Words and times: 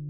Hey, 0.00 0.06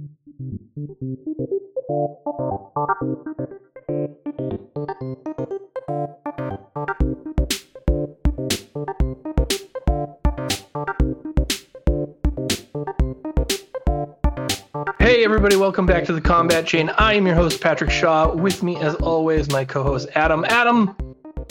everybody, 15.24 15.56
welcome 15.56 15.86
back 15.86 16.04
to 16.04 16.12
the 16.12 16.20
Combat 16.20 16.66
Chain. 16.66 16.90
I 16.90 17.14
am 17.14 17.26
your 17.26 17.34
host, 17.34 17.60
Patrick 17.60 17.90
Shaw. 17.90 18.32
With 18.32 18.62
me, 18.62 18.76
as 18.76 18.94
always, 18.94 19.50
my 19.50 19.64
co 19.64 19.82
host, 19.82 20.08
Adam. 20.14 20.44
Adam, 20.44 20.96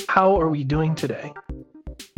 how 0.07 0.39
are 0.39 0.47
we 0.47 0.63
doing 0.63 0.95
today? 0.95 1.33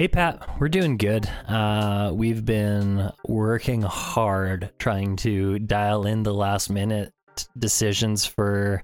Hey 0.02 0.07
Pat, 0.07 0.59
we're 0.59 0.68
doing 0.68 0.97
good. 0.97 1.29
Uh, 1.47 2.09
we've 2.11 2.43
been 2.43 3.11
working 3.27 3.84
hard 3.84 4.71
trying 4.79 5.16
to 5.17 5.59
dial 5.59 6.07
in 6.07 6.23
the 6.23 6.34
last 6.34 6.71
minute 6.71 7.13
decisions 7.55 8.25
for 8.25 8.81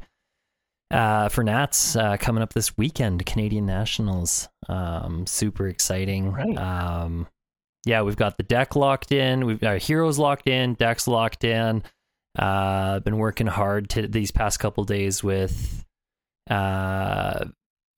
uh, 0.91 1.29
for 1.29 1.43
Nats 1.43 1.95
uh, 1.95 2.17
coming 2.17 2.43
up 2.43 2.53
this 2.53 2.77
weekend, 2.77 3.25
Canadian 3.25 3.65
Nationals. 3.65 4.47
Um, 4.69 5.25
super 5.25 5.67
exciting. 5.67 6.33
Right. 6.33 6.55
Um, 6.55 7.25
yeah, 7.83 8.03
we've 8.03 8.15
got 8.15 8.37
the 8.37 8.43
deck 8.43 8.75
locked 8.75 9.11
in. 9.11 9.47
We've 9.47 9.59
got 9.59 9.81
heroes 9.81 10.19
locked 10.19 10.47
in, 10.47 10.75
decks 10.75 11.07
locked 11.07 11.43
in. 11.43 11.81
Uh, 12.37 12.99
been 12.99 13.17
working 13.17 13.47
hard 13.47 13.89
to 13.89 14.07
these 14.07 14.29
past 14.29 14.59
couple 14.59 14.83
days 14.83 15.23
with 15.23 15.83
uh, 16.47 17.45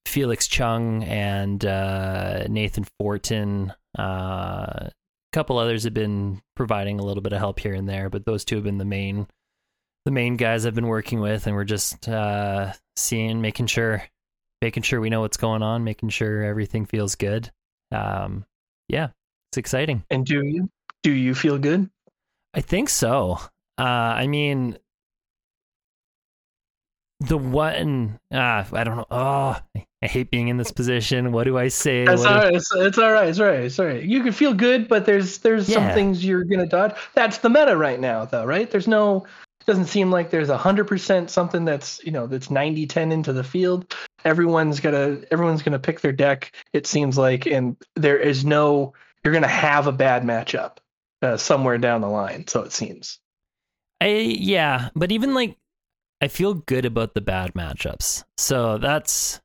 Felix 0.06 0.46
Chung 0.46 1.04
and 1.04 1.64
uh, 1.64 2.44
Nathan 2.48 2.86
Fortin. 2.98 3.72
Uh, 3.98 4.02
a 4.02 4.92
couple 5.32 5.58
others 5.58 5.84
have 5.84 5.94
been 5.94 6.42
providing 6.56 6.98
a 6.98 7.04
little 7.04 7.22
bit 7.22 7.32
of 7.32 7.38
help 7.38 7.60
here 7.60 7.74
and 7.74 7.88
there, 7.88 8.10
but 8.10 8.24
those 8.24 8.44
two 8.44 8.56
have 8.56 8.64
been 8.64 8.78
the 8.78 8.84
main 8.84 9.26
the 10.04 10.10
main 10.10 10.36
guys 10.36 10.64
I've 10.64 10.74
been 10.74 10.86
working 10.86 11.20
with, 11.20 11.46
and 11.46 11.54
we're 11.54 11.64
just 11.64 12.08
uh, 12.08 12.72
seeing, 12.96 13.40
making 13.40 13.66
sure, 13.66 14.02
making 14.62 14.82
sure 14.82 15.00
we 15.00 15.10
know 15.10 15.20
what's 15.20 15.36
going 15.36 15.62
on, 15.62 15.84
making 15.84 16.08
sure 16.08 16.42
everything 16.42 16.86
feels 16.86 17.14
good. 17.16 17.50
Um, 17.92 18.46
yeah, 18.88 19.08
it's 19.50 19.58
exciting. 19.58 20.04
And 20.10 20.24
do 20.24 20.44
you 20.44 20.70
do 21.02 21.12
you 21.12 21.34
feel 21.34 21.58
good? 21.58 21.90
I 22.54 22.60
think 22.60 22.88
so. 22.88 23.38
Uh, 23.78 23.82
I 23.82 24.26
mean, 24.26 24.78
the 27.20 27.36
one, 27.36 28.18
uh, 28.32 28.64
I 28.72 28.84
don't 28.84 28.96
know. 28.96 29.06
Oh, 29.10 29.56
I 30.02 30.06
hate 30.06 30.30
being 30.30 30.48
in 30.48 30.56
this 30.56 30.72
position. 30.72 31.32
What 31.32 31.44
do 31.44 31.58
I 31.58 31.68
say? 31.68 32.02
It's 32.02 32.22
What 32.22 32.32
all 32.32 32.38
right. 32.38 32.54
It's, 32.54 32.74
it's 32.74 32.98
all 32.98 33.12
right. 33.12 33.28
It's 33.28 33.38
all 33.38 33.46
right. 33.46 33.60
It's 33.60 33.78
all 33.78 33.86
right. 33.86 34.02
You 34.02 34.22
can 34.22 34.32
feel 34.32 34.54
good, 34.54 34.88
but 34.88 35.04
there's 35.04 35.38
there's 35.38 35.70
some 35.72 35.92
things 35.92 36.24
you're 36.24 36.44
gonna 36.44 36.66
dodge. 36.66 36.94
That's 37.14 37.38
the 37.38 37.50
meta 37.50 37.76
right 37.76 38.00
now, 38.00 38.24
though, 38.24 38.44
right? 38.44 38.70
There's 38.70 38.88
no. 38.88 39.26
It 39.60 39.66
doesn't 39.66 39.86
seem 39.86 40.10
like 40.10 40.30
there's 40.30 40.48
a 40.48 40.56
hundred 40.56 40.88
percent 40.88 41.30
something 41.30 41.66
that's 41.66 42.02
you 42.02 42.10
know 42.10 42.26
that's 42.26 42.48
90-10 42.48 43.12
into 43.12 43.34
the 43.34 43.44
field. 43.44 43.94
Everyone's 44.24 44.80
gonna 44.80 45.20
everyone's 45.30 45.62
gonna 45.62 45.78
pick 45.78 46.00
their 46.00 46.12
deck. 46.12 46.52
It 46.72 46.86
seems 46.86 47.18
like, 47.18 47.46
and 47.46 47.76
there 47.96 48.18
is 48.18 48.44
no. 48.44 48.94
You're 49.22 49.34
gonna 49.34 49.46
have 49.46 49.86
a 49.86 49.92
bad 49.92 50.22
matchup 50.22 50.78
uh, 51.20 51.36
somewhere 51.36 51.76
down 51.76 52.00
the 52.00 52.08
line. 52.08 52.46
So 52.46 52.62
it 52.62 52.72
seems. 52.72 53.18
I 54.00 54.06
yeah, 54.06 54.88
but 54.94 55.12
even 55.12 55.34
like 55.34 55.58
I 56.20 56.28
feel 56.28 56.54
good 56.54 56.84
about 56.84 57.14
the 57.14 57.20
bad 57.20 57.54
matchups. 57.54 58.24
So 58.36 58.78
that's 58.78 59.40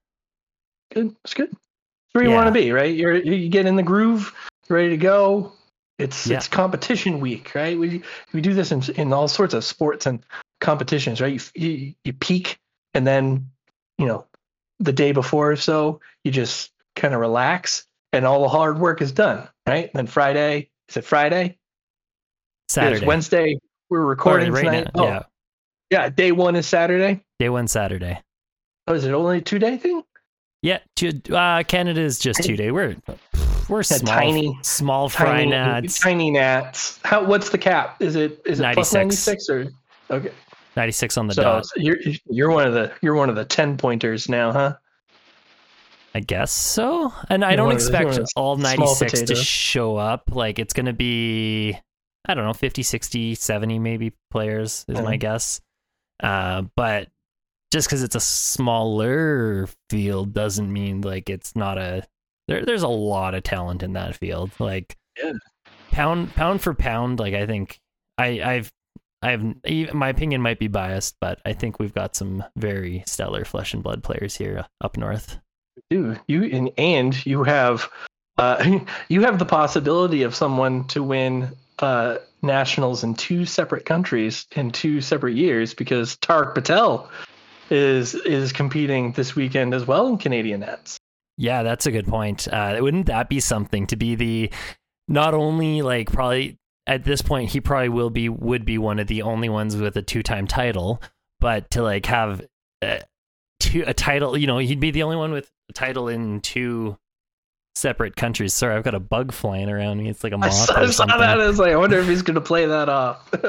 Good. 0.94 1.16
It's 1.24 1.34
good. 1.34 1.50
It's 1.50 2.14
where 2.14 2.24
you 2.24 2.30
Yeah. 2.30 2.36
want 2.36 2.48
to 2.48 2.52
be, 2.54 2.72
right? 2.72 2.94
You're 2.96 3.16
you 3.16 3.50
get 3.50 3.66
in 3.66 3.76
the 3.76 3.84
groove, 3.84 4.34
ready 4.70 4.90
to 4.90 4.98
go. 4.98 5.52
It's 5.98 6.28
Yeah. 6.28 6.38
it's 6.38 6.48
competition 6.48 7.20
week, 7.20 7.54
right? 7.56 7.78
We 7.78 8.04
we 8.34 8.42
do 8.42 8.54
this 8.54 8.72
in 8.72 8.84
in 8.96 9.12
all 9.14 9.28
sorts 9.28 9.54
of 9.54 9.64
sports 9.64 10.06
and 10.06 10.24
competitions, 10.62 11.22
right? 11.22 11.34
You 11.56 11.68
you, 11.68 11.94
you 12.04 12.14
peak 12.14 12.60
and 12.94 13.06
then 13.08 13.50
you 13.98 14.06
know 14.06 14.26
the 14.80 14.94
day 14.94 15.12
before 15.12 15.52
or 15.52 15.56
so 15.56 16.02
you 16.24 16.32
just 16.32 16.72
kind 16.96 17.14
of 17.14 17.20
relax 17.20 17.88
and 18.14 18.26
all 18.26 18.42
the 18.42 18.50
hard 18.50 18.78
work 18.80 19.02
is 19.02 19.12
done, 19.12 19.48
right? 19.68 19.92
then 19.94 20.08
Friday 20.08 20.70
is 20.90 20.98
it 20.98 21.04
Friday? 21.06 21.58
Saturday. 22.70 22.98
It's 22.98 23.06
Wednesday. 23.06 23.58
We're 23.90 24.06
recording 24.06 24.52
right 24.52 24.64
tonight. 24.66 24.90
now. 24.96 25.02
Oh, 25.02 25.08
Yeah, 25.08 25.24
yeah. 25.90 26.10
Day 26.10 26.32
one 26.32 26.56
is 26.56 26.66
Saturday. 26.68 27.24
day 27.40 27.50
one 27.50 27.68
Saturday. 27.68 28.22
Oh, 28.88 28.94
is 28.94 29.06
it 29.06 29.12
only 29.14 29.40
a 29.40 29.42
two 29.42 29.60
day 29.60 29.78
thing? 29.78 30.04
Yeah, 30.62 30.80
two, 30.96 31.12
uh, 31.32 31.64
Canada 31.64 32.02
is 32.02 32.18
just 32.20 32.44
two 32.44 32.56
day. 32.56 32.72
We're 32.72 32.96
we're 33.70 33.84
small, 33.84 34.00
tiny- 34.16 34.58
small 34.62 35.10
fry 35.10 35.26
tiny, 35.46 35.50
nats. 35.52 36.00
tiny 36.00 36.32
gnats. 36.32 37.00
How? 37.04 37.24
What's 37.24 37.50
the 37.50 37.58
cap? 37.58 38.02
Is 38.02 38.16
it 38.16 38.42
is 38.46 38.60
it 38.60 38.74
plus 38.74 38.94
96. 38.94 38.94
ninety 38.94 39.16
six 39.16 39.50
or 39.50 39.72
okay? 40.16 40.32
Ninety 40.76 40.92
six 40.92 41.18
on 41.18 41.28
the 41.28 41.34
So 41.36 41.44
dot. 41.44 41.66
you're 41.76 41.98
you're 42.30 42.52
one 42.52 42.68
of 42.68 42.74
the 42.74 42.92
you're 43.02 43.16
one 43.16 43.30
of 43.30 43.36
the 43.36 43.46
ten 43.46 43.78
pointers 43.78 44.28
now, 44.28 44.52
huh? 44.52 44.76
I 46.14 46.22
guess 46.22 46.52
so. 46.52 47.14
And 47.30 47.44
I 47.44 47.50
You're 47.52 47.58
don't 47.58 47.66
one 47.68 47.76
of 47.76 47.84
the- 47.84 47.92
you're 47.92 48.02
expect 48.10 48.26
the 48.34 48.40
all 48.40 48.56
96 48.56 49.22
to 49.24 49.36
show 49.36 49.98
up. 49.98 50.30
Like 50.32 50.60
it's 50.60 50.74
going 50.74 50.86
to 50.86 50.94
be 50.94 51.78
I 52.28 52.34
don't 52.34 52.46
know, 52.46 52.54
50, 52.54 52.82
60, 52.84 53.36
70 53.36 53.78
maybe 53.80 54.14
players 54.32 54.86
is 54.88 55.00
my 55.02 55.18
Mhm. 55.18 55.20
guess. 55.20 55.62
Uh, 56.22 56.64
but 56.76 57.10
just 57.72 57.90
cuz 57.90 58.04
it's 58.04 58.16
a 58.16 58.20
smaller 58.20 59.68
field 59.90 60.34
doesn't 60.34 60.72
mean 60.72 61.02
like 61.02 61.30
it's 61.30 61.56
not 61.56 61.78
a 61.78 62.08
there, 62.48 62.64
there's 62.64 62.84
a 62.84 62.88
lot 62.88 63.34
of 63.34 63.44
talent 63.44 63.84
in 63.84 63.94
that 63.94 64.16
field. 64.16 64.52
Like 64.60 64.98
Yeah. 65.22 65.34
pound 65.92 66.34
pound 66.36 66.62
for 66.62 66.74
pound 66.74 67.20
like 67.20 67.34
I 67.34 67.46
think 67.46 67.80
I 68.18 68.42
I've 68.42 68.74
I've 69.22 69.44
my 69.94 70.10
opinion 70.10 70.42
might 70.42 70.60
be 70.60 70.68
biased, 70.68 71.16
but 71.20 71.40
I 71.46 71.54
think 71.54 71.80
we've 71.80 71.94
got 71.94 72.16
some 72.16 72.44
very 72.56 73.04
stellar 73.08 73.44
flesh 73.44 73.74
and 73.74 73.82
blood 73.82 74.04
players 74.04 74.36
here 74.36 74.66
up 74.82 74.98
north. 74.98 75.40
Dude, 75.90 76.20
you 76.28 76.44
and 76.44 76.72
and 76.78 77.26
you 77.26 77.44
have 77.44 77.90
uh 78.38 78.80
you 79.10 79.22
have 79.22 79.40
the 79.40 79.46
possibility 79.46 80.22
of 80.24 80.36
someone 80.36 80.86
to 80.90 81.02
win 81.02 81.56
uh 81.80 82.18
nationals 82.42 83.04
in 83.04 83.16
two 83.16 83.46
separate 83.46 83.86
countries 83.86 84.46
in 84.56 84.72
two 84.72 85.02
separate 85.02 85.36
years 85.36 85.74
because 85.74 86.16
Tarek 86.18 86.54
Patel 86.54 87.10
is 87.70 88.16
is 88.16 88.54
competing 88.54 89.12
this 89.14 89.36
weekend 89.36 89.74
as 89.74 89.86
well 89.86 90.08
in 90.08 90.18
Canadian 90.18 90.62
Nats. 90.62 91.00
Yeah, 91.38 91.64
that's 91.64 91.86
a 91.86 91.92
good 91.92 92.08
point. 92.08 92.48
Uh, 92.48 92.78
wouldn't 92.80 93.08
that 93.08 93.28
be 93.30 93.40
something 93.40 93.88
to 93.88 93.96
be 93.96 94.16
the 94.16 94.52
not 95.08 95.34
only 95.34 95.82
like 95.82 96.12
probably 96.12 96.58
at 96.88 97.04
this 97.04 97.22
point 97.22 97.50
he 97.50 97.60
probably 97.60 97.90
will 97.90 98.10
be 98.10 98.30
would 98.30 98.66
be 98.66 98.78
one 98.78 99.00
of 99.00 99.08
the 99.08 99.24
only 99.24 99.50
ones 99.50 99.76
with 99.76 99.98
a 99.98 100.02
two 100.02 100.24
time 100.24 100.48
title, 100.48 101.02
but 101.40 101.70
to 101.72 101.82
like 101.82 102.06
have 102.06 102.46
uh, 102.82 103.00
two 103.60 103.84
a 103.86 103.94
title, 103.94 104.38
you 104.38 104.48
know, 104.48 104.60
he'd 104.60 104.80
be 104.80 104.92
the 104.92 105.04
only 105.04 105.18
one 105.18 105.32
with 105.32 105.52
a 105.70 105.74
title 105.74 106.08
in 106.08 106.42
two 106.42 106.98
separate 107.76 108.16
countries. 108.16 108.54
Sorry, 108.54 108.76
I've 108.76 108.84
got 108.84 108.96
a 108.96 109.00
bug 109.00 109.32
flying 109.32 109.70
around 109.70 109.98
me. 109.98 110.10
It's 110.10 110.24
like 110.24 110.34
a 110.34 110.38
moth 110.38 110.54
saw, 110.54 110.74
or 110.76 110.80
I 110.84 110.86
saw 110.88 111.06
that. 111.06 111.40
I 111.40 111.48
was 111.48 111.60
like, 111.60 111.72
I 111.74 111.76
wonder 111.76 112.00
if 112.00 112.08
he's 112.08 112.22
gonna 112.22 112.42
play 112.42 112.66
that 112.66 112.90
off. 112.90 113.30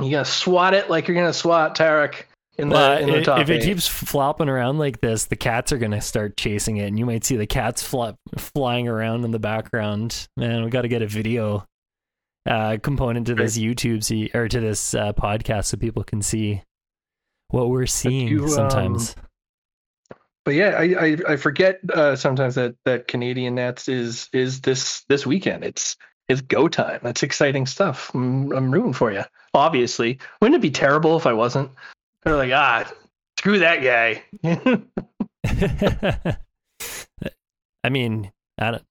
you 0.00 0.10
gonna 0.10 0.24
swat 0.24 0.74
it 0.74 0.90
like 0.90 1.08
you're 1.08 1.14
gonna 1.16 1.32
swat 1.32 1.76
Tarek 1.76 2.24
in 2.58 2.68
the 2.68 2.74
Well, 2.74 2.98
in 2.98 3.06
the 3.10 3.18
i- 3.20 3.22
top 3.22 3.40
if 3.40 3.50
it 3.50 3.62
keeps 3.62 3.86
flopping 3.86 4.48
around 4.48 4.78
like 4.78 5.00
this, 5.00 5.26
the 5.26 5.36
cats 5.36 5.72
are 5.72 5.78
gonna 5.78 6.00
start 6.00 6.36
chasing 6.36 6.78
it, 6.78 6.86
and 6.86 6.98
you 6.98 7.06
might 7.06 7.24
see 7.24 7.36
the 7.36 7.46
cats 7.46 7.82
flop, 7.82 8.16
flying 8.36 8.88
around 8.88 9.24
in 9.24 9.30
the 9.30 9.38
background. 9.38 10.28
Man, 10.36 10.64
we 10.64 10.70
got 10.70 10.82
to 10.82 10.88
get 10.88 11.02
a 11.02 11.06
video 11.06 11.66
uh, 12.48 12.76
component 12.82 13.26
to 13.28 13.34
this 13.34 13.56
YouTube 13.58 14.02
see, 14.04 14.30
or 14.34 14.48
to 14.48 14.60
this 14.60 14.94
uh, 14.94 15.12
podcast 15.12 15.66
so 15.66 15.76
people 15.76 16.02
can 16.04 16.22
see 16.22 16.62
what 17.48 17.68
we're 17.70 17.86
seeing 17.86 18.28
you, 18.28 18.44
um, 18.44 18.48
sometimes. 18.50 19.14
But 20.44 20.54
yeah, 20.54 20.70
I 20.70 20.82
I, 20.98 21.16
I 21.28 21.36
forget 21.36 21.80
uh, 21.92 22.16
sometimes 22.16 22.56
that 22.56 22.74
that 22.84 23.08
Canadian 23.08 23.54
Nats 23.54 23.88
is 23.88 24.28
is 24.32 24.60
this 24.60 25.04
this 25.08 25.26
weekend. 25.26 25.64
It's 25.64 25.96
it's 26.28 26.40
go 26.40 26.68
time. 26.68 27.00
That's 27.02 27.22
exciting 27.22 27.66
stuff. 27.66 28.10
I'm, 28.14 28.52
I'm 28.52 28.70
rooting 28.70 28.92
for 28.92 29.12
you. 29.12 29.22
Obviously, 29.54 30.18
wouldn't 30.40 30.56
it 30.58 30.62
be 30.62 30.70
terrible 30.70 31.16
if 31.16 31.26
I 31.26 31.32
wasn't? 31.32 31.70
They're 32.22 32.36
like, 32.36 32.52
ah, 32.52 32.90
screw 33.38 33.58
that 33.58 33.82
guy. 33.82 34.22
I 37.84 37.88
mean, 37.90 38.30
I 38.58 38.70
don't. 38.70 38.84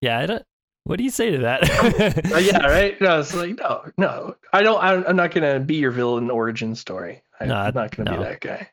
Yeah, 0.00 0.18
I 0.18 0.26
don't. 0.26 0.42
What 0.84 0.98
do 0.98 1.04
you 1.04 1.10
say 1.10 1.30
to 1.30 1.38
that? 1.38 2.32
Uh, 2.32 2.38
yeah, 2.38 2.58
right. 2.66 3.00
No, 3.00 3.20
it's 3.20 3.34
like 3.34 3.58
no, 3.58 3.84
no. 3.96 4.36
I 4.52 4.62
don't. 4.62 4.82
I'm, 4.82 5.04
I'm 5.06 5.16
not 5.16 5.30
gonna 5.30 5.60
be 5.60 5.76
your 5.76 5.92
villain 5.92 6.30
origin 6.30 6.74
story. 6.74 7.22
I, 7.40 7.46
No, 7.46 7.54
I'm 7.56 7.74
not 7.74 7.96
gonna 7.96 8.10
no. 8.10 8.18
be 8.18 8.24
that 8.24 8.40
guy. 8.40 8.68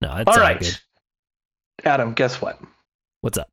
No, 0.00 0.16
it's 0.16 0.28
All 0.28 0.34
all 0.34 0.40
right, 0.40 0.58
good. 0.58 0.78
Adam. 1.84 2.14
Guess 2.14 2.40
what? 2.40 2.58
What's 3.20 3.36
up? 3.38 3.48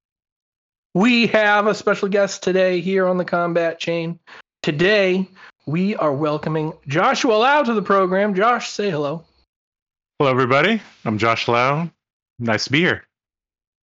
We 0.94 1.28
have 1.28 1.68
a 1.68 1.76
special 1.76 2.08
guest 2.08 2.42
today 2.42 2.80
here 2.80 3.06
on 3.08 3.18
the 3.18 3.26
combat 3.26 3.80
chain. 3.80 4.20
Today, 4.64 5.30
we 5.66 5.96
are 5.98 6.14
welcoming 6.14 6.74
Joshua 6.88 7.34
Lau 7.34 7.64
to 7.64 7.74
the 7.74 7.82
program. 7.82 8.34
Josh, 8.34 8.70
say 8.70 8.90
hello. 8.90 9.26
Hello, 10.20 10.32
everybody. 10.32 10.82
I'm 11.06 11.18
Josh 11.18 11.48
Lau. 11.48 11.90
Nice 12.40 12.66
to 12.66 12.72
be 12.72 12.80
here. 12.80 13.04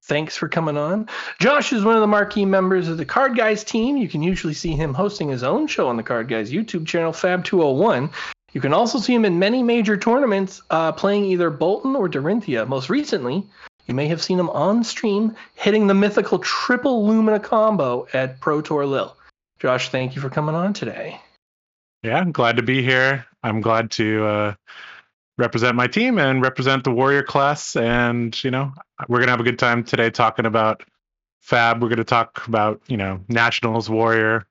thanks 0.04 0.36
for 0.36 0.48
coming 0.48 0.76
on. 0.76 1.08
Josh 1.40 1.72
is 1.72 1.84
one 1.84 1.94
of 1.94 2.00
the 2.00 2.06
marquee 2.06 2.44
members 2.44 2.88
of 2.88 2.96
the 2.96 3.04
Card 3.04 3.32
Guyz 3.32 3.64
team. 3.64 3.96
You 3.96 4.08
can 4.08 4.22
usually 4.22 4.54
see 4.54 4.72
him 4.72 4.94
hosting 4.94 5.28
his 5.28 5.42
own 5.42 5.66
show 5.66 5.88
on 5.88 5.96
the 5.96 6.02
Card 6.02 6.28
Guyz 6.28 6.50
YouTube 6.50 6.86
channel, 6.86 7.12
Fab201. 7.12 8.10
You 8.54 8.60
can 8.60 8.72
also 8.72 8.98
see 8.98 9.12
him 9.12 9.24
in 9.24 9.38
many 9.38 9.64
major 9.64 9.96
tournaments 9.96 10.62
uh, 10.70 10.92
playing 10.92 11.24
either 11.24 11.50
Boltyn 11.50 11.96
or 11.96 12.08
Dorinthia. 12.08 12.66
Most 12.66 12.88
recently, 12.88 13.44
you 13.86 13.94
may 13.94 14.06
have 14.06 14.22
seen 14.22 14.38
him 14.38 14.48
on 14.50 14.84
stream 14.84 15.34
hitting 15.56 15.88
the 15.88 15.94
mythical 15.94 16.38
triple 16.38 17.04
Lumina 17.04 17.40
combo 17.40 18.06
at 18.14 18.40
Pro 18.40 18.62
Tour 18.62 18.86
Lille. 18.86 19.16
Josh, 19.58 19.88
thank 19.88 20.14
you 20.14 20.22
for 20.22 20.30
coming 20.30 20.54
on 20.54 20.72
today. 20.72 21.20
Yeah, 22.04 22.18
I'm 22.18 22.30
glad 22.30 22.56
to 22.56 22.62
be 22.62 22.80
here. 22.80 23.26
I'm 23.42 23.60
glad 23.60 23.90
to 23.92 24.24
uh, 24.24 24.54
represent 25.36 25.74
my 25.74 25.88
team 25.88 26.18
and 26.20 26.40
represent 26.40 26.84
the 26.84 26.92
warrior 26.92 27.24
class. 27.24 27.74
And, 27.74 28.42
you 28.44 28.52
know, 28.52 28.72
we're 29.08 29.18
going 29.18 29.26
to 29.26 29.32
have 29.32 29.40
a 29.40 29.44
good 29.44 29.58
time 29.58 29.82
today 29.82 30.10
talking 30.10 30.46
about 30.46 30.84
Fab. 31.40 31.82
We're 31.82 31.88
going 31.88 31.98
to 31.98 32.04
talk 32.04 32.46
about, 32.46 32.80
you 32.86 32.96
know, 32.96 33.20
Nationals, 33.28 33.90
Warrior, 33.90 34.46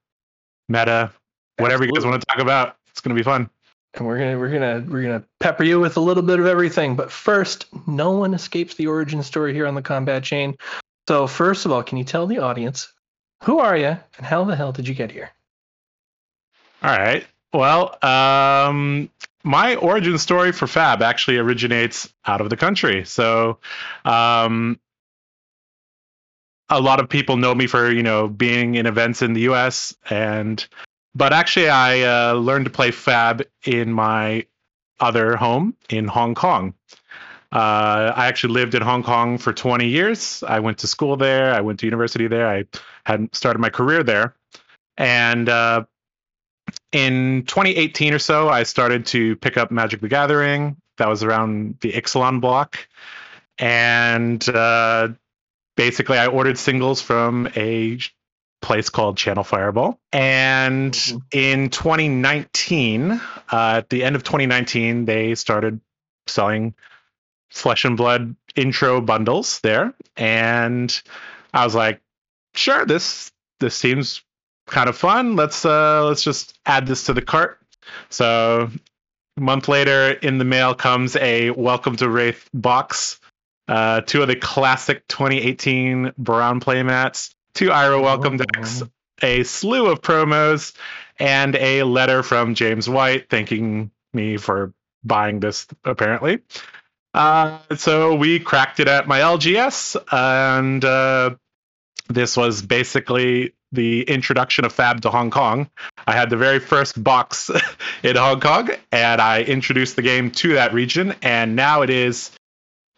Meta, 0.67 1.09
whatever 1.57 1.83
Absolutely. 1.83 1.87
you 1.87 1.93
guys 1.93 2.05
want 2.05 2.21
to 2.21 2.25
talk 2.25 2.41
about. 2.41 2.75
It's 2.89 2.99
going 2.99 3.15
to 3.15 3.19
be 3.19 3.23
fun. 3.23 3.49
And 3.95 4.07
we're 4.07 4.17
gonna 4.17 4.39
we're 4.39 4.51
gonna 4.51 4.85
we're 4.87 5.03
gonna 5.03 5.23
pepper 5.39 5.63
you 5.63 5.79
with 5.79 5.97
a 5.97 6.01
little 6.01 6.23
bit 6.23 6.39
of 6.39 6.47
everything. 6.47 6.95
But 6.95 7.11
first, 7.11 7.67
no 7.87 8.11
one 8.11 8.33
escapes 8.33 8.75
the 8.75 8.87
origin 8.87 9.21
story 9.21 9.53
here 9.53 9.67
on 9.67 9.75
the 9.75 9.81
combat 9.81 10.23
chain. 10.23 10.55
So 11.07 11.27
first 11.27 11.65
of 11.65 11.71
all, 11.71 11.83
can 11.83 11.97
you 11.97 12.03
tell 12.03 12.25
the 12.25 12.39
audience 12.39 12.91
who 13.43 13.59
are 13.59 13.77
you 13.77 13.97
and 14.17 14.25
how 14.25 14.45
the 14.45 14.55
hell 14.55 14.71
did 14.71 14.87
you 14.87 14.95
get 14.95 15.11
here? 15.11 15.29
All 16.81 16.89
right. 16.89 17.25
Well, 17.53 17.97
um, 18.03 19.09
my 19.43 19.75
origin 19.75 20.17
story 20.17 20.51
for 20.51 20.65
Fab 20.65 21.01
actually 21.01 21.37
originates 21.37 22.11
out 22.25 22.41
of 22.41 22.49
the 22.49 22.57
country. 22.57 23.05
So, 23.05 23.59
um, 24.05 24.79
a 26.69 26.81
lot 26.81 26.99
of 26.99 27.09
people 27.09 27.37
know 27.37 27.53
me 27.53 27.67
for 27.67 27.91
you 27.91 28.01
know 28.01 28.27
being 28.27 28.75
in 28.75 28.85
events 28.85 29.21
in 29.21 29.33
the 29.33 29.41
U.S. 29.41 29.95
and, 30.09 30.65
but 31.15 31.33
actually 31.33 31.69
I 31.69 32.01
uh, 32.01 32.33
learned 32.33 32.65
to 32.65 32.71
play 32.71 32.91
Fab 32.91 33.43
in 33.65 33.91
my 33.91 34.45
other 34.99 35.35
home 35.35 35.75
in 35.89 36.07
Hong 36.07 36.35
Kong. 36.35 36.73
Uh, 37.51 38.11
I 38.15 38.27
actually 38.27 38.53
lived 38.53 38.73
in 38.73 38.81
Hong 38.81 39.03
Kong 39.03 39.37
for 39.37 39.53
20 39.53 39.87
years. 39.87 40.43
I 40.47 40.59
went 40.59 40.79
to 40.79 40.87
school 40.87 41.17
there. 41.17 41.53
I 41.53 41.61
went 41.61 41.79
to 41.81 41.85
university 41.85 42.27
there. 42.27 42.47
I 42.47 42.65
had 43.05 43.33
started 43.35 43.59
my 43.59 43.69
career 43.69 44.01
there, 44.01 44.35
and 44.97 45.47
uh, 45.49 45.85
in 46.91 47.43
2018 47.47 48.13
or 48.13 48.19
so, 48.19 48.49
I 48.49 48.63
started 48.63 49.05
to 49.07 49.35
pick 49.37 49.57
up 49.57 49.71
Magic 49.71 50.01
the 50.01 50.07
Gathering. 50.07 50.77
That 50.97 51.09
was 51.09 51.23
around 51.23 51.77
the 51.81 51.91
Ixalan 51.91 52.39
block. 52.39 52.87
And 53.57 54.47
uh, 54.49 55.09
basically, 55.75 56.17
I 56.17 56.27
ordered 56.27 56.57
singles 56.57 57.01
from 57.01 57.49
a 57.55 57.99
place 58.63 58.89
called 58.89 59.17
Channel 59.17 59.43
Fireball. 59.43 59.99
And 60.11 60.93
mm-hmm. 60.93 61.17
in 61.31 61.69
2019, 61.69 63.11
uh, 63.11 63.19
at 63.51 63.89
the 63.89 64.03
end 64.03 64.15
of 64.15 64.23
2019, 64.23 65.05
they 65.05 65.35
started 65.35 65.79
selling 66.25 66.73
flesh 67.51 67.85
and 67.85 67.95
blood 67.95 68.35
intro 68.55 69.01
bundles 69.01 69.59
there. 69.59 69.93
And 70.17 71.01
I 71.53 71.63
was 71.63 71.75
like, 71.75 72.01
sure, 72.55 72.85
this 72.85 73.31
this 73.59 73.75
seems 73.75 74.23
kind 74.67 74.89
of 74.89 74.97
fun. 74.97 75.35
Let's 75.35 75.65
uh 75.65 76.05
let's 76.05 76.23
just 76.23 76.57
add 76.65 76.87
this 76.87 77.05
to 77.05 77.13
the 77.13 77.21
cart. 77.21 77.59
So 78.09 78.69
a 79.37 79.41
month 79.41 79.67
later 79.67 80.11
in 80.11 80.37
the 80.37 80.45
mail 80.45 80.73
comes 80.73 81.15
a 81.15 81.51
welcome 81.51 81.95
to 81.97 82.05
Rathe 82.05 82.43
box. 82.53 83.19
Uh, 83.67 84.01
two 84.01 84.21
of 84.21 84.27
the 84.27 84.35
classic 84.35 85.07
2018 85.07 86.11
Brown 86.17 86.59
playmats, 86.59 87.32
two 87.53 87.71
Ira 87.71 88.01
welcome 88.01 88.35
oh. 88.35 88.37
decks, 88.43 88.83
a 89.21 89.43
slew 89.43 89.87
of 89.87 90.01
promos, 90.01 90.73
and 91.19 91.55
a 91.55 91.83
letter 91.83 92.23
from 92.23 92.55
James 92.55 92.89
White 92.89 93.29
thanking 93.29 93.91
me 94.13 94.37
for 94.37 94.73
buying 95.03 95.39
this 95.39 95.67
apparently. 95.83 96.39
Uh, 97.13 97.59
so 97.75 98.15
we 98.15 98.39
cracked 98.39 98.79
it 98.79 98.87
at 98.87 99.07
my 99.07 99.19
LGS, 99.19 99.97
and 100.11 100.83
uh, 100.83 101.35
this 102.09 102.35
was 102.35 102.61
basically 102.61 103.53
the 103.71 104.03
introduction 104.03 104.65
of 104.65 104.73
Fab 104.73 105.01
to 105.01 105.09
Hong 105.09 105.29
Kong. 105.31 105.69
I 106.07 106.13
had 106.13 106.29
the 106.29 106.37
very 106.37 106.59
first 106.59 107.01
box 107.03 107.51
in 108.03 108.15
Hong 108.15 108.39
Kong, 108.39 108.69
and 108.91 109.21
I 109.21 109.43
introduced 109.43 109.95
the 109.95 110.01
game 110.01 110.31
to 110.31 110.53
that 110.53 110.73
region, 110.73 111.15
and 111.21 111.55
now 111.55 111.81
it 111.81 111.89
is 111.89 112.31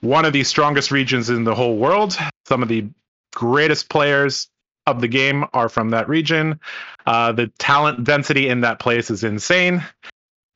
one 0.02 0.26
of 0.26 0.34
the 0.34 0.44
strongest 0.44 0.92
regions 0.92 1.30
in 1.30 1.44
the 1.44 1.56
whole 1.56 1.78
world. 1.78 2.18
Some 2.46 2.62
of 2.62 2.70
the 2.70 2.88
greatest 3.36 3.90
players 3.90 4.50
of 4.88 5.02
the 5.02 5.08
game 5.08 5.46
are 5.54 5.70
from 5.70 5.90
that 5.90 6.10
region. 6.10 6.60
Uh, 7.06 7.32
the 7.32 7.48
talent 7.60 8.04
density 8.04 8.50
in 8.50 8.62
that 8.62 8.80
place 8.80 9.12
is 9.12 9.24
insane, 9.24 9.84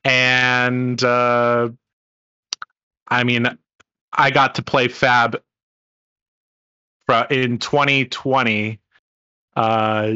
and 0.02 1.02
uh, 1.04 1.68
I 3.06 3.24
mean, 3.24 3.56
I 4.12 4.30
got 4.32 4.56
to 4.56 4.62
play 4.62 4.88
Fab 4.88 5.40
in 7.30 7.58
2020 7.58 8.80
uh, 9.56 10.12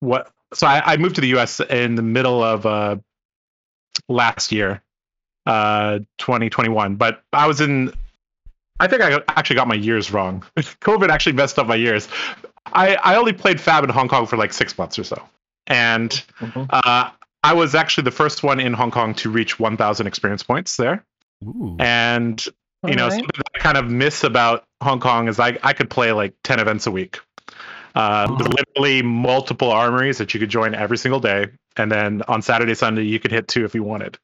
what? 0.00 0.30
So 0.54 0.66
I, 0.66 0.92
I, 0.92 0.96
moved 0.96 1.14
to 1.14 1.20
the 1.20 1.28
U.S. 1.28 1.60
in 1.60 1.94
the 1.94 2.02
middle 2.02 2.42
of 2.42 2.66
uh, 2.66 2.96
last 4.08 4.52
year, 4.52 4.82
uh, 5.46 6.00
2021. 6.18 6.96
But 6.96 7.22
I 7.32 7.46
was 7.46 7.60
in. 7.60 7.92
I 8.80 8.88
think 8.88 9.02
I 9.02 9.22
actually 9.28 9.56
got 9.56 9.68
my 9.68 9.74
years 9.74 10.12
wrong. 10.12 10.44
COVID 10.56 11.08
actually 11.08 11.34
messed 11.34 11.58
up 11.58 11.66
my 11.66 11.76
years. 11.76 12.08
I, 12.66 12.96
I 12.96 13.16
only 13.16 13.32
played 13.32 13.60
Fab 13.60 13.84
in 13.84 13.90
Hong 13.90 14.08
Kong 14.08 14.26
for 14.26 14.36
like 14.36 14.52
six 14.52 14.76
months 14.78 14.98
or 14.98 15.04
so, 15.04 15.22
and 15.66 16.10
mm-hmm. 16.40 16.64
uh, 16.70 17.10
I 17.44 17.52
was 17.54 17.74
actually 17.74 18.04
the 18.04 18.12
first 18.12 18.42
one 18.42 18.60
in 18.60 18.72
Hong 18.72 18.90
Kong 18.90 19.14
to 19.16 19.30
reach 19.30 19.58
1,000 19.58 20.06
experience 20.06 20.42
points 20.42 20.76
there. 20.76 21.04
Ooh. 21.44 21.76
And 21.80 22.44
you 22.84 22.90
All 22.90 22.94
know, 22.94 23.02
right. 23.04 23.12
something 23.12 23.30
that 23.36 23.46
I 23.54 23.58
kind 23.58 23.76
of 23.76 23.90
miss 23.90 24.24
about 24.24 24.64
Hong 24.82 25.00
Kong 25.00 25.28
is 25.28 25.38
I 25.38 25.58
I 25.62 25.72
could 25.72 25.90
play 25.90 26.12
like 26.12 26.34
10 26.44 26.60
events 26.60 26.86
a 26.86 26.90
week. 26.90 27.20
Uh, 27.94 28.26
literally 28.38 29.02
multiple 29.02 29.70
armories 29.70 30.18
that 30.18 30.32
you 30.32 30.40
could 30.40 30.48
join 30.48 30.74
every 30.74 30.96
single 30.96 31.20
day, 31.20 31.46
and 31.76 31.92
then 31.92 32.22
on 32.26 32.40
Saturday, 32.40 32.74
Sunday, 32.74 33.02
you 33.02 33.20
could 33.20 33.30
hit 33.30 33.48
two 33.48 33.64
if 33.64 33.74
you 33.74 33.82
wanted. 33.82 34.18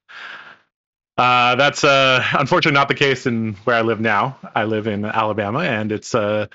Uh, 1.18 1.56
that's 1.56 1.84
uh, 1.84 2.24
unfortunately 2.32 2.78
not 2.78 2.88
the 2.88 2.94
case 2.94 3.26
in 3.26 3.54
where 3.64 3.76
I 3.76 3.82
live 3.82 4.00
now. 4.00 4.38
I 4.54 4.64
live 4.64 4.86
in 4.86 5.04
Alabama, 5.04 5.60
and 5.60 5.92
it's 5.92 6.14
uh, 6.14 6.46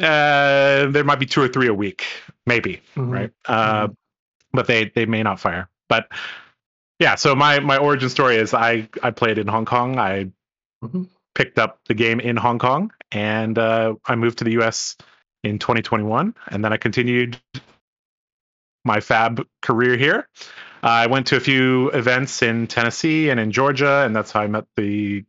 uh 0.00 0.86
there 0.86 1.04
might 1.04 1.18
be 1.18 1.26
two 1.26 1.42
or 1.42 1.48
three 1.48 1.68
a 1.68 1.74
week, 1.74 2.04
maybe, 2.46 2.82
mm-hmm. 2.96 3.10
right? 3.10 3.30
Uh, 3.46 3.86
mm-hmm. 3.86 3.92
But 4.52 4.66
they 4.66 4.92
they 4.94 5.06
may 5.06 5.22
not 5.22 5.40
fire. 5.40 5.68
But 5.88 6.08
yeah, 6.98 7.14
so 7.14 7.34
my 7.34 7.60
my 7.60 7.78
origin 7.78 8.10
story 8.10 8.36
is 8.36 8.52
I 8.52 8.88
I 9.02 9.10
played 9.10 9.38
in 9.38 9.48
Hong 9.48 9.64
Kong. 9.64 9.98
I 9.98 10.30
mm-hmm. 10.84 11.04
picked 11.34 11.58
up 11.58 11.80
the 11.86 11.94
game 11.94 12.20
in 12.20 12.36
Hong 12.36 12.58
Kong, 12.58 12.92
and 13.10 13.58
uh, 13.58 13.94
I 14.04 14.14
moved 14.14 14.38
to 14.38 14.44
the 14.44 14.52
U.S 14.52 14.96
in 15.44 15.58
2021, 15.58 16.34
and 16.48 16.64
then 16.64 16.72
I 16.72 16.76
continued 16.76 17.38
my 18.84 19.00
fab 19.00 19.46
career 19.60 19.96
here. 19.96 20.28
I 20.82 21.06
went 21.06 21.28
to 21.28 21.36
a 21.36 21.40
few 21.40 21.90
events 21.90 22.42
in 22.42 22.66
Tennessee 22.66 23.30
and 23.30 23.38
in 23.38 23.52
Georgia, 23.52 24.02
and 24.04 24.14
that's 24.14 24.32
how 24.32 24.40
I 24.40 24.48
met 24.48 24.66
the 24.76 25.24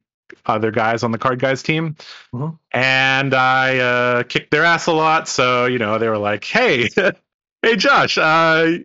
other 0.46 0.72
guys 0.72 1.04
on 1.04 1.12
the 1.12 1.18
Card 1.18 1.40
Guyz 1.40 1.64
team. 1.64 1.96
Mm-hmm. 2.34 2.56
And 2.72 3.34
I 3.34 3.78
uh, 3.78 4.24
kicked 4.24 4.52
their 4.52 4.64
ass 4.64 4.88
a 4.88 4.92
lot. 4.94 5.28
So, 5.28 5.66
you 5.66 5.80
know, 5.80 6.00
they 6.00 6.10
were 6.10 6.18
like, 6.18 6.44
hey, 6.44 6.90
hey, 7.62 7.76
Josh, 7.76 8.18
uh, 8.18 8.78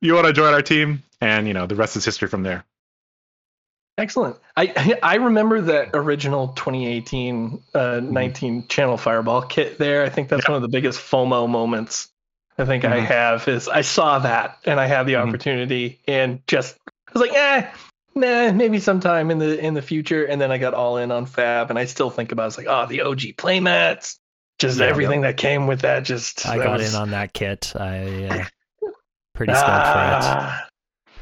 you 0.00 0.14
want 0.14 0.26
to 0.26 0.32
join 0.32 0.54
our 0.54 0.62
team? 0.62 1.02
And, 1.20 1.46
you 1.46 1.54
know, 1.54 1.66
the 1.66 1.76
rest 1.76 1.96
is 1.96 2.04
history 2.04 2.28
from 2.28 2.42
there. 2.42 2.64
Excellent. 3.96 4.36
I 4.56 4.96
I 5.02 5.16
remember 5.16 5.60
that 5.60 5.90
original 5.92 6.48
2018 6.48 7.62
uh, 7.74 7.78
mm-hmm. 7.78 8.12
19 8.12 8.68
channel 8.68 8.96
Fireball 8.96 9.42
kit 9.42 9.78
there. 9.78 10.04
I 10.04 10.08
think 10.08 10.28
that's 10.28 10.44
yeah. 10.44 10.52
one 10.52 10.56
of 10.56 10.62
the 10.62 10.68
biggest 10.68 11.00
FOMO 11.00 11.48
moments 11.48 12.08
I 12.58 12.64
think 12.64 12.82
mm-hmm. 12.82 12.92
I 12.92 13.00
have 13.00 13.46
is 13.46 13.68
I 13.68 13.82
saw 13.82 14.18
that 14.18 14.58
and 14.64 14.80
I 14.80 14.86
had 14.86 15.04
the 15.04 15.14
mm-hmm. 15.14 15.28
opportunity 15.28 16.00
and 16.08 16.40
just 16.46 16.76
I 16.86 17.12
was 17.12 17.22
like, 17.22 17.34
eh, 17.34 17.70
nah, 18.14 18.52
maybe 18.52 18.80
sometime 18.80 19.30
in 19.30 19.38
the 19.38 19.58
in 19.58 19.74
the 19.74 19.82
future. 19.82 20.24
And 20.24 20.40
then 20.40 20.50
I 20.50 20.58
got 20.58 20.74
all 20.74 20.96
in 20.96 21.12
on 21.12 21.26
Fab 21.26 21.70
and 21.70 21.78
I 21.78 21.84
still 21.84 22.10
think 22.10 22.32
about 22.32 22.44
it. 22.44 22.46
it's 22.48 22.58
like, 22.58 22.66
oh, 22.68 22.86
the 22.86 23.02
OG 23.02 23.20
playmats, 23.36 24.18
just 24.58 24.80
yeah, 24.80 24.86
everything 24.86 25.20
that 25.20 25.36
came 25.36 25.66
with 25.66 25.82
that. 25.82 26.04
Just 26.04 26.46
I 26.46 26.58
got 26.58 26.78
was... 26.78 26.94
in 26.94 27.00
on 27.00 27.10
that 27.10 27.32
kit. 27.32 27.72
I 27.76 28.24
uh, 28.24 28.44
pretty 29.34 29.54
stoked 29.54 29.66
for 29.66 29.70
it. 29.70 30.24
Ah, 30.24 30.68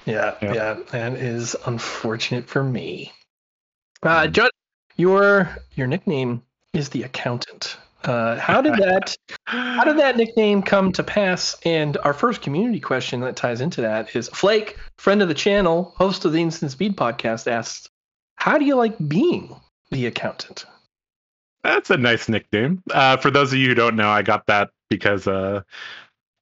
yeah, 0.06 0.34
yep. 0.40 0.54
yeah, 0.54 0.74
that 0.92 1.14
is 1.14 1.54
unfortunate 1.66 2.48
for 2.48 2.64
me. 2.64 3.12
Uh, 4.02 4.22
mm. 4.22 4.32
Judd, 4.32 4.50
your 4.96 5.54
your 5.74 5.86
nickname 5.86 6.42
is 6.72 6.88
the 6.88 7.02
accountant. 7.02 7.76
Uh, 8.06 8.38
how 8.38 8.60
did 8.60 8.74
that 8.74 9.16
how 9.46 9.84
did 9.84 9.98
that 9.98 10.16
nickname 10.16 10.62
come 10.62 10.92
to 10.92 11.02
pass? 11.02 11.56
And 11.64 11.96
our 11.98 12.12
first 12.12 12.42
community 12.42 12.80
question 12.80 13.20
that 13.20 13.36
ties 13.36 13.60
into 13.60 13.80
that 13.82 14.14
is 14.14 14.28
Flake, 14.28 14.76
friend 14.98 15.22
of 15.22 15.28
the 15.28 15.34
channel, 15.34 15.94
host 15.96 16.24
of 16.24 16.32
the 16.32 16.40
Instant 16.40 16.70
Speed 16.70 16.96
podcast, 16.96 17.50
asks, 17.50 17.88
"How 18.36 18.58
do 18.58 18.64
you 18.64 18.76
like 18.76 18.96
being 19.08 19.54
the 19.90 20.06
accountant?" 20.06 20.66
That's 21.62 21.90
a 21.90 21.96
nice 21.96 22.28
nickname. 22.28 22.82
Uh, 22.92 23.16
for 23.16 23.30
those 23.30 23.52
of 23.52 23.58
you 23.58 23.68
who 23.68 23.74
don't 23.74 23.96
know, 23.96 24.08
I 24.08 24.22
got 24.22 24.46
that 24.46 24.70
because 24.88 25.26
uh, 25.26 25.62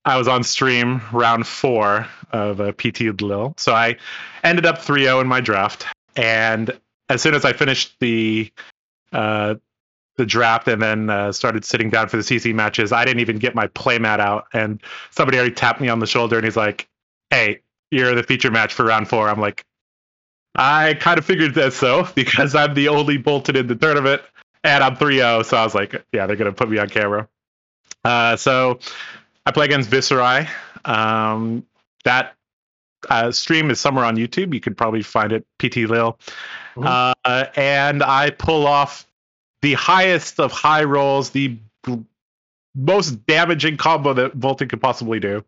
I 0.04 0.18
was 0.18 0.28
on 0.28 0.42
stream 0.42 1.00
round 1.12 1.47
four 1.47 2.06
of 2.33 2.61
uh, 2.61 2.73
PT 2.73 3.21
Lille. 3.23 3.54
So 3.56 3.75
I 3.75 3.97
ended 4.42 4.66
up 4.66 4.78
3 4.78 5.04
0 5.04 5.21
in 5.21 5.26
my 5.26 5.40
draft. 5.40 5.87
And 6.16 6.78
as 7.09 7.23
soon 7.23 7.35
as 7.35 7.44
I 7.44 7.52
finished 7.52 7.94
the 8.00 8.52
uh, 9.12 9.54
the 10.16 10.26
draft 10.26 10.68
and 10.68 10.80
then 10.80 11.11
uh, 11.11 11.33
started 11.33 11.64
sitting 11.64 11.90
down 11.90 12.09
for 12.09 12.16
the 12.16 12.23
CC 12.23 12.54
matches, 12.54 12.92
I 12.92 13.04
didn't 13.04 13.21
even 13.21 13.38
get 13.38 13.54
my 13.54 13.66
playmat 13.68 14.21
out. 14.21 14.47
And 14.52 14.80
somebody 15.11 15.38
already 15.38 15.54
tapped 15.54 15.80
me 15.80 15.88
on 15.88 15.99
the 15.99 16.06
shoulder 16.06 16.37
and 16.37 16.44
he's 16.44 16.56
like, 16.56 16.88
hey, 17.30 17.61
you're 17.90 18.14
the 18.14 18.23
feature 18.23 18.50
match 18.50 18.73
for 18.73 18.85
round 18.85 19.09
four. 19.09 19.28
I'm 19.28 19.40
like, 19.40 19.64
I 20.54 20.94
kind 20.94 21.18
of 21.18 21.25
figured 21.25 21.54
that 21.54 21.73
so 21.73 22.09
because 22.14 22.54
I'm 22.54 22.75
the 22.75 22.88
only 22.88 23.18
Boltyn 23.18 23.56
in 23.56 23.66
the 23.66 23.75
tournament 23.75 24.23
and 24.62 24.83
I'm 24.83 24.97
3 24.97 25.16
0. 25.16 25.42
So 25.42 25.56
I 25.56 25.64
was 25.64 25.75
like, 25.75 26.04
yeah, 26.12 26.26
they're 26.26 26.37
going 26.37 26.50
to 26.50 26.56
put 26.56 26.71
me 26.71 26.78
on 26.78 26.88
camera. 26.88 27.28
Uh, 28.04 28.37
so 28.37 28.78
I 29.47 29.50
play 29.50 29.66
against 29.66 29.90
Viserai. 29.90 30.49
Um, 30.85 31.66
that 32.04 32.35
uh, 33.09 33.30
stream 33.30 33.71
is 33.71 33.80
somewhere 33.80 34.04
on 34.04 34.16
YouTube. 34.16 34.54
You 34.54 34.61
could 34.61 34.76
probably 34.76 35.02
find 35.02 35.33
it, 35.33 35.47
PT 35.59 35.88
Lille. 35.88 36.18
Mm-hmm. 36.76 37.14
Uh, 37.25 37.47
and 37.56 38.02
I 38.02 38.30
pull 38.30 38.66
off 38.66 39.06
the 39.64 39.73
highest 39.73 40.38
of 40.40 40.52
high 40.52 40.85
rolls, 40.85 41.30
the 41.30 41.56
most 42.75 43.25
damaging 43.26 43.78
combo 43.78 44.12
that 44.12 44.38
Boltyn 44.38 44.68
could 44.68 44.83
possibly 44.83 45.18
do 45.18 45.42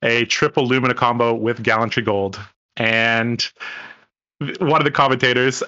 a 0.00 0.24
triple 0.26 0.64
Lumina 0.64 0.94
combo 0.94 1.34
with 1.34 1.60
Gallantry 1.60 2.04
Gold. 2.04 2.38
And 2.76 3.44
one 4.60 4.80
of 4.80 4.84
the 4.84 4.92
commentators, 4.92 5.64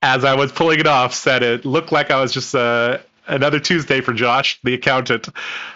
as 0.00 0.24
I 0.24 0.36
was 0.36 0.52
pulling 0.52 0.80
it 0.80 0.86
off, 0.86 1.12
said 1.12 1.42
it 1.42 1.66
looked 1.66 1.92
like 1.92 2.10
I 2.10 2.18
was 2.18 2.32
just 2.32 2.54
uh, 2.54 2.96
another 3.26 3.60
Tuesday 3.60 4.00
for 4.00 4.14
Josh, 4.14 4.58
the 4.64 4.72
accountant, 4.72 5.28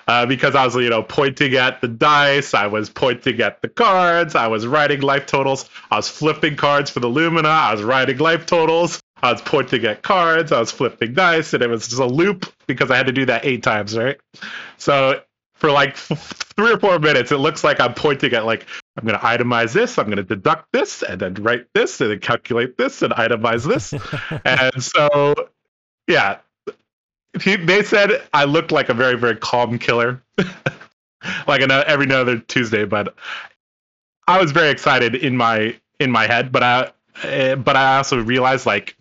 uh, 0.08 0.24
because 0.24 0.54
I 0.54 0.64
was, 0.64 0.74
you 0.76 0.88
know, 0.88 1.02
pointing 1.02 1.54
at 1.56 1.82
the 1.82 1.88
dice, 1.88 2.54
I 2.54 2.66
was 2.66 2.88
pointing 2.88 3.42
at 3.42 3.60
the 3.60 3.68
cards, 3.68 4.34
I 4.34 4.46
was 4.46 4.66
writing 4.66 5.02
life 5.02 5.26
totals, 5.26 5.68
I 5.90 5.96
was 5.96 6.08
flipping 6.08 6.56
cards 6.56 6.88
for 6.88 7.00
the 7.00 7.08
Lumina, 7.08 7.48
I 7.48 7.74
was 7.74 7.82
writing 7.82 8.16
life 8.16 8.46
totals, 8.46 9.02
I 9.22 9.32
was 9.32 9.42
pointing 9.42 9.84
at 9.84 10.02
cards, 10.02 10.50
I 10.50 10.58
was 10.58 10.70
flipping 10.70 11.14
dice, 11.14 11.54
and 11.54 11.62
it 11.62 11.68
was 11.68 11.86
just 11.86 12.00
a 12.00 12.06
loop 12.06 12.52
because 12.66 12.90
I 12.90 12.96
had 12.96 13.06
to 13.06 13.12
do 13.12 13.26
that 13.26 13.44
eight 13.44 13.62
times, 13.62 13.96
right? 13.96 14.18
So 14.78 15.22
for 15.54 15.70
like 15.70 15.96
three 15.96 16.72
or 16.72 16.78
four 16.80 16.98
minutes, 16.98 17.30
it 17.30 17.38
looks 17.38 17.62
like 17.62 17.80
I'm 17.80 17.94
pointing 17.94 18.32
at 18.32 18.44
like 18.44 18.66
I'm 18.96 19.06
going 19.06 19.18
to 19.18 19.24
itemize 19.24 19.72
this, 19.72 19.96
I'm 19.96 20.06
going 20.06 20.16
to 20.16 20.24
deduct 20.24 20.72
this, 20.72 21.02
and 21.02 21.20
then 21.20 21.34
write 21.34 21.66
this, 21.72 22.00
and 22.00 22.10
then 22.10 22.18
calculate 22.18 22.76
this, 22.76 23.02
and 23.02 23.12
itemize 23.12 23.66
this, 23.66 23.94
and 24.44 24.82
so 24.82 25.34
yeah, 26.08 26.38
he, 27.40 27.56
they 27.56 27.84
said 27.84 28.22
I 28.32 28.44
looked 28.44 28.72
like 28.72 28.88
a 28.88 28.94
very 28.94 29.16
very 29.16 29.36
calm 29.36 29.78
killer, 29.78 30.20
like 31.46 31.62
another, 31.62 31.84
every 31.84 32.10
other 32.12 32.38
Tuesday, 32.38 32.84
but 32.84 33.14
I 34.26 34.40
was 34.40 34.50
very 34.50 34.70
excited 34.70 35.14
in 35.14 35.36
my 35.36 35.76
in 36.00 36.10
my 36.10 36.26
head, 36.26 36.50
but 36.50 36.62
I 36.64 36.92
eh, 37.22 37.54
but 37.54 37.76
I 37.76 37.98
also 37.98 38.20
realized 38.20 38.66
like 38.66 38.96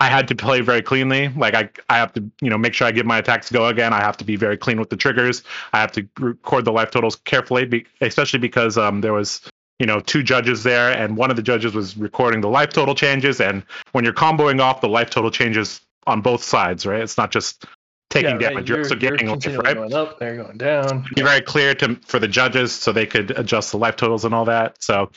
I 0.00 0.08
had 0.08 0.26
to 0.28 0.34
play 0.34 0.62
very 0.62 0.80
cleanly. 0.80 1.28
Like 1.28 1.54
I, 1.54 1.68
I 1.90 1.98
have 1.98 2.12
to, 2.14 2.24
you 2.40 2.48
know, 2.48 2.56
make 2.56 2.72
sure 2.72 2.86
I 2.86 2.90
give 2.90 3.04
my 3.04 3.18
attacks 3.18 3.52
go 3.52 3.66
again. 3.66 3.92
I 3.92 4.00
have 4.00 4.16
to 4.16 4.24
be 4.24 4.34
very 4.34 4.56
clean 4.56 4.80
with 4.80 4.88
the 4.88 4.96
triggers. 4.96 5.42
I 5.74 5.80
have 5.80 5.92
to 5.92 6.08
record 6.18 6.64
the 6.64 6.72
life 6.72 6.90
totals 6.90 7.16
carefully, 7.16 7.84
especially 8.00 8.38
because 8.38 8.78
um, 8.78 9.02
there 9.02 9.12
was, 9.12 9.42
you 9.78 9.86
know, 9.86 10.00
two 10.00 10.22
judges 10.22 10.62
there, 10.62 10.90
and 10.90 11.18
one 11.18 11.30
of 11.30 11.36
the 11.36 11.42
judges 11.42 11.74
was 11.74 11.98
recording 11.98 12.40
the 12.40 12.48
life 12.48 12.70
total 12.70 12.94
changes. 12.94 13.40
And 13.40 13.62
when 13.92 14.02
you're 14.04 14.14
comboing 14.14 14.60
off, 14.60 14.80
the 14.80 14.88
life 14.88 15.10
total 15.10 15.30
changes 15.30 15.82
on 16.06 16.22
both 16.22 16.42
sides, 16.42 16.86
right? 16.86 17.02
It's 17.02 17.18
not 17.18 17.30
just 17.30 17.66
taking 18.08 18.40
yeah, 18.40 18.48
damage. 18.48 18.56
Right. 18.56 18.68
You're, 18.68 18.76
you're 18.78 18.84
also 18.86 18.96
getting 18.96 19.28
life, 19.28 19.46
right? 19.58 19.76
Going 19.76 19.94
up, 19.94 20.18
they're 20.18 20.36
going 20.36 20.56
down. 20.56 21.04
Be 21.14 21.22
very 21.22 21.42
clear 21.42 21.74
to 21.74 21.96
for 22.06 22.18
the 22.18 22.28
judges 22.28 22.72
so 22.72 22.90
they 22.90 23.06
could 23.06 23.32
adjust 23.32 23.70
the 23.72 23.78
life 23.78 23.96
totals 23.96 24.24
and 24.24 24.34
all 24.34 24.46
that. 24.46 24.82
So 24.82 25.10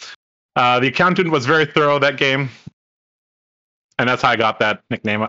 uh, 0.58 0.82
the 0.82 0.88
accountant 0.88 1.32
was 1.32 1.46
very 1.46 1.66
thorough 1.66 2.00
that 2.00 2.18
game 2.18 2.50
and 4.00 4.10
that's 4.10 4.22
how 4.22 4.30
I 4.30 4.36
got 4.36 4.60
that 4.60 4.84
nickname. 4.90 5.28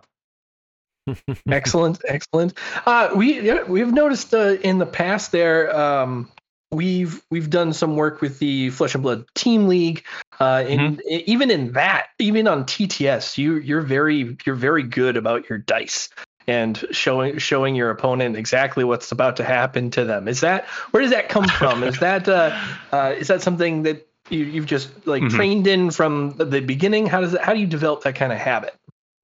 excellent, 1.49 2.01
excellent. 2.07 2.55
Uh, 2.87 3.11
we 3.15 3.53
we've 3.65 3.93
noticed 3.93 4.35
uh, 4.35 4.57
in 4.63 4.79
the 4.79 4.87
past 4.87 5.33
there. 5.33 5.75
Um, 5.77 6.31
we've 6.71 7.23
we've 7.31 7.51
done 7.51 7.73
some 7.73 7.97
work 7.97 8.21
with 8.21 8.39
the 8.39 8.71
Flesh 8.71 8.95
and 8.95 9.03
Blood 9.03 9.27
Team 9.35 9.69
League. 9.69 10.05
Uh, 10.41 10.65
and 10.67 10.99
mm-hmm. 10.99 11.23
even 11.27 11.51
in 11.51 11.73
that, 11.73 12.09
even 12.19 12.49
on 12.49 12.65
TTS, 12.65 13.39
you 13.39 13.57
you're 13.57 13.83
very 13.83 14.37
you're 14.45 14.57
very 14.57 14.83
good 14.83 15.17
about 15.17 15.49
your 15.49 15.59
dice 15.59 16.09
and 16.47 16.85
showing 16.91 17.39
showing 17.39 17.75
your 17.75 17.91
opponent 17.91 18.37
exactly 18.37 18.85
what's 18.85 19.13
about 19.13 19.37
to 19.37 19.45
happen 19.45 19.91
to 19.93 20.05
them. 20.05 20.29
Is 20.29 20.41
that 20.41 20.67
where 20.91 21.03
does 21.03 21.13
that 21.13 21.29
come 21.29 21.47
from? 21.49 21.83
is 21.83 21.99
that 22.01 22.29
uh, 22.29 22.59
uh, 22.93 23.15
is 23.17 23.29
that 23.29 23.43
something 23.43 23.85
that 23.85 24.07
you, 24.31 24.45
you've 24.45 24.67
just 24.67 25.07
like 25.07 25.23
mm-hmm. 25.23 25.37
trained 25.37 25.67
in 25.67 25.91
from 25.91 26.37
the 26.37 26.61
beginning? 26.61 27.07
How 27.07 27.21
does 27.21 27.35
it, 27.35 27.41
how 27.41 27.55
do 27.55 27.61
you 27.61 27.67
develop 27.67 28.03
that 28.03 28.15
kind 28.15 28.33
of 28.33 28.39
habit? 28.39 28.75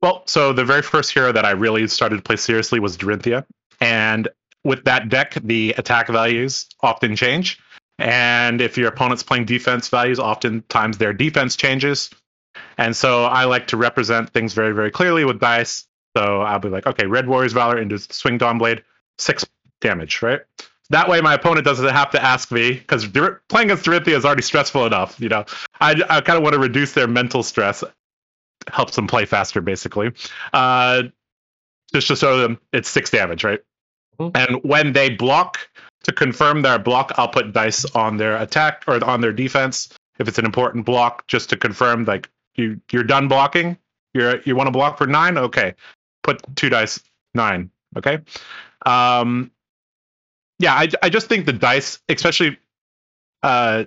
Well, 0.02 0.22
so 0.26 0.52
the 0.52 0.64
very 0.64 0.82
first 0.82 1.12
hero 1.12 1.32
that 1.32 1.44
I 1.44 1.50
really 1.50 1.86
started 1.88 2.16
to 2.16 2.22
play 2.22 2.36
seriously 2.36 2.80
was 2.80 2.96
Dorinthia, 2.96 3.44
and 3.80 4.28
with 4.64 4.84
that 4.84 5.08
deck, 5.08 5.34
the 5.42 5.74
attack 5.78 6.08
values 6.08 6.66
often 6.82 7.16
change. 7.16 7.58
And 7.98 8.62
if 8.62 8.78
your 8.78 8.88
opponent's 8.88 9.22
playing 9.22 9.44
defense 9.44 9.88
values, 9.88 10.18
oftentimes 10.18 10.96
their 10.98 11.12
defense 11.12 11.54
changes. 11.54 12.10
And 12.78 12.96
so 12.96 13.24
I 13.24 13.44
like 13.44 13.66
to 13.68 13.76
represent 13.76 14.30
things 14.30 14.54
very, 14.54 14.72
very 14.72 14.90
clearly 14.90 15.24
with 15.24 15.38
dice. 15.38 15.86
So 16.16 16.40
I'll 16.40 16.58
be 16.58 16.68
like, 16.68 16.86
okay, 16.86 17.06
Red 17.06 17.28
Warrior's 17.28 17.52
Valor 17.52 17.78
into 17.78 17.98
Swing 17.98 18.38
Dawnblade, 18.38 18.82
six 19.18 19.44
damage, 19.80 20.22
right? 20.22 20.40
That 20.90 21.08
way, 21.08 21.20
my 21.20 21.34
opponent 21.34 21.64
doesn't 21.64 21.88
have 21.88 22.10
to 22.10 22.22
ask 22.22 22.50
me 22.50 22.72
because 22.72 23.06
playing 23.06 23.70
against 23.70 23.84
Dorinthia 23.84 24.16
is 24.16 24.24
already 24.24 24.42
stressful 24.42 24.86
enough. 24.86 25.18
You 25.20 25.28
know, 25.28 25.44
I, 25.80 25.92
I 26.08 26.20
kind 26.20 26.36
of 26.36 26.42
want 26.42 26.54
to 26.54 26.60
reduce 26.60 26.92
their 26.92 27.06
mental 27.06 27.42
stress, 27.42 27.84
helps 28.68 28.96
them 28.96 29.06
play 29.06 29.24
faster, 29.24 29.60
basically. 29.60 30.12
Uh, 30.52 31.04
just 31.94 32.08
to 32.08 32.16
show 32.16 32.38
them 32.38 32.58
it's 32.72 32.88
six 32.88 33.10
damage, 33.10 33.44
right? 33.44 33.60
Mm-hmm. 34.18 34.36
And 34.36 34.64
when 34.64 34.92
they 34.92 35.10
block 35.10 35.58
to 36.04 36.12
confirm 36.12 36.62
their 36.62 36.78
block, 36.78 37.12
I'll 37.16 37.28
put 37.28 37.52
dice 37.52 37.84
on 37.94 38.16
their 38.16 38.36
attack 38.36 38.84
or 38.86 39.02
on 39.04 39.20
their 39.20 39.32
defense 39.32 39.88
if 40.18 40.28
it's 40.28 40.38
an 40.38 40.44
important 40.44 40.84
block, 40.84 41.26
just 41.26 41.50
to 41.50 41.56
confirm 41.56 42.04
like 42.04 42.28
you 42.54 42.80
you're 42.92 43.04
done 43.04 43.28
blocking. 43.28 43.76
You're 44.12 44.40
you 44.42 44.56
want 44.56 44.66
to 44.66 44.72
block 44.72 44.98
for 44.98 45.06
nine, 45.06 45.38
okay? 45.38 45.74
Put 46.22 46.42
two 46.56 46.68
dice 46.68 47.00
nine, 47.34 47.70
okay? 47.96 48.18
Um, 48.86 49.50
yeah, 50.60 50.74
I, 50.74 50.88
I 51.02 51.08
just 51.08 51.26
think 51.26 51.46
the 51.46 51.54
dice, 51.54 51.98
especially 52.10 52.58
uh, 53.42 53.84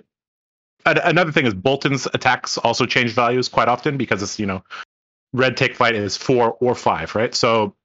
another 0.84 1.30
thing 1.30 1.46
is 1.46 1.54
Boltyn's 1.54 2.06
attacks 2.12 2.58
also 2.58 2.84
change 2.84 3.12
values 3.12 3.48
quite 3.48 3.68
often 3.68 3.96
because 3.96 4.22
it's 4.22 4.40
you 4.40 4.46
know 4.46 4.62
red 5.32 5.56
take 5.56 5.76
fight 5.76 5.94
is 5.94 6.16
four 6.16 6.56
or 6.60 6.74
five, 6.74 7.14
right? 7.14 7.32
So 7.32 7.76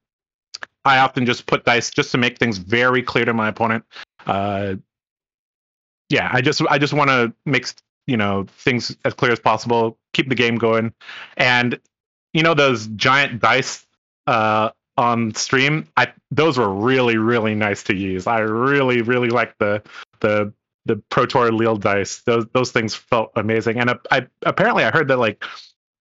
I 0.85 0.97
often 0.97 1.27
just 1.27 1.45
put 1.45 1.65
dice 1.65 1.91
just 1.91 2.11
to 2.13 2.17
make 2.17 2.39
things 2.39 2.57
very 2.57 3.03
clear 3.03 3.25
to 3.25 3.33
my 3.33 3.49
opponent. 3.49 3.85
Uh, 4.25 4.75
yeah, 6.09 6.31
I 6.33 6.41
just 6.41 6.59
I 6.67 6.79
just 6.79 6.93
want 6.93 7.11
to 7.11 7.31
make 7.45 7.67
you 8.07 8.17
know 8.17 8.47
things 8.49 8.97
as 9.05 9.13
clear 9.13 9.31
as 9.31 9.39
possible, 9.39 9.99
keep 10.13 10.29
the 10.29 10.35
game 10.35 10.55
going, 10.55 10.95
and 11.37 11.79
you 12.33 12.41
know 12.41 12.55
those 12.55 12.87
giant 12.87 13.39
dice 13.39 13.85
uh, 14.25 14.71
on 14.99 15.33
stream, 15.33 15.87
I 15.97 16.11
those 16.29 16.57
were 16.57 16.69
really 16.69 17.17
really 17.17 17.55
nice 17.55 17.83
to 17.83 17.95
use. 17.95 18.27
I 18.27 18.39
really 18.39 19.01
really 19.01 19.29
like 19.29 19.57
the 19.57 19.81
the 20.19 20.53
the 20.85 20.97
Pro 21.09 21.25
Tour 21.25 21.51
Lille 21.51 21.77
dice. 21.77 22.21
Those 22.21 22.45
those 22.53 22.71
things 22.71 22.93
felt 22.93 23.31
amazing. 23.35 23.79
And 23.79 23.91
I, 23.91 23.95
I 24.11 24.27
apparently 24.45 24.83
I 24.83 24.91
heard 24.91 25.07
that 25.07 25.17
like 25.17 25.43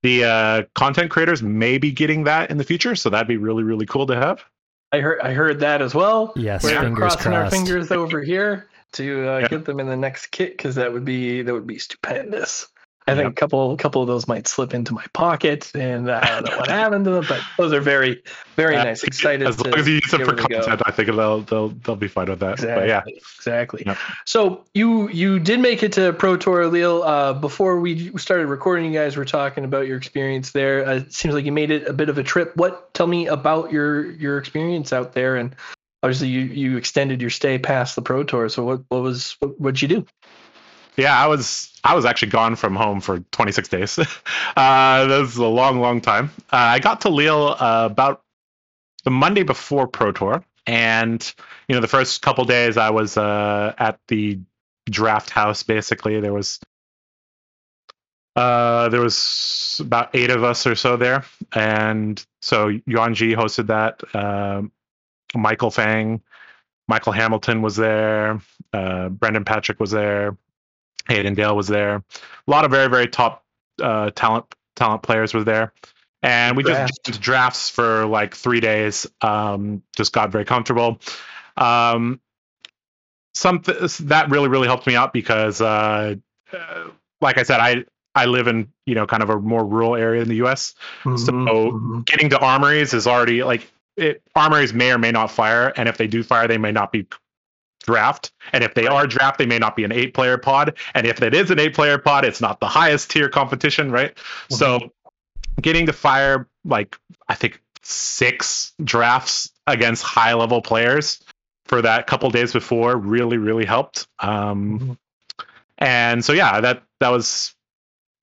the 0.02 0.24
uh, 0.24 0.62
content 0.74 1.10
creators 1.10 1.42
may 1.42 1.78
be 1.78 1.92
getting 1.92 2.24
that 2.24 2.50
in 2.50 2.58
the 2.58 2.64
future, 2.64 2.96
so 2.96 3.08
that'd 3.08 3.28
be 3.28 3.36
really 3.36 3.62
really 3.62 3.86
cool 3.86 4.06
to 4.06 4.16
have. 4.16 4.44
I 4.92 5.00
heard 5.00 5.20
I 5.20 5.32
heard 5.32 5.60
that 5.60 5.80
as 5.80 5.94
well. 5.94 6.32
Yes, 6.34 6.64
we're 6.64 6.80
fingers 6.80 6.98
crossing 6.98 7.32
crossed. 7.32 7.34
our 7.34 7.50
fingers 7.50 7.92
over 7.92 8.20
here 8.22 8.68
to 8.92 9.28
uh, 9.28 9.38
yeah. 9.38 9.48
get 9.48 9.64
them 9.64 9.78
in 9.78 9.86
the 9.86 9.96
next 9.96 10.28
kit 10.28 10.56
because 10.56 10.74
that 10.74 10.92
would 10.92 11.04
be 11.04 11.42
that 11.42 11.52
would 11.52 11.66
be 11.66 11.78
stupendous. 11.78 12.68
I 13.08 13.14
think 13.14 13.24
yep. 13.24 13.32
a 13.32 13.34
couple 13.34 13.76
couple 13.76 14.02
of 14.02 14.08
those 14.08 14.28
might 14.28 14.46
slip 14.46 14.74
into 14.74 14.92
my 14.92 15.04
pocket, 15.14 15.72
and 15.74 16.10
I 16.10 16.40
don't 16.40 16.50
know 16.50 16.58
what 16.58 16.68
happened 16.68 17.04
to 17.06 17.10
them, 17.12 17.24
but 17.28 17.40
those 17.56 17.72
are 17.72 17.80
very 17.80 18.22
very 18.54 18.76
uh, 18.76 18.84
nice. 18.84 19.02
Excited 19.02 19.46
as 19.46 19.58
long 19.58 19.74
as 19.74 19.88
you 19.88 19.94
use 19.94 20.10
them 20.10 20.24
for 20.24 20.34
content, 20.34 20.82
I 20.84 20.90
think 20.90 21.08
they'll 21.08 21.40
they'll 21.40 21.70
they'll 21.70 21.96
be 21.96 22.08
fine 22.08 22.28
with 22.28 22.40
that. 22.40 22.52
Exactly, 22.54 22.80
but 22.80 22.88
yeah, 22.88 23.02
exactly. 23.36 23.82
Yep. 23.86 23.96
So 24.26 24.64
you 24.74 25.08
you 25.08 25.38
did 25.38 25.60
make 25.60 25.82
it 25.82 25.92
to 25.92 26.12
Pro 26.12 26.36
Tour, 26.36 26.66
Lille. 26.66 27.02
Uh, 27.02 27.32
before 27.32 27.80
we 27.80 28.16
started 28.18 28.46
recording, 28.46 28.92
you 28.92 28.98
guys 28.98 29.16
were 29.16 29.24
talking 29.24 29.64
about 29.64 29.86
your 29.86 29.96
experience 29.96 30.52
there. 30.52 30.86
Uh, 30.86 30.94
it 30.96 31.14
seems 31.14 31.34
like 31.34 31.46
you 31.46 31.52
made 31.52 31.70
it 31.70 31.88
a 31.88 31.92
bit 31.92 32.10
of 32.10 32.18
a 32.18 32.22
trip. 32.22 32.54
What 32.56 32.92
tell 32.92 33.06
me 33.06 33.26
about 33.26 33.72
your 33.72 34.10
your 34.12 34.38
experience 34.38 34.92
out 34.92 35.12
there 35.12 35.36
and 35.36 35.56
obviously 36.02 36.28
you 36.28 36.40
you 36.40 36.76
extended 36.76 37.20
your 37.20 37.30
stay 37.30 37.58
past 37.58 37.96
the 37.96 38.02
pro 38.02 38.22
tour 38.24 38.48
so 38.48 38.64
what 38.64 38.82
what 38.88 39.02
was 39.02 39.36
what 39.40 39.60
what'd 39.60 39.82
you 39.82 39.88
do 39.88 40.06
yeah, 40.98 41.16
I 41.16 41.26
was 41.26 41.72
I 41.84 41.94
was 41.94 42.04
actually 42.04 42.30
gone 42.30 42.56
from 42.56 42.74
home 42.74 43.00
for 43.00 43.20
26 43.20 43.68
days. 43.68 43.98
uh, 43.98 44.04
that 44.56 45.20
a 45.36 45.46
long, 45.46 45.80
long 45.80 46.00
time. 46.00 46.30
Uh, 46.52 46.56
I 46.56 46.78
got 46.80 47.02
to 47.02 47.08
Lille 47.08 47.56
uh, 47.58 47.88
about 47.90 48.22
the 49.04 49.10
Monday 49.10 49.44
before 49.44 49.86
Pro 49.86 50.12
Tour, 50.12 50.44
and 50.66 51.32
you 51.68 51.74
know 51.74 51.80
the 51.80 51.88
first 51.88 52.20
couple 52.20 52.44
days 52.44 52.76
I 52.76 52.90
was 52.90 53.16
uh, 53.16 53.74
at 53.78 54.00
the 54.08 54.40
draft 54.90 55.30
house. 55.30 55.62
Basically, 55.62 56.20
there 56.20 56.32
was 56.32 56.58
uh, 58.34 58.88
there 58.88 59.00
was 59.00 59.80
about 59.80 60.10
eight 60.14 60.30
of 60.30 60.42
us 60.42 60.66
or 60.66 60.74
so 60.74 60.96
there, 60.96 61.24
and 61.54 62.24
so 62.42 62.68
Yuan 62.86 63.14
Ji 63.14 63.34
hosted 63.34 63.68
that. 63.68 64.02
Um, 64.16 64.72
Michael 65.34 65.70
Fang, 65.70 66.22
Michael 66.88 67.12
Hamilton 67.12 67.62
was 67.62 67.76
there. 67.76 68.40
Uh, 68.72 69.10
Brendan 69.10 69.44
Patrick 69.44 69.78
was 69.78 69.92
there. 69.92 70.36
Hayden 71.08 71.34
Dale 71.34 71.56
was 71.56 71.66
there. 71.66 71.96
A 71.96 72.02
lot 72.50 72.64
of 72.64 72.70
very 72.70 72.88
very 72.88 73.08
top 73.08 73.44
uh, 73.82 74.10
talent 74.10 74.44
talent 74.76 75.02
players 75.02 75.34
were 75.34 75.44
there, 75.44 75.72
and 76.22 76.56
we 76.56 76.62
just 76.62 77.02
did 77.02 77.20
drafts 77.20 77.70
for 77.70 78.06
like 78.06 78.34
three 78.34 78.60
days. 78.60 79.06
Um, 79.20 79.82
just 79.96 80.12
got 80.12 80.30
very 80.30 80.44
comfortable. 80.44 81.00
Um, 81.56 82.20
something 83.34 83.74
that 84.00 84.30
really 84.30 84.48
really 84.48 84.66
helped 84.66 84.86
me 84.86 84.96
out 84.96 85.12
because, 85.12 85.60
uh, 85.60 86.14
uh, 86.52 86.84
like 87.20 87.38
I 87.38 87.42
said, 87.42 87.60
I 87.60 87.84
I 88.14 88.26
live 88.26 88.48
in 88.48 88.68
you 88.86 88.94
know 88.94 89.06
kind 89.06 89.22
of 89.22 89.30
a 89.30 89.38
more 89.38 89.64
rural 89.64 89.96
area 89.96 90.22
in 90.22 90.28
the 90.28 90.36
U.S. 90.36 90.74
Mm-hmm, 91.04 91.16
so 91.16 91.32
mm-hmm. 91.32 92.00
getting 92.02 92.30
to 92.30 92.38
armories 92.38 92.94
is 92.94 93.06
already 93.06 93.42
like 93.42 93.70
it, 93.96 94.22
armories 94.34 94.72
may 94.72 94.92
or 94.92 94.98
may 94.98 95.12
not 95.12 95.30
fire, 95.30 95.72
and 95.76 95.88
if 95.88 95.96
they 95.96 96.06
do 96.06 96.22
fire, 96.22 96.48
they 96.48 96.58
may 96.58 96.72
not 96.72 96.92
be 96.92 97.06
draft. 97.80 98.32
And 98.52 98.64
if 98.64 98.74
they 98.74 98.86
are 98.86 99.06
draft, 99.06 99.38
they 99.38 99.46
may 99.46 99.58
not 99.58 99.76
be 99.76 99.84
an 99.84 99.92
eight 99.92 100.14
player 100.14 100.38
pod. 100.38 100.76
And 100.94 101.06
if 101.06 101.22
it 101.22 101.34
is 101.34 101.50
an 101.50 101.58
eight 101.58 101.74
player 101.74 101.98
pod, 101.98 102.24
it's 102.24 102.40
not 102.40 102.60
the 102.60 102.68
highest 102.68 103.10
tier 103.10 103.28
competition, 103.28 103.90
right? 103.90 104.14
Mm-hmm. 104.14 104.54
So 104.54 104.92
getting 105.60 105.86
to 105.86 105.92
fire 105.92 106.48
like 106.64 106.98
I 107.28 107.34
think 107.34 107.60
six 107.82 108.72
drafts 108.82 109.50
against 109.66 110.02
high 110.02 110.34
level 110.34 110.60
players 110.60 111.22
for 111.64 111.82
that 111.82 112.06
couple 112.06 112.30
days 112.30 112.52
before 112.52 112.96
really 112.96 113.36
really 113.36 113.64
helped. 113.64 114.06
Um, 114.18 114.78
mm-hmm. 114.78 114.92
And 115.78 116.24
so 116.24 116.32
yeah, 116.32 116.60
that 116.60 116.82
that 117.00 117.10
was 117.10 117.54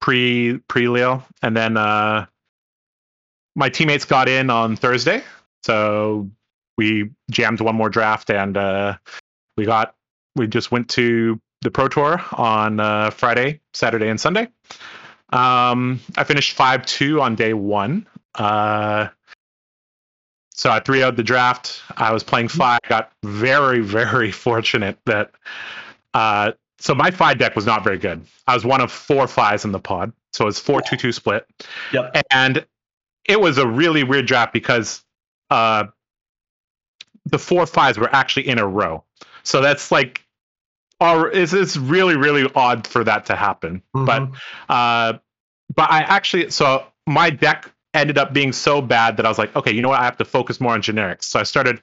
pre 0.01 0.59
pre 0.67 0.87
Lille, 0.87 1.23
and 1.41 1.55
then 1.55 1.77
uh, 1.77 2.25
my 3.55 3.69
teammates 3.69 4.05
got 4.05 4.27
in 4.27 4.49
on 4.49 4.75
Thursday, 4.75 5.23
so 5.63 6.29
we 6.77 7.11
jammed 7.31 7.61
one 7.61 7.75
more 7.75 7.89
draft, 7.89 8.29
and 8.29 8.57
uh, 8.57 8.97
we 9.57 9.65
got 9.65 9.95
we 10.35 10.47
just 10.47 10.71
went 10.71 10.89
to 10.89 11.39
the 11.61 11.71
Pro 11.71 11.87
Tour 11.87 12.21
on 12.33 12.79
uh, 12.79 13.09
Friday, 13.09 13.61
Saturday, 13.73 14.09
and 14.09 14.19
Sunday. 14.19 14.49
Um, 15.31 15.99
I 16.17 16.23
finished 16.23 16.53
five 16.53 16.85
two 16.85 17.21
on 17.21 17.35
day 17.35 17.53
one. 17.53 18.07
Uh, 18.35 19.07
so 20.51 20.69
I 20.69 20.79
three 20.79 21.03
out 21.03 21.15
the 21.15 21.23
draft. 21.23 21.81
I 21.97 22.13
was 22.13 22.23
playing 22.23 22.49
five. 22.49 22.79
Got 22.87 23.11
very 23.23 23.79
very 23.79 24.31
fortunate 24.45 24.97
that. 25.05 25.31
Uh, 26.13 26.53
so 26.77 26.93
my 26.93 27.09
five 27.09 27.37
deck 27.37 27.55
was 27.55 27.65
not 27.65 27.83
very 27.83 27.97
good. 27.97 28.25
I 28.47 28.53
was 28.53 28.65
one 28.65 28.81
of 28.81 28.91
four 28.91 29.27
fives 29.27 29.65
in 29.65 29.71
the 29.71 29.79
pod, 29.79 30.13
so 30.33 30.47
it's 30.47 30.59
four 30.59 30.81
two 30.81 30.97
two 30.97 31.11
split. 31.11 31.47
Yep. 31.93 32.23
And 32.31 32.65
it 33.27 33.39
was 33.39 33.57
a 33.57 33.65
really 33.65 34.03
weird 34.03 34.27
draft 34.27 34.53
because 34.53 35.03
uh, 35.49 35.85
the 37.25 37.39
four 37.39 37.65
fives 37.65 37.97
were 37.97 38.13
actually 38.13 38.47
in 38.47 38.59
a 38.59 38.67
row. 38.67 39.03
So 39.45 39.61
that's 39.61 39.91
like 39.91 40.25
or 40.99 41.29
is 41.29 41.53
it's 41.53 41.77
really 41.77 42.15
really 42.15 42.49
odd 42.55 42.87
for 42.87 43.03
that 43.03 43.25
to 43.27 43.35
happen. 43.35 43.81
Mm-hmm. 43.95 44.05
But 44.05 44.73
uh 44.73 45.17
but 45.73 45.91
I 45.91 46.01
actually 46.01 46.49
so 46.51 46.85
my 47.07 47.29
deck 47.29 47.71
ended 47.93 48.17
up 48.17 48.33
being 48.33 48.51
so 48.51 48.81
bad 48.81 49.17
that 49.17 49.25
I 49.25 49.29
was 49.29 49.37
like, 49.37 49.55
okay, 49.55 49.71
you 49.71 49.81
know 49.81 49.89
what? 49.89 50.01
I 50.01 50.03
have 50.03 50.17
to 50.17 50.25
focus 50.25 50.59
more 50.59 50.73
on 50.73 50.81
generics. 50.81 51.23
So 51.23 51.39
I 51.39 51.43
started 51.43 51.81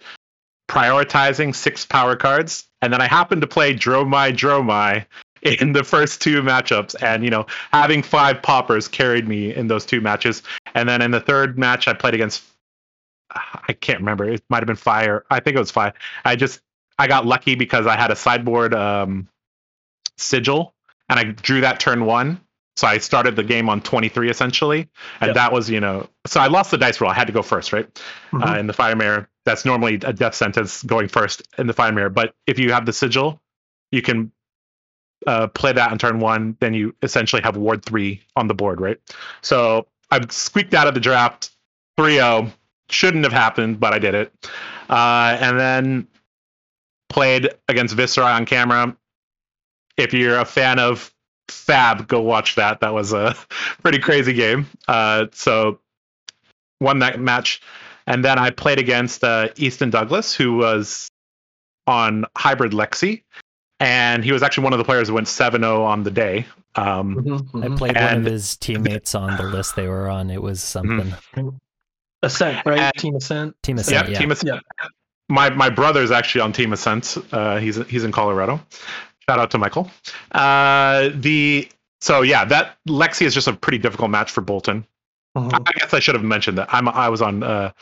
prioritizing 0.69 1.55
six 1.55 1.87
power 1.87 2.17
cards, 2.17 2.67
and 2.83 2.93
then 2.93 3.01
I 3.01 3.07
happened 3.07 3.41
to 3.41 3.47
play 3.47 3.75
Dromai 3.75 4.33
Dromai 4.33 5.07
in 5.61 5.73
the 5.73 5.85
first 5.85 6.21
two 6.23 6.43
matchups, 6.43 6.95
and 7.03 7.25
you 7.25 7.31
know, 7.31 7.47
having 7.73 8.03
five 8.03 8.43
poppers 8.43 8.89
carried 8.89 9.27
me 9.27 9.55
in 9.55 9.69
those 9.69 9.87
two 9.87 10.01
matches. 10.01 10.43
And 10.75 10.89
then 10.89 11.03
in 11.03 11.11
the 11.11 11.21
third 11.21 11.59
match, 11.59 11.89
I 11.89 11.95
played 11.95 12.15
against 12.15 12.43
I 13.35 13.73
can't 13.73 14.01
remember. 14.01 14.29
It 14.29 14.43
might 14.51 14.59
have 14.59 14.67
been 14.67 14.77
Fire. 14.77 15.25
I 15.31 15.41
think 15.41 15.57
it 15.57 15.59
was 15.59 15.71
Fire. 15.71 15.95
I 16.25 16.37
just 16.37 16.61
I 17.03 17.09
got 17.09 17.27
lucky 17.27 17.57
because 17.57 17.89
I 17.89 17.97
had 17.97 18.13
a 18.13 18.17
sideboard 18.17 18.73
um, 18.73 19.27
sigil, 20.17 20.73
and 21.09 21.19
I 21.19 21.25
drew 21.25 21.61
that 21.63 21.81
turn 21.81 22.05
one. 22.07 22.41
So 22.77 22.87
I 22.87 22.99
started 22.99 23.35
the 23.35 23.43
game 23.43 23.69
on 23.69 23.83
23 23.83 24.31
essentially, 24.31 24.89
and 25.21 25.31
yep. 25.31 25.35
that 25.35 25.53
was 25.53 25.69
you 25.69 25.81
know. 25.81 26.09
So 26.29 26.41
I 26.41 26.47
lost 26.47 26.71
the 26.71 26.79
dice 26.79 27.01
roll. 27.01 27.11
I 27.11 27.15
had 27.15 27.27
to 27.27 27.33
go 27.33 27.43
first, 27.43 27.73
right? 27.73 27.93
Mm-hmm. 28.31 28.43
Uh, 28.45 28.57
in 28.57 28.69
the 28.69 28.73
fire 28.73 28.95
mirror, 28.95 29.29
that's 29.45 29.65
normally 29.65 29.95
a 29.97 30.13
death 30.13 30.37
sentence 30.37 30.85
going 30.85 31.09
first 31.09 31.43
in 31.59 31.67
the 31.67 31.73
fire 31.73 31.91
mirror. 31.91 32.09
But 32.09 32.37
if 32.47 32.61
you 32.61 32.73
have 32.73 32.87
the 32.87 32.93
sigil, 32.93 33.41
you 33.91 34.01
can 34.01 34.31
uh, 35.27 35.49
play 35.49 35.73
that 35.73 35.91
on 35.91 35.99
turn 35.99 36.21
one. 36.21 36.57
Then 36.61 36.73
you 36.73 36.95
essentially 37.03 37.43
have 37.43 37.57
ward 37.57 37.85
three 37.85 38.23
on 38.37 38.47
the 38.47 38.55
board, 38.55 38.81
right? 38.81 39.01
So 39.41 39.89
I 40.13 40.21
squeaked 40.31 40.73
out 40.73 40.87
of 40.87 40.95
the 40.95 41.01
draft 41.01 41.51
3-0. 41.99 42.53
Shouldn't 42.91 43.25
have 43.25 43.33
happened, 43.33 43.81
but 43.81 43.93
I 43.93 43.99
did 43.99 44.15
it. 44.15 44.33
Uh, 44.89 45.37
and 45.41 45.59
then 45.59 46.09
played 47.13 47.51
against 47.69 47.95
Viserai 47.95 48.35
on 48.37 48.47
camera. 48.47 48.97
If 49.97 50.15
you're 50.15 50.39
a 50.39 50.45
fan 50.45 50.79
of 50.79 51.13
Fab, 51.49 52.09
go 52.09 52.21
watch 52.21 52.55
that. 52.57 52.81
That 52.81 52.95
was 52.95 53.13
a 53.13 53.37
pretty 53.83 53.99
crazy 53.99 54.33
game. 54.33 54.67
Uh, 54.89 55.27
so 55.33 55.79
won 56.81 57.01
that 57.01 57.21
match, 57.21 57.61
and 58.07 58.25
then 58.25 58.39
I 58.39 58.51
played 58.51 58.79
against 58.79 59.23
uh, 59.23 59.49
Easton 59.57 59.91
Douglas, 59.91 60.35
who 60.35 60.57
was 60.57 61.09
on 61.87 62.25
Hybrid 62.37 62.73
Lexi, 62.73 63.23
and 63.79 64.25
he 64.25 64.33
was 64.33 64.43
actually 64.43 64.65
one 64.65 64.73
of 64.73 64.79
the 64.79 64.85
players 64.85 65.09
who 65.09 65.15
went 65.15 65.27
7-0 65.27 65.85
on 65.85 66.03
the 66.03 66.11
day. 66.11 66.47
Um, 66.75 67.17
mm-hmm, 67.17 67.35
mm-hmm. 67.35 67.73
I 67.73 67.77
played 67.77 67.97
and, 67.97 68.07
one 68.07 68.27
of 68.27 68.33
his 68.33 68.57
teammates 68.57 69.15
on 69.15 69.37
the 69.37 69.43
list 69.43 69.77
they 69.77 69.89
were 69.89 70.09
on. 70.09 70.31
It 70.31 70.41
was 70.41 70.63
something. 70.63 71.13
Mm-hmm. 71.37 71.49
Ascent, 72.23 72.65
right? 72.65 72.79
And, 72.79 72.95
team 72.95 73.17
Ascent. 73.17 73.57
Team 73.63 73.79
Ascent. 73.79 74.09
yeah. 74.09 74.19
Team 74.19 74.31
Ascent. 74.31 74.63
Yeah 74.79 74.89
my 75.33 75.49
my 75.51 75.71
brother 75.71 76.03
is 76.03 76.11
actually 76.11 76.43
on 76.43 76.53
Team 76.53 76.73
Ascent. 76.73 77.17
Uh, 77.33 77.59
he's 77.59 77.77
he's 77.87 78.05
in 78.05 78.13
Colorado. 78.13 78.61
Shout 79.29 79.39
out 79.39 79.51
to 79.53 79.59
Michael. 79.59 79.91
Uh, 80.31 81.09
the 81.15 81.69
so 82.01 82.23
yeah, 82.23 82.45
that 82.45 82.77
Lexi 82.87 83.23
is 83.23 83.33
just 83.33 83.49
a 83.49 83.53
pretty 83.55 83.79
difficult 83.79 84.11
match 84.11 84.31
for 84.31 84.43
Boltyn. 84.43 84.85
Mm-hmm. 85.37 85.55
I, 85.55 85.59
I, 85.65 85.73
guess 85.73 85.95
I 85.95 86.01
should 86.01 86.15
have 86.15 86.25
mentioned 86.25 86.59
that. 86.59 86.69
I'm 86.73 86.87
I 86.89 87.09
was 87.09 87.23
on 87.23 87.43
uh, 87.43 87.73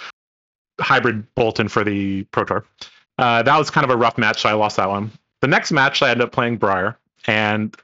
hybrid 0.78 1.26
Boltyn 1.34 1.68
for 1.68 1.82
the 1.82 2.22
Pro 2.24 2.44
Tour. 2.44 2.64
Uh, 3.18 3.42
that 3.42 3.58
was 3.58 3.68
kind 3.68 3.84
of 3.84 3.90
a 3.90 3.96
rough 3.96 4.16
match, 4.16 4.42
so 4.42 4.48
I 4.48 4.52
lost 4.52 4.76
that 4.76 4.88
one. 4.88 5.10
The 5.40 5.48
next 5.48 5.72
match, 5.72 6.02
I 6.02 6.10
ended 6.10 6.24
up 6.26 6.32
playing 6.32 6.58
Briar, 6.58 6.96
and 7.26 7.76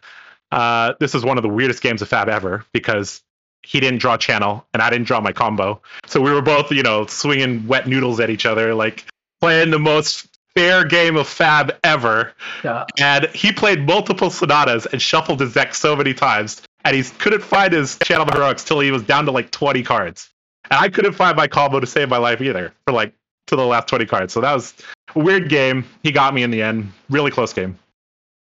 uh, 0.53 0.95
this 1.01 1.15
is 1.15 1.25
one 1.25 1.39
of 1.39 1.43
the 1.43 1.49
weirdest 1.49 1.83
games 1.83 2.03
of 2.03 2.09
Fab 2.09 2.29
ever 2.29 2.65
because 2.73 3.23
he 3.65 3.81
didn't 3.81 3.99
draw 3.99 4.17
channel 4.17 4.65
and 4.73 4.81
I 4.81 4.91
didn't 4.91 5.09
draw 5.09 5.21
my 5.21 5.33
combo. 5.33 5.83
So 6.07 6.21
we 6.21 6.31
were 6.31 6.41
both, 6.41 6.71
you 6.71 6.85
know, 6.85 7.05
swinging 7.07 7.67
wet 7.67 7.89
noodles 7.89 8.21
at 8.21 8.31
each 8.31 8.47
other, 8.47 8.73
like 8.75 9.05
playing 9.47 9.71
the 9.71 9.79
most 9.79 10.27
fair 10.57 10.83
game 10.83 11.15
of 11.15 11.29
Fab 11.29 11.79
ever. 11.85 12.33
Yeah. 12.65 12.85
And 12.99 13.27
he 13.27 13.53
played 13.53 13.87
multiple 13.87 14.29
sonatas 14.29 14.87
and 14.87 15.01
shuffled 15.01 15.39
his 15.39 15.55
deck 15.55 15.73
so 15.73 15.95
many 15.95 16.15
times. 16.15 16.63
And 16.85 16.97
he 16.97 17.05
couldn't 17.05 17.45
find 17.45 17.73
his 17.73 17.97
Channel 18.03 18.27
of 18.27 18.35
Heroics 18.35 18.65
till 18.65 18.81
he 18.81 18.91
was 18.91 19.05
down 19.05 19.25
to 19.27 19.31
like 19.31 19.53
20 19.53 19.85
cards. 19.85 20.31
And 20.69 20.81
I 20.81 20.89
couldn't 20.89 21.13
find 21.13 21.37
my 21.37 21.47
combo 21.47 21.79
to 21.79 21.87
save 21.87 22.09
my 22.09 22.17
life 22.17 22.41
either 22.41 22.73
for 22.85 22.93
like 22.93 23.13
to 23.47 23.55
the 23.55 23.65
last 23.65 23.87
20 23.87 24.05
cards. 24.07 24.33
So 24.33 24.41
that 24.41 24.53
was 24.53 24.75
a 25.15 25.19
weird 25.21 25.49
game. 25.49 25.85
He 26.03 26.11
got 26.11 26.35
me 26.35 26.43
in 26.43 26.51
the 26.51 26.61
end. 26.61 26.93
Really 27.09 27.31
close 27.31 27.53
game. 27.53 27.79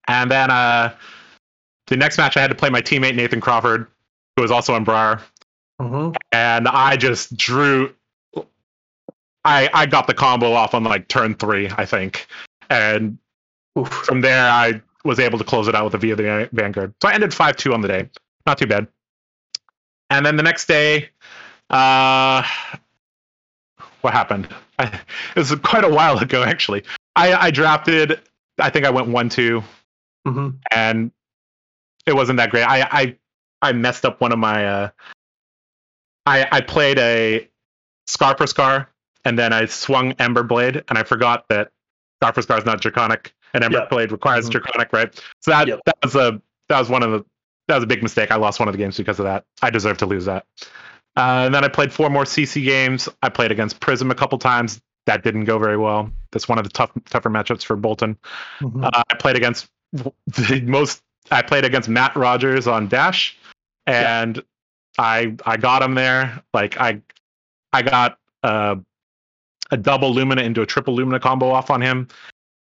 And 0.09 0.29
then 0.29 0.51
uh, 0.51 0.93
the 1.87 1.95
next 1.95 2.17
match, 2.17 2.35
I 2.35 2.41
had 2.41 2.49
to 2.49 2.55
play 2.55 2.69
my 2.69 2.81
teammate 2.81 3.15
Nathan 3.15 3.39
Crawford, 3.39 3.87
who 4.35 4.41
was 4.41 4.51
also 4.51 4.73
on 4.73 4.83
Briar. 4.83 5.21
Mm-hmm. 5.79 6.17
And 6.33 6.67
I 6.67 6.97
just 6.97 7.37
drew 7.37 7.93
I 9.43 9.69
I 9.73 9.85
got 9.85 10.07
the 10.07 10.13
combo 10.13 10.53
off 10.53 10.73
on 10.73 10.83
like 10.83 11.07
turn 11.07 11.35
three, 11.35 11.69
I 11.77 11.85
think, 11.85 12.27
and 12.69 13.17
Oof. 13.77 13.89
from 13.89 14.21
there 14.21 14.49
I 14.49 14.81
was 15.03 15.19
able 15.19 15.37
to 15.39 15.43
close 15.43 15.67
it 15.67 15.75
out 15.75 15.85
with 15.85 15.95
a 15.95 15.97
V 15.97 16.11
of 16.11 16.17
the 16.17 16.49
Vanguard. 16.51 16.93
So 17.01 17.09
I 17.09 17.13
ended 17.13 17.33
five 17.33 17.55
two 17.57 17.73
on 17.73 17.81
the 17.81 17.87
day, 17.87 18.09
not 18.45 18.57
too 18.57 18.67
bad. 18.67 18.87
And 20.09 20.25
then 20.25 20.35
the 20.35 20.43
next 20.43 20.67
day, 20.67 21.09
uh, 21.69 22.43
what 24.01 24.13
happened? 24.13 24.49
I, 24.77 24.85
it 25.35 25.39
was 25.39 25.55
quite 25.55 25.85
a 25.85 25.89
while 25.89 26.17
ago, 26.17 26.43
actually. 26.43 26.83
I, 27.15 27.33
I 27.33 27.51
drafted. 27.51 28.19
I 28.59 28.69
think 28.69 28.85
I 28.85 28.89
went 28.89 29.07
one 29.07 29.29
2 29.29 29.63
mm-hmm. 30.27 30.49
and 30.71 31.11
it 32.05 32.13
wasn't 32.13 32.37
that 32.37 32.51
great. 32.51 32.63
I 32.63 32.81
I 32.91 33.15
I 33.61 33.73
messed 33.73 34.05
up 34.05 34.21
one 34.21 34.31
of 34.31 34.39
my. 34.39 34.65
Uh, 34.65 34.89
I 36.25 36.47
I 36.51 36.61
played 36.61 36.99
a 36.99 37.47
Scar 38.07 38.35
for 38.37 38.47
Scar 38.47 38.90
and 39.25 39.37
then 39.37 39.53
I 39.53 39.65
swung 39.65 40.13
Ember 40.13 40.43
Blade, 40.43 40.83
and 40.89 40.97
I 40.97 41.03
forgot 41.03 41.45
that 41.49 41.71
Scar 42.21 42.33
for 42.33 42.41
Scar 42.41 42.57
is 42.57 42.65
not 42.65 42.81
Draconic, 42.81 43.33
and 43.53 43.63
Ember 43.63 43.79
yep. 43.79 43.89
Blade 43.89 44.11
requires 44.11 44.45
mm-hmm. 44.45 44.51
Draconic, 44.51 44.93
right? 44.93 45.13
So 45.39 45.51
that 45.51 45.67
yep. 45.67 45.79
that 45.85 45.97
was 46.03 46.15
a 46.15 46.41
that 46.69 46.79
was 46.79 46.89
one 46.89 47.03
of 47.03 47.11
the 47.11 47.25
that 47.67 47.75
was 47.75 47.83
a 47.83 47.87
big 47.87 48.03
mistake. 48.03 48.31
I 48.31 48.35
lost 48.35 48.59
one 48.59 48.67
of 48.67 48.73
the 48.73 48.77
games 48.77 48.97
because 48.97 49.19
of 49.19 49.25
that. 49.25 49.45
I 49.61 49.69
deserve 49.69 49.97
to 49.99 50.05
lose 50.05 50.25
that. 50.25 50.45
Uh, 51.17 51.43
and 51.45 51.55
then 51.55 51.63
I 51.63 51.67
played 51.67 51.91
four 51.91 52.09
more 52.09 52.23
CC 52.23 52.63
games. 52.63 53.09
I 53.21 53.29
played 53.29 53.51
against 53.51 53.79
Prism 53.79 54.11
a 54.11 54.15
couple 54.15 54.37
times. 54.37 54.81
That 55.05 55.23
didn't 55.23 55.45
go 55.45 55.57
very 55.57 55.77
well. 55.77 56.09
That's 56.31 56.47
one 56.47 56.57
of 56.57 56.63
the 56.63 56.69
tough, 56.69 56.91
tougher 57.09 57.29
matchups 57.29 57.63
for 57.63 57.75
Boltyn. 57.75 58.15
Mhm. 58.61 58.85
Uh, 58.85 59.03
I 59.09 59.15
played 59.15 59.35
against 59.35 59.69
the 59.91 60.61
most. 60.65 61.01
I 61.31 61.41
played 61.41 61.65
against 61.65 61.89
Matt 61.89 62.15
Rogers 62.15 62.67
on 62.67 62.87
Dash, 62.87 63.37
and 63.85 64.41
I 64.97 65.35
I 65.45 65.57
got 65.57 65.81
him 65.81 65.95
there. 65.95 66.43
Like 66.53 66.77
I 66.79 67.01
I 67.73 67.81
got 67.81 68.17
uh, 68.43 68.75
a 69.71 69.77
double 69.77 70.13
Lumina 70.13 70.41
into 70.41 70.61
a 70.61 70.65
triple 70.65 70.95
Lumina 70.95 71.19
combo 71.19 71.49
off 71.49 71.69
on 71.69 71.81
him, 71.81 72.07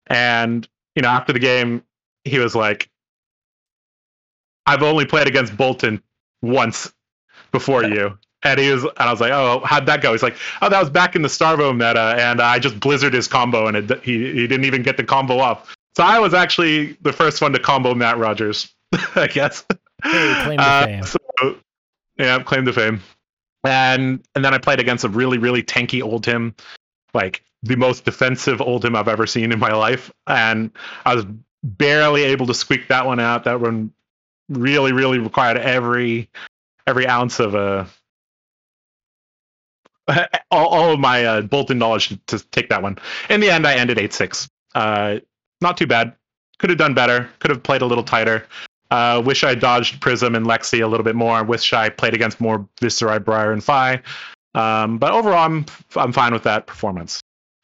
and 0.08 0.68
you 0.96 1.02
know 1.02 1.10
after 1.10 1.34
the 1.34 1.40
game 1.40 1.84
he 2.24 2.40
was 2.40 2.56
like, 2.56 2.90
"I've 4.66 4.84
only 4.84 5.06
played 5.06 5.28
against 5.28 5.56
Boltyn 5.56 6.02
once 6.42 6.92
before 7.52 7.84
you." 7.84 8.18
And 8.42 8.58
he 8.58 8.72
was, 8.72 8.84
and 8.84 8.94
I 8.98 9.12
was 9.12 9.20
like, 9.20 9.34
"Oh, 9.34 9.62
how'd 9.66 9.86
that 9.88 10.02
go?" 10.02 10.14
He's 10.14 10.24
like, 10.24 10.38
"Oh, 10.62 10.70
that 10.70 10.80
was 10.80 10.90
back 10.90 11.16
in 11.16 11.22
the 11.22 11.28
Starvo 11.28 11.74
meta, 11.74 12.16
and 12.18 12.40
I 12.40 12.60
just 12.60 12.80
blizzard 12.80 13.14
his 13.14 13.28
combo, 13.28 13.68
and 13.68 13.76
it, 13.78 14.04
he 14.04 14.32
he 14.32 14.48
didn't 14.48 14.66
even 14.66 14.82
get 14.82 14.96
the 14.98 15.04
combo 15.04 15.40
off." 15.40 15.76
So 15.98 16.04
I 16.04 16.20
was 16.20 16.34
actually 16.34 16.98
the 17.02 17.12
first 17.12 17.42
one 17.42 17.52
to 17.52 17.60
combo 17.60 17.94
Matt 17.94 18.18
Rogers, 18.18 18.74
I 19.16 19.28
guess. 19.28 19.66
Hey, 20.02 20.34
claim 20.44 20.58
to 20.58 20.64
Uh, 20.64 20.86
fame. 20.86 21.04
So, 21.04 21.18
yeah, 22.18 22.42
claim 22.44 22.64
to 22.66 22.72
fame. 22.72 23.02
And 23.66 24.26
and 24.36 24.46
then 24.46 24.54
I 24.54 24.58
played 24.58 24.80
against 24.80 25.04
a 25.04 25.10
really 25.10 25.38
really 25.38 25.62
tanky 25.62 26.02
Oldhim, 26.02 26.54
like 27.14 27.44
the 27.64 27.76
most 27.76 28.06
defensive 28.06 28.60
Oldhim 28.60 28.96
I've 28.96 29.08
ever 29.08 29.28
seen 29.28 29.52
in 29.52 29.60
my 29.60 29.72
life, 29.74 30.12
and 30.28 30.72
I 31.06 31.16
was 31.16 31.26
barely 31.64 32.24
able 32.24 32.48
to 32.48 32.54
squeak 32.54 32.88
that 32.88 33.06
one 33.06 33.20
out. 33.20 33.44
That 33.44 33.60
one 33.60 33.92
really 34.50 34.92
really 34.92 35.20
required 35.20 35.58
every 35.58 36.30
every 36.88 37.08
ounce 37.08 37.40
of 37.40 37.56
uh, 37.56 37.86
all, 40.52 40.68
all 40.68 40.94
of 40.94 41.00
my 41.00 41.26
uh, 41.26 41.42
Boltyn 41.42 41.78
knowledge 41.78 42.18
to 42.28 42.40
take 42.52 42.70
that 42.70 42.82
one. 42.82 42.98
In 43.30 43.40
the 43.40 43.50
end, 43.50 43.68
I 43.68 43.76
ended 43.76 44.00
eight 44.00 44.14
six. 44.14 44.50
Uh, 44.76 45.20
not 45.62 45.78
too 45.78 45.88
bad. 45.88 46.16
Could 46.58 46.70
have 46.70 46.80
done 46.80 46.94
better. 46.94 47.30
Could 47.40 47.52
have 47.52 47.64
played 47.64 47.82
a 47.82 47.86
little 47.86 48.04
tighter. 48.04 48.46
Uh, 48.92 49.22
wish 49.24 49.44
I 49.44 49.54
dodged 49.56 50.02
Prism 50.02 50.36
and 50.36 50.46
Lexi 50.46 50.84
a 50.84 50.88
little 50.88 51.04
bit 51.04 51.16
more. 51.16 51.44
Wish 51.44 51.74
I 51.74 51.90
played 51.90 52.14
against 52.16 52.42
more 52.42 52.68
Viserai, 52.82 53.24
Briar, 53.24 53.52
and 53.52 53.64
Fai. 53.64 54.02
Um, 54.56 54.98
but 54.98 55.12
overall, 55.14 55.46
I'm 55.46 55.66
I'm 55.96 56.12
fine 56.12 56.34
with 56.34 56.44
that 56.44 56.66
performance. 56.68 57.22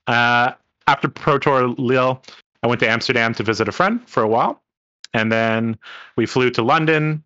Uh, 0.08 0.52
after 0.88 1.08
Pro 1.08 1.38
Tour 1.39 1.67
Lille, 1.69 2.21
I 2.62 2.67
went 2.67 2.80
to 2.82 2.89
Amsterdam 2.89 3.34
to 3.36 3.43
visit 3.43 3.67
a 3.67 3.71
friend 3.71 4.08
for 4.08 4.21
a 4.24 4.28
while, 4.28 4.62
and 5.13 5.32
then 5.32 5.78
we 6.15 6.26
flew 6.26 6.50
to 6.52 6.62
London. 6.62 7.24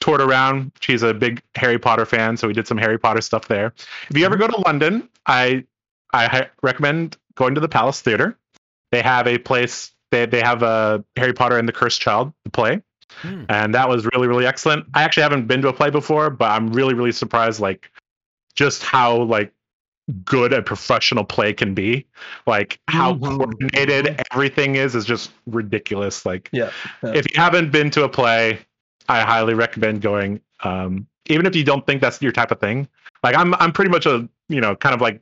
Toured 0.00 0.22
around. 0.22 0.72
She's 0.80 1.02
a 1.02 1.12
big 1.12 1.42
Harry 1.56 1.78
Potter 1.78 2.06
fan, 2.06 2.38
so 2.38 2.46
we 2.48 2.54
did 2.54 2.66
some 2.66 2.78
Harry 2.78 2.98
Potter 2.98 3.20
stuff 3.20 3.48
there. 3.48 3.74
If 4.08 4.16
you 4.16 4.24
ever 4.24 4.36
go 4.36 4.48
to 4.48 4.60
London, 4.62 5.06
I 5.26 5.64
I 6.14 6.48
recommend 6.62 7.18
going 7.34 7.54
to 7.54 7.60
the 7.60 7.68
Palace 7.68 8.00
Theatre. 8.00 8.38
They 8.92 9.02
have 9.02 9.26
a 9.26 9.36
place. 9.36 9.92
They 10.10 10.24
they 10.24 10.40
have 10.40 10.62
a 10.62 11.04
Harry 11.16 11.34
Potter 11.34 11.58
and 11.58 11.68
the 11.68 11.72
Cursed 11.72 12.00
Child 12.00 12.32
the 12.44 12.50
play, 12.50 12.80
Hmm. 13.20 13.44
and 13.50 13.74
that 13.74 13.90
was 13.90 14.06
really 14.14 14.26
really 14.26 14.46
excellent. 14.46 14.86
I 14.94 15.02
actually 15.02 15.24
haven't 15.24 15.46
been 15.46 15.60
to 15.62 15.68
a 15.68 15.72
play 15.74 15.90
before, 15.90 16.30
but 16.30 16.50
I'm 16.50 16.72
really 16.72 16.94
really 16.94 17.12
surprised 17.12 17.60
like 17.60 17.90
just 18.54 18.82
how 18.82 19.22
like 19.22 19.52
good 20.24 20.52
a 20.52 20.60
professional 20.62 21.24
play 21.24 21.52
can 21.52 21.74
be. 21.74 22.06
Like 22.46 22.80
how 22.88 23.14
Mhm. 23.14 23.38
coordinated 23.38 24.20
everything 24.32 24.74
is 24.76 24.94
is 24.94 25.04
just 25.04 25.30
ridiculous. 25.46 26.26
Like 26.26 26.48
Yeah. 26.52 26.70
yeah. 27.02 27.12
if 27.14 27.26
you 27.30 27.40
haven't 27.40 27.70
been 27.70 27.90
to 27.92 28.04
a 28.04 28.08
play, 28.08 28.58
I 29.08 29.20
highly 29.22 29.54
recommend 29.54 30.00
going. 30.02 30.40
Um, 30.64 31.06
even 31.26 31.46
if 31.46 31.54
you 31.54 31.64
don't 31.64 31.86
think 31.86 32.00
that's 32.00 32.20
your 32.20 32.32
type 32.32 32.50
of 32.50 32.58
thing, 32.60 32.88
like 33.22 33.36
I'm, 33.36 33.54
I'm 33.54 33.72
pretty 33.72 33.90
much 33.90 34.06
a, 34.06 34.28
you 34.48 34.60
know, 34.60 34.74
kind 34.74 34.94
of 34.94 35.00
like 35.00 35.20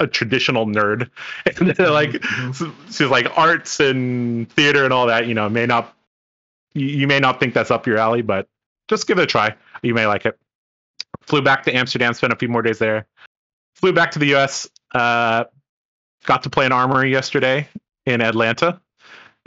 a 0.00 0.06
traditional 0.06 0.66
nerd, 0.66 1.08
and 1.46 1.78
like, 1.78 2.10
Mhm. 2.12 2.54
so, 2.54 2.72
so 2.88 3.08
like 3.08 3.26
arts 3.38 3.78
and 3.80 4.50
theater 4.52 4.84
and 4.84 4.92
all 4.92 5.06
that, 5.06 5.26
you 5.26 5.34
know, 5.34 5.48
may 5.48 5.66
not, 5.66 5.94
you, 6.74 6.86
you 6.86 7.06
may 7.06 7.20
not 7.20 7.38
think 7.38 7.54
that's 7.54 7.70
up 7.70 7.86
your 7.86 7.98
alley, 7.98 8.22
but 8.22 8.48
just 8.88 9.06
give 9.06 9.18
it 9.18 9.22
a 9.22 9.26
try. 9.26 9.54
You 9.82 9.94
may 9.94 10.06
like 10.06 10.26
it. 10.26 10.38
Flew 11.30 11.42
back 11.42 11.62
to 11.62 11.72
Amsterdam, 11.72 12.12
spent 12.12 12.32
a 12.32 12.36
few 12.36 12.48
more 12.48 12.60
days 12.60 12.80
there. 12.80 13.06
Flew 13.76 13.92
back 13.92 14.10
to 14.10 14.18
the 14.18 14.26
U.S. 14.26 14.68
Uh, 14.92 15.44
got 16.24 16.42
to 16.42 16.50
play 16.50 16.66
an 16.66 16.72
armory 16.72 17.12
yesterday 17.12 17.68
in 18.04 18.20
Atlanta. 18.20 18.80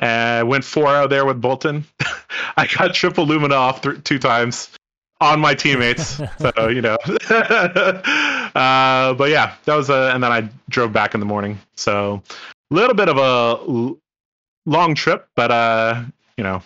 Uh, 0.01 0.45
went 0.47 0.63
4 0.63 0.87
out 0.87 1.09
there 1.09 1.25
with 1.25 1.41
Boltyn. 1.41 1.83
I 2.57 2.67
got 2.67 2.93
triple 2.93 3.25
Lumina 3.25 3.55
off 3.55 3.81
th- 3.81 4.01
two 4.05 4.17
times 4.17 4.69
on 5.19 5.41
my 5.41 5.55
teammates. 5.55 6.21
so, 6.39 6.67
you 6.69 6.81
know. 6.81 6.95
uh, 7.29 9.13
but 9.13 9.29
yeah, 9.29 9.55
that 9.65 9.75
was 9.75 9.89
a, 9.89 10.11
and 10.13 10.23
then 10.23 10.31
I 10.31 10.47
drove 10.69 10.93
back 10.93 11.13
in 11.15 11.19
the 11.19 11.25
morning. 11.25 11.59
So, 11.75 12.23
a 12.71 12.73
little 12.73 12.95
bit 12.95 13.09
of 13.09 13.17
a 13.17 13.61
l- 13.69 13.97
long 14.65 14.95
trip, 14.95 15.27
but, 15.35 15.51
uh, 15.51 16.01
you 16.37 16.45
know, 16.45 16.61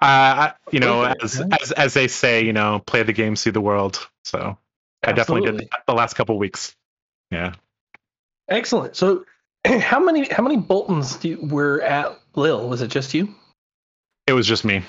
I 0.00 0.54
you 0.72 0.80
know, 0.80 1.04
as, 1.04 1.40
as, 1.60 1.70
as 1.70 1.94
they 1.94 2.08
say, 2.08 2.44
you 2.44 2.52
know, 2.52 2.82
play 2.84 3.04
the 3.04 3.12
game, 3.12 3.36
see 3.36 3.50
the 3.50 3.60
world. 3.60 4.08
So, 4.24 4.56
I 5.02 5.12
definitely 5.12 5.50
did 5.50 5.60
that 5.60 5.82
the 5.86 5.94
last 5.94 6.14
couple 6.14 6.38
weeks. 6.38 6.74
Yeah. 7.30 7.54
Excellent. 8.48 8.96
So, 8.96 9.24
how 9.66 10.00
many 10.00 10.28
how 10.28 10.42
many 10.42 10.56
Boltyns 10.56 11.20
do 11.20 11.28
you, 11.30 11.38
were 11.42 11.80
at 11.82 12.18
Lille? 12.34 12.68
Was 12.68 12.82
it 12.82 12.88
just 12.88 13.14
you? 13.14 13.34
It 14.26 14.32
was 14.32 14.46
just 14.46 14.64
me. 14.64 14.82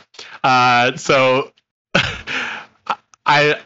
Uh, 0.43 0.95
so 0.95 1.51
I 3.25 3.59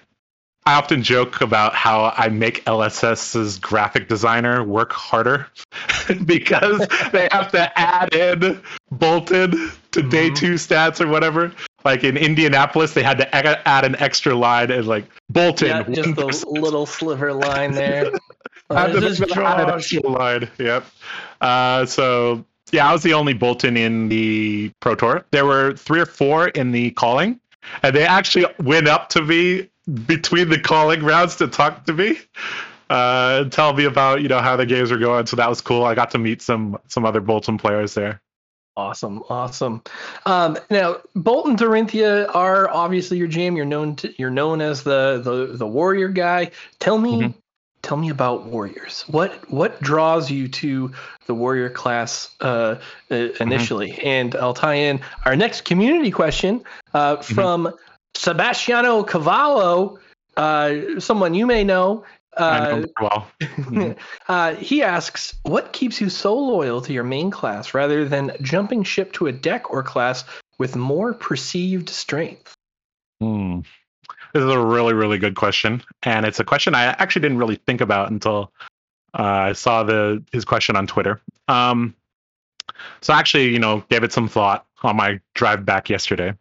I 0.65 0.73
often 0.73 1.01
joke 1.01 1.39
about 1.41 1.73
how 1.75 2.13
I 2.17 2.27
make 2.29 2.63
LSS's 2.65 3.57
graphic 3.57 4.09
designer 4.09 4.63
work 4.63 4.91
harder 4.91 5.47
because 6.25 6.85
they 7.11 7.29
have 7.31 7.51
to 7.51 7.79
add 7.79 8.13
in 8.13 8.61
Boltyn 8.93 9.71
to 9.91 10.01
day 10.01 10.29
Mhm. 10.29 10.35
two 10.35 10.53
stats 10.55 10.99
or 10.99 11.07
whatever. 11.07 11.53
Like 11.87 12.03
in 12.03 12.17
Indianapolis, 12.17 12.93
they 12.93 13.01
had 13.01 13.17
to 13.19 13.37
add 13.37 13.85
an 13.85 13.95
extra 13.95 14.35
line 14.35 14.71
and 14.71 14.85
like 14.85 15.05
Boltyn. 15.31 15.67
Yeah, 15.67 16.03
just 16.03 16.41
the 16.41 16.49
little 16.49 16.85
sliver 16.85 17.33
line 17.33 17.71
there. 17.71 18.11
Uh, 18.69 18.87
to 18.87 18.99
this 18.99 19.21
is 19.21 19.31
add 19.31 19.61
an 19.61 19.69
extra 19.69 20.01
line. 20.09 20.49
Yep. 20.57 20.83
Uh, 21.39 21.85
so 21.85 22.43
yeah, 22.73 22.89
I 22.89 22.91
was 22.91 23.01
the 23.01 23.13
only 23.13 23.33
Boltyn 23.33 23.77
in 23.77 24.09
the 24.09 24.73
Pro 24.81 24.93
Tour. 24.93 25.23
There 25.31 25.45
were 25.45 25.77
three 25.77 26.01
or 26.01 26.05
four 26.05 26.49
in 26.49 26.73
the 26.73 26.91
calling, 26.91 27.39
and 27.81 27.95
they 27.95 28.05
actually 28.05 28.45
went 28.61 28.89
up 28.89 29.07
to 29.11 29.21
me 29.21 29.69
between 30.05 30.49
the 30.49 30.59
calling 30.59 31.01
rounds 31.01 31.37
to 31.37 31.47
talk 31.47 31.85
to 31.85 31.93
me, 31.93 32.19
uh, 32.89 33.43
and 33.43 33.53
tell 33.53 33.71
me 33.71 33.85
about 33.85 34.21
you 34.21 34.27
know 34.27 34.39
how 34.39 34.57
the 34.57 34.65
games 34.65 34.91
were 34.91 34.97
going. 34.97 35.27
So 35.27 35.37
that 35.37 35.47
was 35.47 35.61
cool. 35.61 35.85
I 35.85 35.95
got 35.95 36.11
to 36.11 36.17
meet 36.17 36.41
some 36.41 36.77
some 36.89 37.05
other 37.05 37.21
Boltyn 37.21 37.57
players 37.57 37.93
there. 37.93 38.19
Awesome, 38.77 39.23
awesome. 39.27 39.81
Um, 40.27 40.55
now, 40.69 40.97
Boltyn 41.15 41.57
Dorinthia 41.57 42.33
are 42.35 42.69
obviously 42.69 43.17
your 43.17 43.27
jam. 43.27 43.55
You're 43.57 43.65
known 43.65 43.95
to, 43.97 44.13
you're 44.21 44.29
known 44.29 44.61
as 44.61 44.83
the 44.83 45.19
the 45.23 45.57
the 45.57 45.65
warrior 45.65 46.09
guy. 46.09 46.51
Tell 46.79 46.99
me, 46.99 47.23
Mhm. 47.23 47.33
tell 47.81 47.97
me 47.97 48.09
about 48.11 48.45
warriors. 48.45 49.03
What 49.07 49.33
what 49.49 49.81
draws 49.81 50.29
you 50.29 50.47
to 50.49 50.91
the 51.25 51.33
warrior 51.33 51.71
class 51.71 52.29
uh, 52.39 52.75
uh, 53.09 53.15
initially? 53.39 53.97
And 54.03 54.35
I'll 54.35 54.53
tie 54.53 54.75
in 54.75 55.01
our 55.25 55.35
next 55.35 55.61
community 55.65 56.11
question 56.11 56.63
uh, 56.93 57.15
from 57.17 57.73
Sebastiano 58.13 59.01
Cavallo, 59.03 59.97
uh, 60.37 60.99
someone 60.99 61.33
you 61.33 61.47
may 61.47 61.63
know. 61.63 62.03
Uh, 62.37 62.85
well. 63.01 63.27
Uh, 64.27 64.55
he 64.55 64.83
asks, 64.83 65.33
"What 65.43 65.71
keeps 65.71 66.01
you 66.01 66.09
so 66.09 66.35
loyal 66.35 66.81
to 66.81 66.91
your 66.91 67.05
main 67.05 67.31
class 67.31 67.73
rather 67.73 68.07
than 68.07 68.35
jumping 68.41 68.83
ship 68.83 69.13
to 69.13 69.27
a 69.27 69.31
deck 69.31 69.71
or 69.71 69.83
class 69.83 70.25
with 70.57 70.75
more 70.75 71.13
perceived 71.13 71.89
strength?" 71.89 72.53
Hmm. 73.21 73.61
This 74.33 74.43
is 74.43 74.49
a 74.49 74.59
really, 74.59 74.93
really 74.93 75.17
good 75.17 75.35
question, 75.35 75.81
and 76.03 76.25
it's 76.25 76.39
a 76.39 76.43
question 76.43 76.75
I 76.75 76.83
actually 76.83 77.21
didn't 77.21 77.37
really 77.37 77.55
think 77.55 77.81
about 77.81 78.11
until 78.11 78.51
uh, 79.17 79.23
I 79.23 79.53
saw 79.53 79.83
the 79.83 80.23
his 80.31 80.45
question 80.45 80.75
on 80.75 80.87
Twitter. 80.87 81.21
Um, 81.47 81.95
so 83.01 83.13
I 83.13 83.19
actually, 83.19 83.49
you 83.49 83.59
know, 83.59 83.83
gave 83.89 84.03
it 84.03 84.11
some 84.11 84.27
thought 84.27 84.65
on 84.83 84.95
my 84.95 85.19
drive 85.33 85.65
back 85.65 85.89
yesterday, 85.89 86.33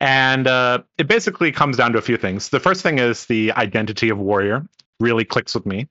and 0.00 0.46
uh, 0.46 0.80
it 0.96 1.06
basically 1.08 1.52
comes 1.52 1.76
down 1.76 1.92
to 1.92 1.98
a 1.98 2.02
few 2.02 2.16
things. 2.16 2.48
The 2.48 2.60
first 2.60 2.82
thing 2.82 2.98
is 2.98 3.26
the 3.26 3.52
identity 3.52 4.08
of 4.08 4.18
warrior 4.18 4.66
really 5.00 5.24
clicks 5.24 5.54
with 5.54 5.66
me. 5.66 5.88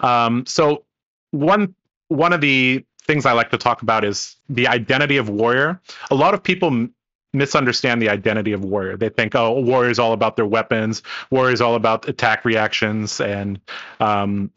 Um, 0.00 0.44
so 0.46 0.84
one 1.30 1.74
one 2.08 2.32
of 2.32 2.40
the 2.40 2.84
things 3.06 3.26
I 3.26 3.32
like 3.32 3.50
to 3.50 3.58
talk 3.58 3.82
about 3.82 4.04
is 4.04 4.36
the 4.48 4.68
identity 4.68 5.16
of 5.16 5.28
warrior. 5.28 5.80
A 6.10 6.14
lot 6.14 6.34
of 6.34 6.42
people 6.42 6.88
misunderstand 7.32 8.00
the 8.00 8.08
identity 8.08 8.52
of 8.52 8.64
warrior. 8.64 8.96
They 8.96 9.08
think, 9.08 9.34
oh, 9.34 9.60
warrior 9.60 9.90
is 9.90 9.98
all 9.98 10.12
about 10.12 10.36
their 10.36 10.46
weapons. 10.46 11.02
Warrior 11.30 11.52
is 11.52 11.60
all 11.60 11.74
about 11.74 12.08
attack 12.08 12.44
reactions, 12.44 13.20
and 13.20 13.60
um, 14.00 14.50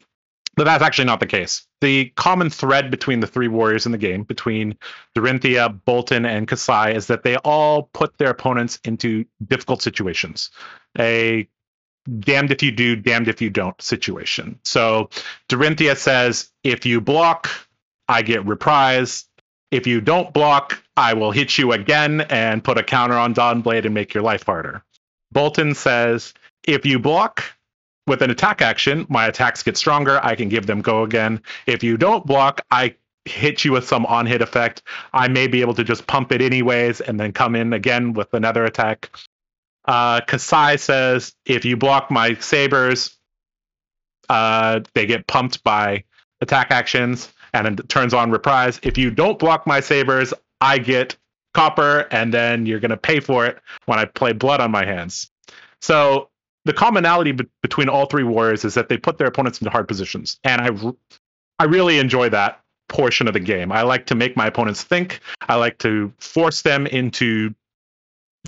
but 0.56 0.64
that's 0.64 0.82
actually 0.82 1.06
not 1.06 1.20
the 1.20 1.26
case. 1.26 1.66
The 1.80 2.12
common 2.16 2.50
thread 2.50 2.90
between 2.90 3.20
the 3.20 3.26
three 3.26 3.48
warriors 3.48 3.86
in 3.86 3.92
the 3.92 3.98
game, 3.98 4.24
between 4.24 4.76
Dorinthia, 5.16 5.80
Boltyn, 5.86 6.26
and 6.26 6.48
Kassai, 6.48 6.94
is 6.94 7.06
that 7.06 7.22
they 7.22 7.36
all 7.36 7.84
put 7.94 8.18
their 8.18 8.30
opponents 8.30 8.78
into 8.84 9.24
difficult 9.46 9.80
situations. 9.80 10.50
A 10.98 11.48
damned 12.18 12.50
if 12.50 12.62
you 12.62 12.70
do, 12.70 12.96
damned 12.96 13.28
if 13.28 13.40
you 13.40 13.50
don't 13.50 13.80
situation. 13.80 14.58
So 14.64 15.10
Dorinthia 15.48 15.96
says, 15.96 16.50
if 16.64 16.84
you 16.84 17.00
block, 17.00 17.50
I 18.08 18.22
get 18.22 18.44
reprise. 18.44 19.26
If 19.70 19.86
you 19.86 20.00
don't 20.00 20.32
block, 20.32 20.82
I 20.96 21.14
will 21.14 21.30
hit 21.30 21.56
you 21.56 21.72
again 21.72 22.22
and 22.22 22.64
put 22.64 22.78
a 22.78 22.82
counter 22.82 23.16
on 23.16 23.34
Dawnblade 23.34 23.84
and 23.84 23.94
make 23.94 24.12
your 24.12 24.24
life 24.24 24.44
harder. 24.44 24.82
Boltyn 25.34 25.76
says, 25.76 26.34
if 26.66 26.84
you 26.84 26.98
block 26.98 27.44
with 28.06 28.22
an 28.22 28.30
attack 28.30 28.60
action, 28.62 29.06
my 29.08 29.26
attacks 29.26 29.62
get 29.62 29.76
stronger. 29.76 30.18
I 30.24 30.34
can 30.34 30.48
give 30.48 30.66
them 30.66 30.82
go 30.82 31.04
again. 31.04 31.40
If 31.66 31.84
you 31.84 31.96
don't 31.96 32.26
block, 32.26 32.62
I 32.70 32.96
hit 33.24 33.64
you 33.64 33.72
with 33.72 33.86
some 33.86 34.04
on 34.06 34.26
hit 34.26 34.42
effect. 34.42 34.82
I 35.12 35.28
may 35.28 35.46
be 35.46 35.60
able 35.60 35.74
to 35.74 35.84
just 35.84 36.06
pump 36.06 36.32
it 36.32 36.42
anyways 36.42 37.00
and 37.00 37.20
then 37.20 37.32
come 37.32 37.54
in 37.54 37.72
again 37.72 38.12
with 38.12 38.34
another 38.34 38.64
attack. 38.64 39.10
Uh, 39.84 40.20
Kassai 40.20 40.78
says, 40.78 41.34
if 41.46 41.64
you 41.64 41.76
block 41.76 42.10
my 42.10 42.34
sabers, 42.34 43.16
uh, 44.28 44.80
they 44.94 45.06
get 45.06 45.26
pumped 45.26 45.62
by 45.64 46.04
attack 46.40 46.70
actions 46.70 47.32
and 47.52 47.80
it 47.80 47.88
turns 47.88 48.14
on 48.14 48.30
reprise. 48.30 48.78
If 48.82 48.96
you 48.96 49.10
don't 49.10 49.38
block 49.38 49.66
my 49.66 49.80
sabers, 49.80 50.32
I 50.60 50.78
get 50.78 51.16
copper, 51.54 52.06
and 52.10 52.32
then 52.32 52.66
you're 52.66 52.80
going 52.80 52.90
to 52.90 52.96
pay 52.96 53.20
for 53.20 53.46
it 53.46 53.58
when 53.86 53.98
I 53.98 54.04
play 54.04 54.32
blood 54.32 54.60
on 54.60 54.70
my 54.70 54.84
hands. 54.84 55.30
So 55.80 56.28
the 56.64 56.72
commonality 56.72 57.32
be- 57.32 57.48
between 57.62 57.88
all 57.88 58.06
three 58.06 58.22
warriors 58.22 58.64
is 58.64 58.74
that 58.74 58.88
they 58.88 58.96
put 58.96 59.18
their 59.18 59.26
opponents 59.26 59.60
into 59.60 59.70
hard 59.70 59.88
positions, 59.88 60.38
and 60.44 60.60
I, 60.60 60.92
I 61.58 61.64
really 61.64 61.98
enjoy 61.98 62.28
that 62.30 62.60
portion 62.88 63.26
of 63.26 63.34
the 63.34 63.40
game. 63.40 63.72
I 63.72 63.82
like 63.82 64.06
to 64.06 64.14
make 64.14 64.36
my 64.36 64.46
opponents 64.46 64.82
think. 64.82 65.20
I 65.48 65.56
like 65.56 65.78
to 65.78 66.12
force 66.18 66.62
them 66.62 66.86
into 66.86 67.54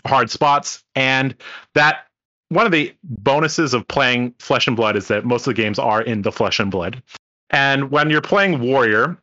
hard 0.06 0.30
spots, 0.30 0.82
and 0.94 1.34
that 1.74 2.06
one 2.48 2.66
of 2.66 2.72
the 2.72 2.94
bonuses 3.02 3.72
of 3.72 3.88
playing 3.88 4.34
Flesh 4.38 4.66
and 4.66 4.76
Blood 4.76 4.96
is 4.96 5.08
that 5.08 5.24
most 5.24 5.46
of 5.46 5.54
the 5.54 5.62
games 5.62 5.78
are 5.78 6.02
in 6.02 6.22
the 6.22 6.32
Flesh 6.32 6.60
and 6.60 6.70
Blood. 6.70 7.02
And 7.50 7.90
when 7.90 8.10
you're 8.10 8.20
playing 8.20 8.60
Warrior, 8.60 9.18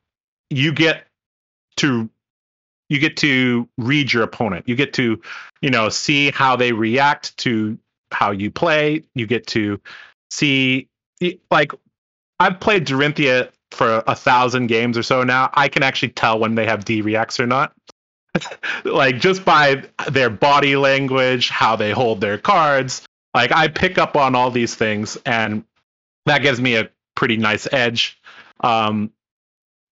you 0.50 0.72
get 0.74 1.06
to 1.78 2.10
you 2.90 3.00
get 3.00 3.18
to 3.18 3.70
read 3.78 4.12
your 4.12 4.24
opponent. 4.24 4.68
You 4.68 4.76
get 4.76 4.94
to, 4.94 5.22
you 5.62 5.70
know, 5.70 5.90
see 5.90 6.32
how 6.32 6.56
they 6.56 6.72
react 6.72 7.38
to 7.38 7.78
how 8.12 8.32
you 8.32 8.50
play. 8.50 9.04
You 9.14 9.28
get 9.28 9.46
to 9.48 9.80
see 10.32 10.88
like 11.52 11.72
I've 12.40 12.60
played 12.60 12.88
Dorinthia 12.88 13.52
for 13.72 14.04
a 14.08 14.16
thousand 14.16 14.68
games 14.68 14.98
or 14.98 15.04
so 15.04 15.24
now. 15.24 15.52
I 15.54 15.68
can 15.68 15.84
actually 15.84 16.10
tell 16.10 16.40
when 16.40 16.56
they 16.56 16.66
have 16.66 16.86
D 16.86 17.02
reacts 17.02 17.40
or 17.40 17.46
not. 17.46 17.74
like 18.84 19.20
just 19.20 19.46
by 19.46 19.84
their 20.10 20.30
body 20.30 20.76
language, 20.76 21.50
how 21.50 21.76
they 21.76 21.92
hold 21.92 22.22
their 22.22 22.38
cards. 22.38 23.06
Like 23.34 23.52
I 23.52 23.68
pick 23.68 23.98
up 23.98 24.16
on 24.16 24.36
all 24.36 24.52
these 24.52 24.76
things 24.76 25.18
and 25.26 25.64
that 26.26 26.42
gives 26.42 26.60
me 26.60 26.76
a 26.76 26.90
pretty 27.16 27.38
nice 27.38 27.68
edge. 27.72 28.20
Um, 28.62 29.12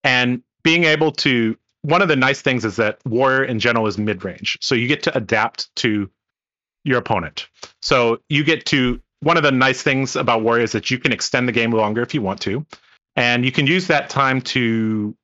and 0.03 0.43
being 0.63 0.83
able 0.83 1.11
to 1.13 1.57
one 1.81 2.01
of 2.01 2.07
the 2.07 2.15
nice 2.15 2.41
things 2.41 2.65
is 2.65 2.75
that 2.77 2.99
warrior 3.05 3.43
in 3.43 3.59
general 3.59 3.87
is 3.87 3.97
mid 3.97 4.23
range, 4.23 4.57
so 4.61 4.75
you 4.75 4.87
get 4.87 5.03
to 5.03 5.15
adapt 5.17 5.73
to 5.77 6.09
your 6.83 6.97
opponent. 6.97 7.47
So 7.81 8.19
you 8.29 8.43
get 8.43 8.65
to 8.67 9.01
one 9.21 9.37
of 9.37 9.43
the 9.43 9.51
nice 9.51 9.81
things 9.81 10.15
about 10.15 10.41
warrior 10.41 10.63
is 10.63 10.71
that 10.73 10.91
you 10.91 10.99
can 10.99 11.11
extend 11.11 11.47
the 11.47 11.51
game 11.51 11.71
longer 11.71 12.01
if 12.01 12.13
you 12.13 12.21
want 12.21 12.41
to, 12.41 12.65
and 13.15 13.45
you 13.45 13.51
can 13.51 13.67
use 13.67 13.87
that 13.87 14.09
time 14.09 14.41
to 14.41 15.15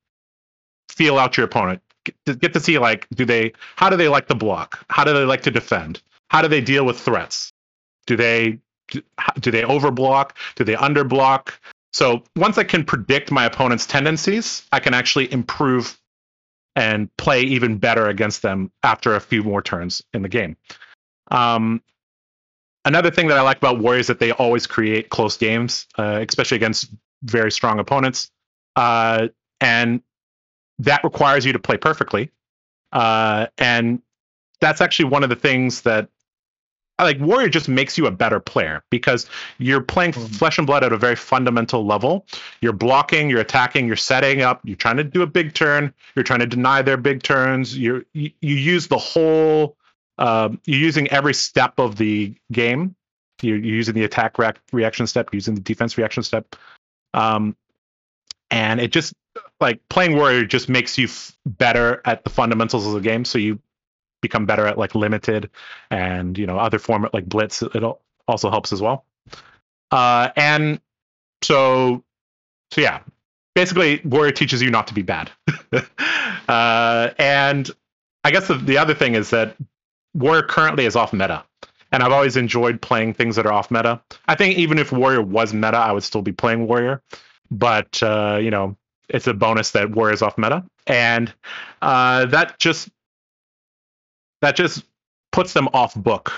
feel 0.89 1.17
out 1.17 1.37
your 1.37 1.45
opponent. 1.45 1.81
Get 2.05 2.15
to, 2.25 2.35
get 2.35 2.53
to 2.53 2.59
see 2.59 2.77
like 2.79 3.07
do 3.13 3.25
they 3.25 3.53
how 3.75 3.89
do 3.89 3.97
they 3.97 4.09
like 4.09 4.27
to 4.27 4.35
block? 4.35 4.85
How 4.89 5.03
do 5.03 5.13
they 5.13 5.25
like 5.25 5.41
to 5.43 5.51
defend? 5.51 6.01
How 6.29 6.41
do 6.41 6.47
they 6.47 6.61
deal 6.61 6.85
with 6.85 6.99
threats? 6.99 7.51
Do 8.07 8.15
they 8.15 8.59
do 8.89 9.51
they 9.51 9.63
overblock? 9.63 10.31
Do 10.55 10.63
they 10.63 10.75
underblock? 10.75 11.53
So 11.93 12.23
once 12.35 12.57
I 12.57 12.63
can 12.63 12.83
predict 12.83 13.31
my 13.31 13.45
opponent's 13.45 13.85
tendencies, 13.85 14.67
I 14.71 14.79
can 14.79 14.93
actually 14.93 15.31
improve 15.31 15.99
and 16.75 17.15
play 17.17 17.43
even 17.43 17.77
better 17.77 18.07
against 18.07 18.41
them 18.41 18.71
after 18.81 19.15
a 19.15 19.19
few 19.19 19.43
more 19.43 19.61
turns 19.61 20.01
in 20.13 20.23
the 20.23 20.29
game. 20.29 20.57
Um, 21.29 21.83
another 22.83 23.11
thing 23.11 23.27
that 23.27 23.37
I 23.37 23.41
like 23.41 23.57
about 23.57 23.79
Warriors 23.79 24.05
is 24.05 24.07
that 24.07 24.19
they 24.19 24.31
always 24.31 24.65
create 24.65 25.09
close 25.09 25.37
games, 25.37 25.87
uh, 25.97 26.23
especially 26.27 26.55
against 26.55 26.89
very 27.23 27.51
strong 27.51 27.79
opponents, 27.79 28.31
uh, 28.75 29.27
and 29.61 30.01
that 30.83 31.03
requires 31.03 31.45
you 31.45 31.53
to 31.53 31.59
play 31.59 31.77
perfectly. 31.77 32.31
Uh, 32.91 33.47
and 33.57 34.01
that's 34.61 34.81
actually 34.81 35.05
one 35.05 35.23
of 35.23 35.29
the 35.29 35.35
things 35.35 35.81
that 35.81 36.09
like 36.99 37.19
warrior 37.19 37.49
just 37.49 37.67
makes 37.67 37.97
you 37.97 38.05
a 38.05 38.11
better 38.11 38.39
player 38.39 38.83
because 38.89 39.27
you're 39.57 39.81
playing 39.81 40.11
mm-hmm. 40.11 40.25
flesh 40.25 40.57
and 40.57 40.67
blood 40.67 40.83
at 40.83 40.93
a 40.93 40.97
very 40.97 41.15
fundamental 41.15 41.85
level 41.85 42.25
you're 42.61 42.71
blocking 42.71 43.29
you're 43.29 43.41
attacking 43.41 43.87
you're 43.87 43.95
setting 43.95 44.41
up 44.41 44.61
you're 44.63 44.75
trying 44.75 44.97
to 44.97 45.03
do 45.03 45.21
a 45.21 45.27
big 45.27 45.53
turn 45.53 45.91
you're 46.15 46.23
trying 46.23 46.39
to 46.39 46.45
deny 46.45 46.81
their 46.81 46.97
big 46.97 47.23
turns 47.23 47.77
you're 47.77 48.03
you, 48.13 48.29
you 48.41 48.55
use 48.55 48.87
the 48.87 48.97
whole 48.97 49.75
uh, 50.19 50.49
you're 50.65 50.79
using 50.79 51.07
every 51.07 51.33
step 51.33 51.73
of 51.79 51.95
the 51.95 52.33
game 52.51 52.95
you're, 53.41 53.57
you're 53.57 53.75
using 53.75 53.95
the 53.95 54.03
attack 54.03 54.37
re- 54.37 54.53
reaction 54.71 55.07
step 55.07 55.33
using 55.33 55.55
the 55.55 55.61
defense 55.61 55.97
reaction 55.97 56.21
step 56.21 56.55
um, 57.15 57.55
and 58.53 58.79
it 58.79 58.91
just 58.91 59.13
like 59.59 59.81
playing 59.89 60.15
warrior 60.15 60.45
just 60.45 60.69
makes 60.69 60.97
you 60.97 61.07
f- 61.07 61.35
better 61.45 62.01
at 62.05 62.23
the 62.23 62.29
fundamentals 62.29 62.85
of 62.85 62.93
the 62.93 63.01
game 63.01 63.25
so 63.25 63.39
you 63.39 63.59
become 64.21 64.45
better 64.45 64.65
at 64.67 64.77
like 64.77 64.95
limited 64.95 65.49
and 65.89 66.37
you 66.37 66.45
know 66.45 66.57
other 66.57 66.79
format 66.79 67.13
like 67.13 67.25
blitz 67.25 67.61
it 67.61 67.83
also 68.27 68.49
helps 68.49 68.71
as 68.71 68.81
well. 68.81 69.05
Uh, 69.91 70.29
and 70.37 70.79
so 71.41 72.03
so 72.71 72.79
yeah 72.81 73.01
basically 73.55 74.01
warrior 74.05 74.31
teaches 74.31 74.61
you 74.61 74.69
not 74.69 74.87
to 74.87 74.93
be 74.93 75.01
bad. 75.01 75.31
Uh, 76.49 77.11
and 77.19 77.71
i 78.25 78.29
guess 78.29 78.49
the, 78.49 78.55
the 78.55 78.77
other 78.77 78.93
thing 78.93 79.15
is 79.15 79.29
that 79.29 79.55
warrior 80.13 80.43
currently 80.43 80.85
is 80.85 80.93
off 80.93 81.13
meta 81.13 81.41
and 81.93 82.03
i've 82.03 82.11
always 82.11 82.35
enjoyed 82.35 82.81
playing 82.81 83.13
things 83.13 83.37
that 83.37 83.45
are 83.45 83.53
off 83.53 83.71
meta. 83.71 84.01
I 84.27 84.35
think 84.35 84.57
even 84.57 84.77
if 84.77 84.91
warrior 84.91 85.21
was 85.21 85.53
meta 85.53 85.77
i 85.77 85.93
would 85.93 86.03
still 86.03 86.21
be 86.21 86.33
playing 86.33 86.67
warrior 86.67 87.01
but 87.57 88.01
uh, 88.03 88.39
you 88.41 88.51
know 88.51 88.75
it's 89.09 89.27
a 89.27 89.33
bonus 89.33 89.71
that 89.71 89.89
is 90.11 90.21
off 90.21 90.37
meta 90.37 90.63
and 90.87 91.33
uh, 91.81 92.25
that 92.25 92.59
just 92.59 92.89
that 94.41 94.55
just 94.55 94.83
puts 95.31 95.53
them 95.53 95.69
off 95.73 95.95
book 95.95 96.31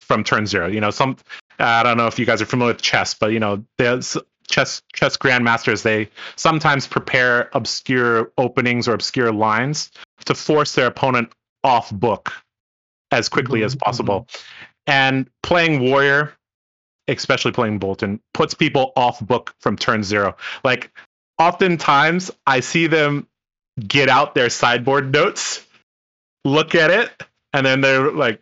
from 0.00 0.24
turn 0.24 0.46
zero. 0.46 0.66
You 0.68 0.80
know, 0.80 0.90
some 0.90 1.16
I 1.58 1.82
don't 1.82 1.96
know 1.96 2.06
if 2.06 2.18
you 2.18 2.26
guys 2.26 2.40
are 2.40 2.46
familiar 2.46 2.74
with 2.74 2.82
chess, 2.82 3.14
but 3.14 3.32
you 3.32 3.40
know, 3.40 3.64
there's 3.78 4.16
chess 4.48 4.82
chess 4.92 5.16
grandmasters 5.16 5.82
they 5.82 6.08
sometimes 6.34 6.86
prepare 6.86 7.50
obscure 7.52 8.32
openings 8.36 8.88
or 8.88 8.94
obscure 8.94 9.32
lines 9.32 9.92
to 10.24 10.34
force 10.34 10.74
their 10.74 10.86
opponent 10.86 11.32
off 11.62 11.92
book 11.92 12.32
as 13.12 13.28
quickly 13.28 13.60
mm-hmm, 13.60 13.66
as 13.66 13.76
possible. 13.76 14.22
Mm-hmm. 14.22 14.42
And 14.86 15.30
playing 15.42 15.90
warrior, 15.90 16.32
especially 17.18 17.52
playing 17.52 17.80
Boltyn, 17.80 18.20
puts 18.34 18.54
people 18.54 18.92
off 18.96 19.20
book 19.20 19.54
from 19.58 19.76
turn 19.76 20.02
zero. 20.02 20.36
Like 20.64 20.90
oftentimes 21.38 22.30
I 22.46 22.60
see 22.60 22.86
them 22.86 23.26
get 23.86 24.08
out 24.08 24.34
their 24.34 24.50
sideboard 24.50 25.12
notes, 25.12 25.66
look 26.44 26.74
at 26.74 26.90
it, 26.90 27.10
and 27.52 27.64
then 27.64 27.80
they're 27.80 28.10
like, 28.10 28.40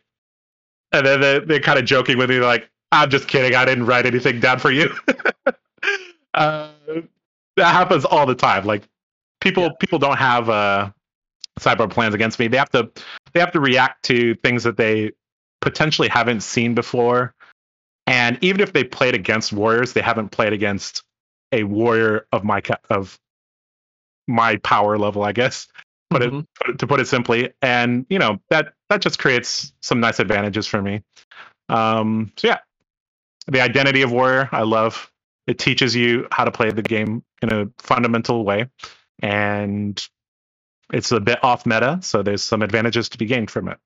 and 0.92 1.06
then 1.06 1.20
they're, 1.20 1.40
they're 1.40 1.60
kind 1.60 1.78
of 1.78 1.84
joking 1.84 2.18
with 2.18 2.30
me, 2.30 2.40
like, 2.40 2.70
"I'm 2.92 3.10
just 3.10 3.28
kidding. 3.28 3.54
I 3.54 3.64
didn't 3.64 3.86
write 3.86 4.06
anything 4.06 4.40
down 4.40 4.58
for 4.58 4.70
you." 4.70 4.94
uh, 6.34 6.70
that 7.56 7.72
happens 7.72 8.04
all 8.04 8.26
the 8.26 8.34
time. 8.34 8.64
Like 8.64 8.82
people 9.40 9.64
yeah. 9.64 9.72
people 9.80 9.98
don't 9.98 10.18
have 10.18 10.48
uh, 10.48 10.90
cyber 11.58 11.90
plans 11.90 12.14
against 12.14 12.38
me. 12.38 12.48
They 12.48 12.56
have 12.56 12.70
to 12.70 12.90
they 13.32 13.40
have 13.40 13.52
to 13.52 13.60
react 13.60 14.04
to 14.04 14.34
things 14.36 14.64
that 14.64 14.76
they 14.76 15.12
potentially 15.60 16.08
haven't 16.08 16.40
seen 16.40 16.74
before. 16.74 17.34
And 18.28 18.36
even 18.42 18.60
if 18.60 18.74
they 18.74 18.84
played 18.84 19.14
against 19.14 19.54
warriors, 19.54 19.94
they 19.94 20.02
haven't 20.02 20.28
played 20.28 20.52
against 20.52 21.02
a 21.50 21.64
warrior 21.64 22.26
of 22.30 22.44
my 22.44 22.60
of 22.90 23.18
my 24.26 24.56
power 24.56 24.98
level, 24.98 25.22
I 25.24 25.32
guess 25.32 25.66
But 26.10 26.20
mm-hmm. 26.20 26.40
it, 26.40 26.46
put 26.54 26.68
it 26.68 26.78
to 26.80 26.86
put 26.86 27.00
it 27.00 27.08
simply. 27.08 27.54
And 27.62 28.04
you 28.10 28.18
know 28.18 28.38
that 28.50 28.74
that 28.90 29.00
just 29.00 29.18
creates 29.18 29.72
some 29.80 30.00
nice 30.00 30.18
advantages 30.18 30.66
for 30.66 30.82
me. 30.82 31.00
Um, 31.70 32.30
so 32.36 32.48
yeah, 32.48 32.58
the 33.46 33.62
identity 33.62 34.02
of 34.02 34.12
warrior 34.12 34.50
I 34.52 34.62
love. 34.62 35.10
It 35.46 35.58
teaches 35.58 35.96
you 35.96 36.28
how 36.30 36.44
to 36.44 36.50
play 36.50 36.70
the 36.70 36.82
game 36.82 37.24
in 37.40 37.50
a 37.50 37.70
fundamental 37.78 38.44
way, 38.44 38.68
and 39.22 40.06
it's 40.92 41.12
a 41.12 41.20
bit 41.20 41.42
off 41.42 41.64
meta, 41.64 42.00
so 42.02 42.22
there's 42.22 42.42
some 42.42 42.60
advantages 42.60 43.08
to 43.08 43.16
be 43.16 43.24
gained 43.24 43.50
from 43.50 43.68
it. 43.68 43.78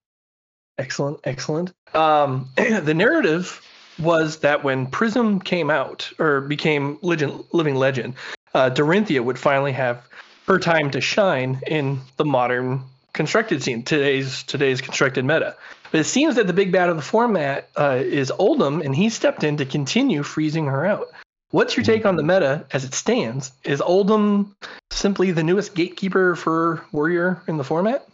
Excellent, 0.79 1.21
excellent. 1.23 1.73
Um, 1.95 2.51
the 2.57 2.95
narrative 2.95 3.63
was 4.03 4.39
that 4.39 4.65
when 4.65 4.87
Prism 4.87 5.41
came 5.41 5.71
out 5.71 6.11
or 6.19 6.41
became 6.41 6.99
legend, 7.03 7.45
living 7.53 7.77
legend, 7.77 8.15
uh, 8.55 8.71
Dorinthia 8.71 9.25
would 9.25 9.39
finally 9.39 9.73
have 9.73 10.07
her 10.47 10.59
time 10.59 10.91
to 10.91 11.01
shine 11.01 11.61
in 11.67 12.01
the 12.17 12.25
modern 12.25 12.83
constructed 13.13 13.63
scene, 13.63 13.83
today's 13.83 14.43
today's 14.45 14.81
constructed 14.81 15.25
meta. 15.25 15.57
But 15.91 16.01
it 16.01 16.05
seems 16.05 16.37
that 16.37 16.47
the 16.47 16.53
big 16.53 16.73
bad 16.73 16.89
of 16.89 16.97
the 16.97 17.03
format 17.03 17.69
uh, 17.77 18.01
is 18.03 18.33
Oldhim, 18.39 18.85
and 18.85 18.95
he 18.95 19.11
stepped 19.11 19.45
in 19.45 19.59
to 19.59 19.67
continue 19.67 20.23
freezing 20.23 20.67
her 20.67 20.87
out. 20.87 21.09
What's 21.51 21.77
your 21.77 21.85
take 21.85 22.07
on 22.07 22.17
the 22.17 22.23
meta 22.23 22.65
as 22.73 22.85
it 22.85 22.95
stands? 22.95 23.53
Is 23.63 23.81
Oldhim 23.81 24.55
simply 24.91 25.33
the 25.33 25.43
newest 25.43 25.75
gatekeeper 25.75 26.35
for 26.35 26.83
Warrior 26.93 27.43
in 27.47 27.59
the 27.59 27.65
format? 27.65 28.09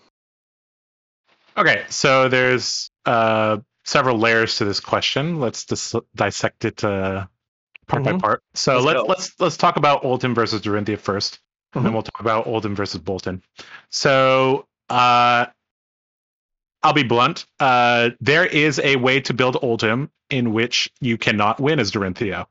Okay, 1.56 1.84
so 1.88 2.28
there's 2.28 2.90
uh, 3.06 3.58
several 3.88 4.18
layers 4.18 4.56
to 4.56 4.64
this 4.66 4.80
question. 4.80 5.40
Let's 5.40 5.64
dis- 5.64 5.94
dissect 6.14 6.64
it 6.66 6.84
uh, 6.84 7.26
part 7.86 8.02
Mhm. 8.02 8.04
by 8.04 8.18
part. 8.18 8.42
So 8.54 8.80
Let's 8.80 8.84
let's 8.84 9.08
let's 9.08 9.40
let's 9.40 9.56
talk 9.56 9.76
about 9.76 10.02
Oldhim 10.02 10.34
versus 10.34 10.60
Dorinthia 10.60 10.98
1st 10.98 11.38
and 11.74 11.84
then 11.84 11.90
Mhm. 11.92 11.94
we'll 11.94 12.02
talk 12.02 12.20
about 12.20 12.44
Oldhim 12.46 12.74
versus 12.76 13.00
Bolton. 13.00 13.42
So 13.88 14.66
uh, 14.90 15.46
I'll 16.82 16.92
be 16.92 17.02
blunt. 17.02 17.46
Uh, 17.58 18.10
there 18.20 18.44
is 18.46 18.78
a 18.78 18.96
way 18.96 19.20
to 19.22 19.34
build 19.34 19.56
Oldhim 19.56 20.10
in 20.30 20.52
which 20.52 20.90
you 21.00 21.16
cannot 21.18 21.58
win 21.60 21.80
as 21.80 21.90
Dorinthia. 21.90 22.46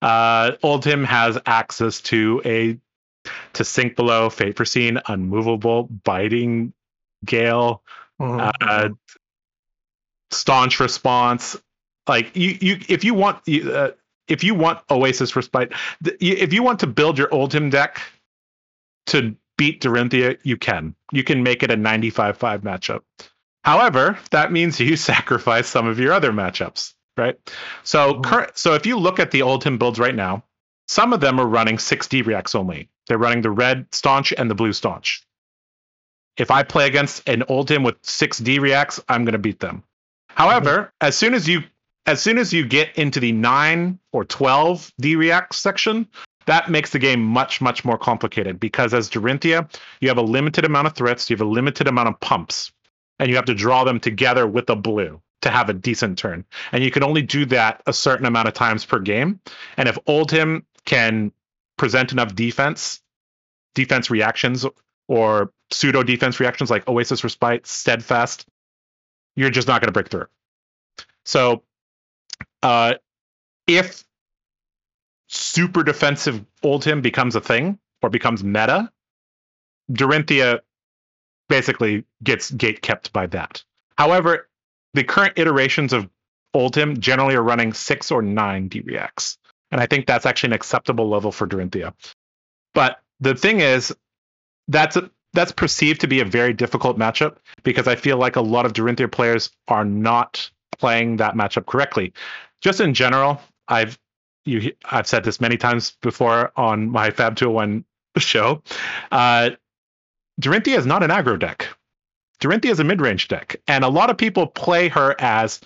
Uh, 0.00 0.52
Oldhim 0.62 1.04
has 1.04 1.36
access 1.46 2.00
to 2.02 2.40
a 2.44 2.78
to 3.54 3.64
sink 3.64 3.96
below, 3.96 4.30
fate 4.30 4.56
foreseen, 4.56 5.00
unmovable, 5.06 5.84
biting 6.04 6.72
gale, 7.24 7.82
Mhm. 8.20 8.52
uh, 8.60 8.88
staunch 10.30 10.80
response. 10.80 11.56
Like 12.08 12.34
you, 12.36 12.56
you 12.60 12.78
if 12.88 13.04
you 13.04 13.14
want, 13.14 13.40
you, 13.46 13.72
uh, 13.72 13.90
if 14.28 14.42
you 14.44 14.54
want 14.54 14.80
Oasis 14.90 15.34
respite, 15.36 15.72
th- 16.04 16.16
if 16.20 16.52
you 16.52 16.62
want 16.62 16.80
to 16.80 16.86
build 16.86 17.18
your 17.18 17.28
Oldhim 17.28 17.70
deck 17.70 18.00
to 19.06 19.34
beat 19.58 19.80
Dorinthia, 19.82 20.38
you 20.42 20.56
can. 20.56 20.94
You 21.12 21.24
can 21.24 21.42
make 21.42 21.62
it 21.62 21.70
a 21.70 21.76
95-5 21.76 22.60
matchup. 22.60 23.00
However, 23.64 24.18
that 24.30 24.52
means 24.52 24.78
you 24.80 24.96
sacrifice 24.96 25.66
some 25.68 25.86
of 25.86 25.98
your 25.98 26.12
other 26.12 26.32
matchups, 26.32 26.94
right? 27.16 27.36
So, 27.84 28.14
Mhm. 28.14 28.24
current, 28.24 28.58
so 28.58 28.74
if 28.74 28.84
you 28.86 28.98
look 28.98 29.18
at 29.18 29.30
the 29.30 29.40
Oldhim 29.40 29.78
builds 29.78 29.98
right 29.98 30.14
now, 30.14 30.44
some 30.88 31.12
of 31.12 31.20
them 31.20 31.40
are 31.40 31.46
running 31.46 31.78
6D 31.78 32.24
reacts 32.24 32.54
only. 32.54 32.88
They're 33.08 33.18
running 33.18 33.42
the 33.42 33.50
red 33.50 33.86
staunch 33.92 34.32
and 34.36 34.50
the 34.50 34.54
blue 34.54 34.72
staunch. 34.72 35.22
If 36.36 36.50
I 36.50 36.62
play 36.62 36.86
against 36.86 37.28
an 37.28 37.42
Oldhim 37.48 37.84
with 37.84 38.00
6D 38.02 38.60
reacts, 38.60 39.00
I'm 39.08 39.24
going 39.24 39.32
to 39.32 39.38
beat 39.38 39.58
them. 39.60 39.82
However, 40.36 40.92
as 41.00 41.16
soon 41.16 41.34
as 41.34 41.48
you 41.48 41.62
as 42.04 42.20
soon 42.20 42.38
as 42.38 42.52
you 42.52 42.64
get 42.64 42.96
into 42.96 43.18
the 43.18 43.32
9 43.32 43.98
or 44.12 44.24
12 44.24 44.92
D 45.00 45.16
react 45.16 45.54
section, 45.54 46.06
that 46.44 46.70
makes 46.70 46.90
the 46.90 46.98
game 46.98 47.20
much 47.20 47.60
much 47.60 47.84
more 47.84 47.98
complicated 47.98 48.60
because 48.60 48.94
as 48.94 49.10
Dorinthia, 49.10 49.68
you 50.00 50.08
have 50.08 50.18
a 50.18 50.22
limited 50.22 50.64
amount 50.64 50.86
of 50.86 50.94
threats, 50.94 51.28
you 51.30 51.36
have 51.36 51.46
a 51.46 51.50
limited 51.50 51.88
amount 51.88 52.08
of 52.08 52.20
pumps, 52.20 52.70
and 53.18 53.30
you 53.30 53.36
have 53.36 53.46
to 53.46 53.54
draw 53.54 53.82
them 53.84 53.98
together 53.98 54.46
with 54.46 54.68
a 54.68 54.76
blue 54.76 55.20
to 55.42 55.50
have 55.50 55.70
a 55.70 55.72
decent 55.72 56.18
turn. 56.18 56.44
And 56.70 56.84
you 56.84 56.90
can 56.90 57.02
only 57.02 57.22
do 57.22 57.46
that 57.46 57.82
a 57.86 57.92
certain 57.92 58.26
amount 58.26 58.48
of 58.48 58.54
times 58.54 58.84
per 58.84 58.98
game. 58.98 59.40
And 59.76 59.88
if 59.88 59.98
Oldhim 60.06 60.64
can 60.84 61.32
present 61.78 62.12
enough 62.12 62.34
defense, 62.34 63.00
defense 63.74 64.10
reactions 64.10 64.66
or 65.08 65.52
pseudo 65.70 66.02
defense 66.02 66.40
reactions 66.40 66.70
like 66.70 66.88
Oasis 66.88 67.24
Respite, 67.24 67.66
Steadfast, 67.66 68.46
you're 69.36 69.50
just 69.50 69.68
not 69.68 69.80
going 69.80 69.88
to 69.88 69.92
break 69.92 70.08
through. 70.08 70.26
So, 71.24 71.62
uh, 72.62 72.94
if 73.66 74.04
super 75.28 75.82
defensive 75.82 76.44
Oldhim 76.62 77.02
becomes 77.02 77.36
a 77.36 77.40
thing 77.40 77.78
or 78.02 78.10
becomes 78.10 78.42
meta, 78.42 78.90
Dorinthia 79.90 80.60
basically 81.48 82.04
gets 82.22 82.50
gate 82.50 82.82
kept 82.82 83.12
by 83.12 83.26
that. 83.26 83.62
However, 83.98 84.48
the 84.94 85.04
current 85.04 85.34
iterations 85.36 85.92
of 85.92 86.08
Oldhim 86.54 86.98
generally 86.98 87.34
are 87.34 87.42
running 87.42 87.72
six 87.72 88.10
or 88.10 88.22
nine 88.22 88.68
D 88.68 88.80
reacts. 88.80 89.38
And 89.70 89.80
I 89.80 89.86
think 89.86 90.06
that's 90.06 90.26
actually 90.26 90.48
an 90.48 90.52
acceptable 90.54 91.08
level 91.08 91.32
for 91.32 91.46
Dorinthia. 91.46 91.92
But 92.72 93.00
the 93.20 93.34
thing 93.34 93.60
is, 93.60 93.94
that's 94.68 94.96
a, 94.96 95.10
that's 95.36 95.52
perceived 95.52 96.00
to 96.00 96.08
be 96.08 96.20
a 96.20 96.24
very 96.24 96.52
difficult 96.52 96.98
matchup 96.98 97.36
because 97.62 97.86
I 97.86 97.94
feel 97.94 98.16
like 98.16 98.36
a 98.36 98.40
lot 98.40 98.66
of 98.66 98.72
Dorinthia 98.72 99.10
players 99.10 99.50
are 99.68 99.84
not 99.84 100.50
playing 100.78 101.16
that 101.18 101.34
matchup 101.34 101.66
correctly. 101.66 102.12
Just 102.60 102.80
in 102.80 102.94
general, 102.94 103.40
I've 103.68 103.98
you 104.44 104.72
I've 104.84 105.06
said 105.06 105.24
this 105.24 105.40
many 105.40 105.56
times 105.56 105.96
before 106.02 106.52
on 106.56 106.90
my 106.90 107.10
Fab 107.10 107.36
201 107.36 107.84
show. 108.18 108.62
Uh, 109.12 109.50
Dorinthia 110.40 110.76
is 110.76 110.86
not 110.86 111.02
an 111.02 111.10
aggro 111.10 111.38
deck. 111.38 111.68
Dorinthia 112.40 112.70
is 112.70 112.80
a 112.80 112.84
mid-range 112.84 113.28
deck, 113.28 113.56
and 113.66 113.84
a 113.84 113.88
lot 113.88 114.10
of 114.10 114.18
people 114.18 114.46
play 114.46 114.88
her 114.88 115.16
as, 115.18 115.60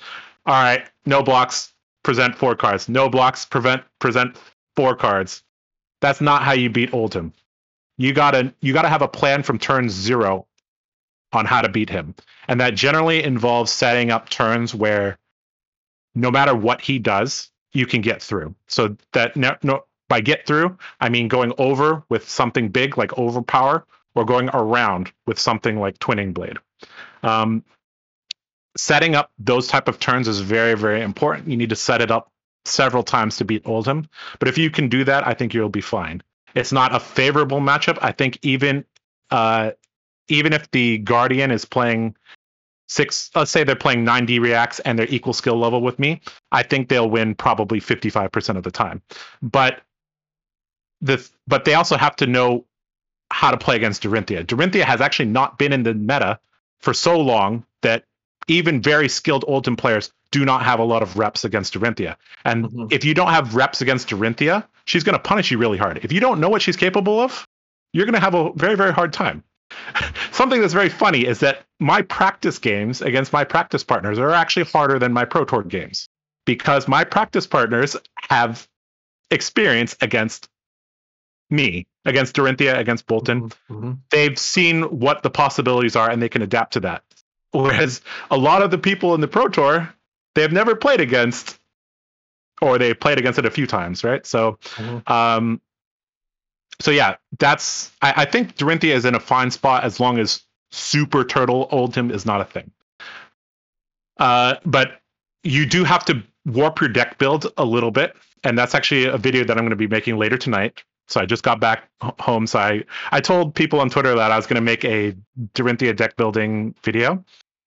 all 0.47 0.55
right, 0.55 0.89
no 1.05 1.23
blocks, 1.23 1.73
present 2.05 2.37
four 2.37 2.55
cards. 2.55 2.89
No 2.89 3.09
blocks, 3.09 3.45
prevent 3.45 3.83
present 3.99 4.37
four 4.77 4.95
cards. 4.95 5.43
That's 6.01 6.21
not 6.21 6.43
how 6.43 6.53
you 6.53 6.71
beat 6.71 6.93
Oldhim. 6.93 7.33
You 8.01 8.15
gotta 8.15 8.55
you 8.63 8.73
gotta 8.73 8.89
have 8.89 9.03
a 9.03 9.09
plan 9.09 9.43
from 9.43 9.59
turn 9.59 9.91
zero 9.91 10.47
on 11.35 11.45
how 11.45 11.61
to 11.61 11.69
beat 11.69 11.91
him, 11.91 12.15
and 12.49 12.59
that 12.59 12.75
generally 12.75 13.23
involves 13.23 13.71
setting 13.71 14.11
up 14.11 14.31
turns 14.31 14.75
where 14.75 15.19
no 16.15 16.31
matter 16.31 16.55
what 16.55 16.81
he 16.81 16.99
does, 16.99 17.51
you 17.75 17.85
can 17.85 18.01
get 18.01 18.23
through. 18.23 18.55
So 18.69 18.97
that 19.13 19.37
no, 19.37 19.55
no 19.63 19.85
by 20.09 20.23
get 20.23 20.47
through, 20.47 20.79
I 20.99 21.11
mean 21.11 21.29
going 21.29 21.53
over 21.59 22.03
with 22.09 22.27
something 22.27 22.71
big 22.71 22.97
like 22.97 23.19
overpower, 23.19 23.85
or 24.15 24.25
going 24.25 24.49
around 24.55 25.13
with 25.27 25.39
something 25.39 25.79
like 25.79 25.99
twinning 25.99 26.33
blade. 26.33 26.57
Um, 27.23 27.63
setting 28.79 29.15
up 29.15 29.31
those 29.39 29.67
type 29.67 29.89
of 29.89 30.01
turns 30.01 30.27
is 30.27 30.41
very 30.41 30.75
very 30.75 31.03
important. 31.03 31.49
You 31.49 31.59
need 31.59 31.69
to 31.69 31.77
set 31.77 32.01
it 32.01 32.11
up 32.11 32.33
several 32.65 33.03
times 33.03 33.37
to 33.37 33.45
beat 33.45 33.65
Oldhim, 33.65 34.07
but 34.39 34.49
if 34.49 34.57
you 34.57 34.71
can 34.71 34.89
do 34.89 35.05
that, 35.05 35.27
I 35.27 35.35
think 35.35 35.53
you'll 35.53 35.69
be 35.69 35.83
fine. 35.83 36.23
It's 36.55 36.73
not 36.73 36.95
a 36.95 37.01
favorable 37.01 37.61
matchup. 37.61 37.99
I 38.01 38.13
think 38.13 38.39
even 38.43 38.85
uh, 39.31 39.73
even 40.29 40.53
if 40.53 40.71
the 40.71 40.99
Guardian 40.99 41.51
is 41.51 41.65
playing 41.65 42.17
six, 42.89 43.31
let's 43.35 43.51
say 43.51 43.65
they're 43.65 43.77
playing 43.77 44.05
9D 44.05 44.41
reacts 44.41 44.81
and 44.81 44.99
they're 44.99 45.07
equal 45.09 45.33
skill 45.33 45.57
level 45.57 45.81
with 45.81 45.99
me, 45.99 46.21
I 46.51 46.63
think 46.63 46.89
they'll 46.89 47.09
win 47.09 47.35
probably 47.35 47.81
55% 47.81 48.57
of 48.57 48.63
the 48.65 48.71
time. 48.71 49.03
But 49.43 49.81
the 51.01 51.27
but 51.47 51.65
they 51.65 51.75
also 51.75 51.97
have 51.97 52.17
to 52.17 52.27
know 52.27 52.67
how 53.31 53.51
to 53.51 53.57
play 53.57 53.77
against 53.77 54.03
Dorinthia. 54.03 54.45
Dorinthia 54.45 54.83
has 54.83 55.01
actually 55.01 55.29
not 55.31 55.57
been 55.59 55.73
in 55.73 55.85
the 55.85 55.95
meta 55.95 56.39
for 56.81 56.93
so 56.93 57.19
long 57.21 57.65
that 57.83 58.05
even 58.49 58.83
very 58.83 59.09
skilled 59.09 59.45
Oldhim 59.47 59.79
players 59.79 60.13
do 60.33 60.45
not 60.45 60.65
have 60.65 60.81
a 60.81 60.85
lot 60.85 61.03
of 61.03 61.17
reps 61.17 61.45
against 61.45 61.75
Dorinthia. 61.75 62.17
And 62.45 62.65
Mhm. 62.67 62.93
if 62.93 63.05
you 63.05 63.15
don't 63.15 63.31
have 63.31 63.55
reps 63.55 63.81
against 63.81 64.09
Dorinthia, 64.09 64.65
she's 64.91 65.05
going 65.05 65.15
to 65.15 65.23
punish 65.23 65.51
you 65.53 65.59
really 65.59 65.79
hard. 65.79 66.01
If 66.05 66.11
you 66.13 66.19
don't 66.19 66.41
know 66.41 66.49
what 66.49 66.63
she's 66.63 66.77
capable 66.77 67.21
of, 67.21 67.47
you're 67.93 68.07
going 68.07 68.15
to 68.15 68.21
have 68.21 68.35
a 68.35 68.53
very, 68.55 68.75
very 68.75 68.93
hard 68.93 69.13
time. 69.13 69.45
Something 70.33 70.61
that's 70.61 70.73
very 70.73 70.89
funny 70.89 71.25
is 71.25 71.39
that 71.41 71.65
my 71.79 72.03
practice 72.03 72.59
games 72.59 73.01
against 73.01 73.33
my 73.33 73.45
practice 73.45 73.85
partners 73.85 74.19
are 74.19 74.33
actually 74.33 74.65
harder 74.65 74.99
than 74.99 75.13
my 75.13 75.25
Pro 75.25 75.45
Tour 75.45 75.63
games 75.63 76.09
because 76.45 76.89
my 76.89 77.05
practice 77.05 77.47
partners 77.47 77.97
have 78.29 78.67
experience 79.31 79.97
against 80.01 80.49
me, 81.51 81.87
against 82.05 82.35
Dorinthia, 82.35 82.77
against 82.79 83.07
Boltyn 83.07 83.53
Mhm. 83.71 83.99
they've 84.11 84.39
seen 84.39 84.83
what 84.83 85.23
the 85.23 85.31
possibilities 85.31 85.95
are 85.95 86.11
and 86.11 86.21
they 86.21 86.29
can 86.29 86.43
adapt 86.43 86.73
to 86.73 86.81
that. 86.81 87.05
Whereas 87.53 88.01
a 88.31 88.37
lot 88.37 88.63
of 88.63 88.73
the 88.73 88.79
people 88.79 89.15
in 89.15 89.21
the 89.21 89.29
Pro 89.29 89.47
Tour, 89.49 89.93
they've 90.35 90.51
never 90.53 90.75
played 90.75 91.01
against, 91.01 91.60
or 92.61 92.79
they 92.79 92.95
played 92.95 93.19
against 93.19 93.39
it 93.39 93.47
a 93.47 93.51
few 93.51 93.67
times, 93.67 94.05
right? 94.05 94.25
So, 94.27 94.59
Mhm. 94.77 95.09
um, 95.11 95.61
so 96.81 96.91
yeah, 96.91 97.17
that's 97.39 97.91
I, 98.03 98.15
I 98.19 98.25
think 98.25 98.57
Dorinthia 98.57 98.95
is 98.95 99.05
in 99.05 99.15
a 99.15 99.21
fine 99.21 99.51
spot 99.51 99.85
as 99.85 100.01
long 100.01 100.19
as 100.19 100.43
Super 100.71 101.25
Turtle 101.25 101.69
Oldhim 101.71 102.11
is 102.13 102.25
not 102.25 102.41
a 102.41 102.45
thing. 102.45 102.71
Uh, 104.19 104.55
but 104.65 105.01
you 105.43 105.67
do 105.67 105.85
have 105.85 106.05
to 106.07 106.23
warp 106.47 106.81
your 106.81 106.89
deck 106.89 107.19
build 107.19 107.53
a 107.57 107.65
little 107.65 107.91
bit, 107.91 108.17
and 108.45 108.59
that's 108.59 108.75
actually 108.75 109.07
a 109.07 109.17
video 109.17 109.45
that 109.45 109.57
I'm 109.57 109.63
going 109.65 109.71
to 109.71 109.77
be 109.77 109.87
making 109.87 110.19
later 110.19 110.37
tonight. 110.37 110.83
So 111.09 111.21
I 111.21 111.27
just 111.27 111.43
got 111.43 111.59
back 111.59 111.89
home, 112.21 112.47
so 112.47 112.59
I 112.59 112.85
I 113.11 113.21
told 113.21 113.55
people 113.55 113.81
on 113.81 113.91
Twitter 113.91 114.15
that 114.15 114.31
I 114.31 114.37
was 114.37 114.47
going 114.47 114.57
to 114.57 114.61
make 114.63 114.85
a 114.85 115.17
Dorinthia 115.55 115.97
deck 115.97 116.17
building 116.17 116.75
video, 116.85 117.25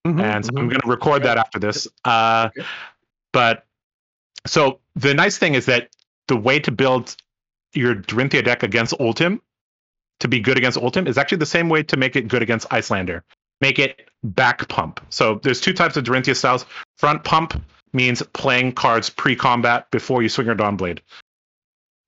Mhm. 0.07 0.21
and 0.23 0.45
so 0.45 0.51
I'm 0.55 0.67
Mhm. 0.67 0.69
going 0.69 0.81
to 0.81 0.87
record 0.87 1.23
that 1.23 1.37
after 1.37 1.59
this. 1.59 1.87
Uh, 2.05 2.49
Okay. 2.55 2.67
but 3.33 3.65
so 4.45 4.79
the 4.95 5.13
nice 5.13 5.37
thing 5.37 5.55
is 5.55 5.65
that 5.67 5.89
the 6.27 6.35
way 6.35 6.59
to 6.59 6.71
build 6.71 7.15
your 7.73 7.95
Dorinthia 7.95 8.43
deck 8.43 8.63
against 8.63 8.93
Oldhim 8.99 9.39
to 10.19 10.27
be 10.27 10.39
good 10.39 10.57
against 10.57 10.77
Oldhim 10.77 11.07
is 11.07 11.17
actually 11.17 11.39
the 11.39 11.45
same 11.45 11.69
way 11.69 11.83
to 11.83 11.97
make 11.97 12.15
it 12.15 12.27
good 12.27 12.41
against 12.41 12.67
Iyslander. 12.69 13.23
Make 13.61 13.79
it 13.79 14.09
back 14.23 14.67
pump. 14.67 14.99
So 15.09 15.39
there's 15.43 15.61
two 15.61 15.73
types 15.73 15.97
of 15.97 16.03
Dorinthia 16.03 16.35
styles. 16.35 16.65
Front 16.97 17.23
pump 17.23 17.61
means 17.93 18.21
playing 18.33 18.73
cards 18.73 19.09
pre-combat 19.09 19.89
before 19.91 20.21
you 20.21 20.29
swing 20.29 20.47
your 20.47 20.55
Dawnblade. 20.55 20.99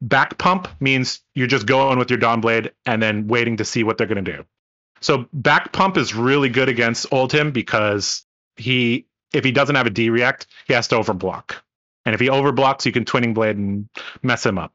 Back 0.02 0.38
pump 0.38 0.68
means 0.80 1.22
you're 1.34 1.48
just 1.48 1.66
going 1.66 1.98
with 1.98 2.10
your 2.10 2.20
Dawnblade 2.20 2.72
and 2.86 3.02
then 3.02 3.28
waiting 3.28 3.58
to 3.58 3.66
see 3.66 3.84
what 3.84 3.98
they're 3.98 4.08
going 4.08 4.24
to 4.24 4.38
do. 4.38 4.46
So 5.02 5.28
back 5.34 5.72
pump 5.72 5.98
is 5.98 6.16
really 6.16 6.50
good 6.50 6.70
against 6.70 7.10
Oldhim 7.12 7.54
because 7.54 8.26
he 8.58 9.06
if 9.34 9.44
he 9.44 9.52
doesn't 9.52 9.76
have 9.76 9.86
a 9.86 9.90
D 9.90 10.10
react, 10.10 10.48
he 10.68 10.74
has 10.74 10.88
to 10.90 10.96
overblock. 10.96 11.56
And 12.06 12.14
if 12.14 12.22
he 12.22 12.28
overblocks, 12.28 12.86
you 12.86 12.92
can 12.92 13.06
twinning 13.06 13.34
blade 13.34 13.58
and 13.58 13.90
mess 14.22 14.46
him 14.46 14.58
up. 14.58 14.74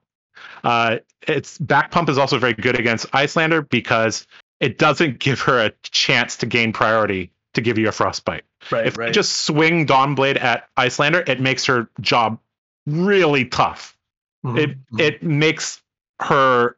Uh, 0.65 0.99
its 1.27 1.59
back 1.59 1.91
pump 1.91 2.09
is 2.09 2.19
also 2.19 2.39
very 2.39 2.55
good 2.55 2.79
against 2.79 3.07
Iyslander 3.13 3.69
because 3.69 4.27
it 4.59 4.79
doesn't 4.79 5.19
give 5.21 5.41
her 5.43 5.61
a 5.61 5.73
chance 5.83 6.37
to 6.39 6.47
gain 6.47 6.73
priority 6.73 7.31
to 7.55 7.61
give 7.61 7.79
you 7.79 7.89
a 7.89 7.93
frostbite. 7.93 8.45
Right, 8.71 8.87
if 8.87 8.99
right. 8.99 9.09
you 9.09 9.15
just 9.15 9.43
swing 9.43 9.87
Dawnblade 9.87 10.41
at 10.41 10.69
Iyslander, 10.77 11.29
it 11.29 11.41
makes 11.41 11.65
her 11.67 11.89
job 12.01 12.39
really 12.87 13.45
tough. 13.47 13.97
Mhm, 14.45 14.59
It 14.59 14.71
mhm. 14.93 15.01
it 15.01 15.23
makes 15.23 15.83
her 16.21 16.77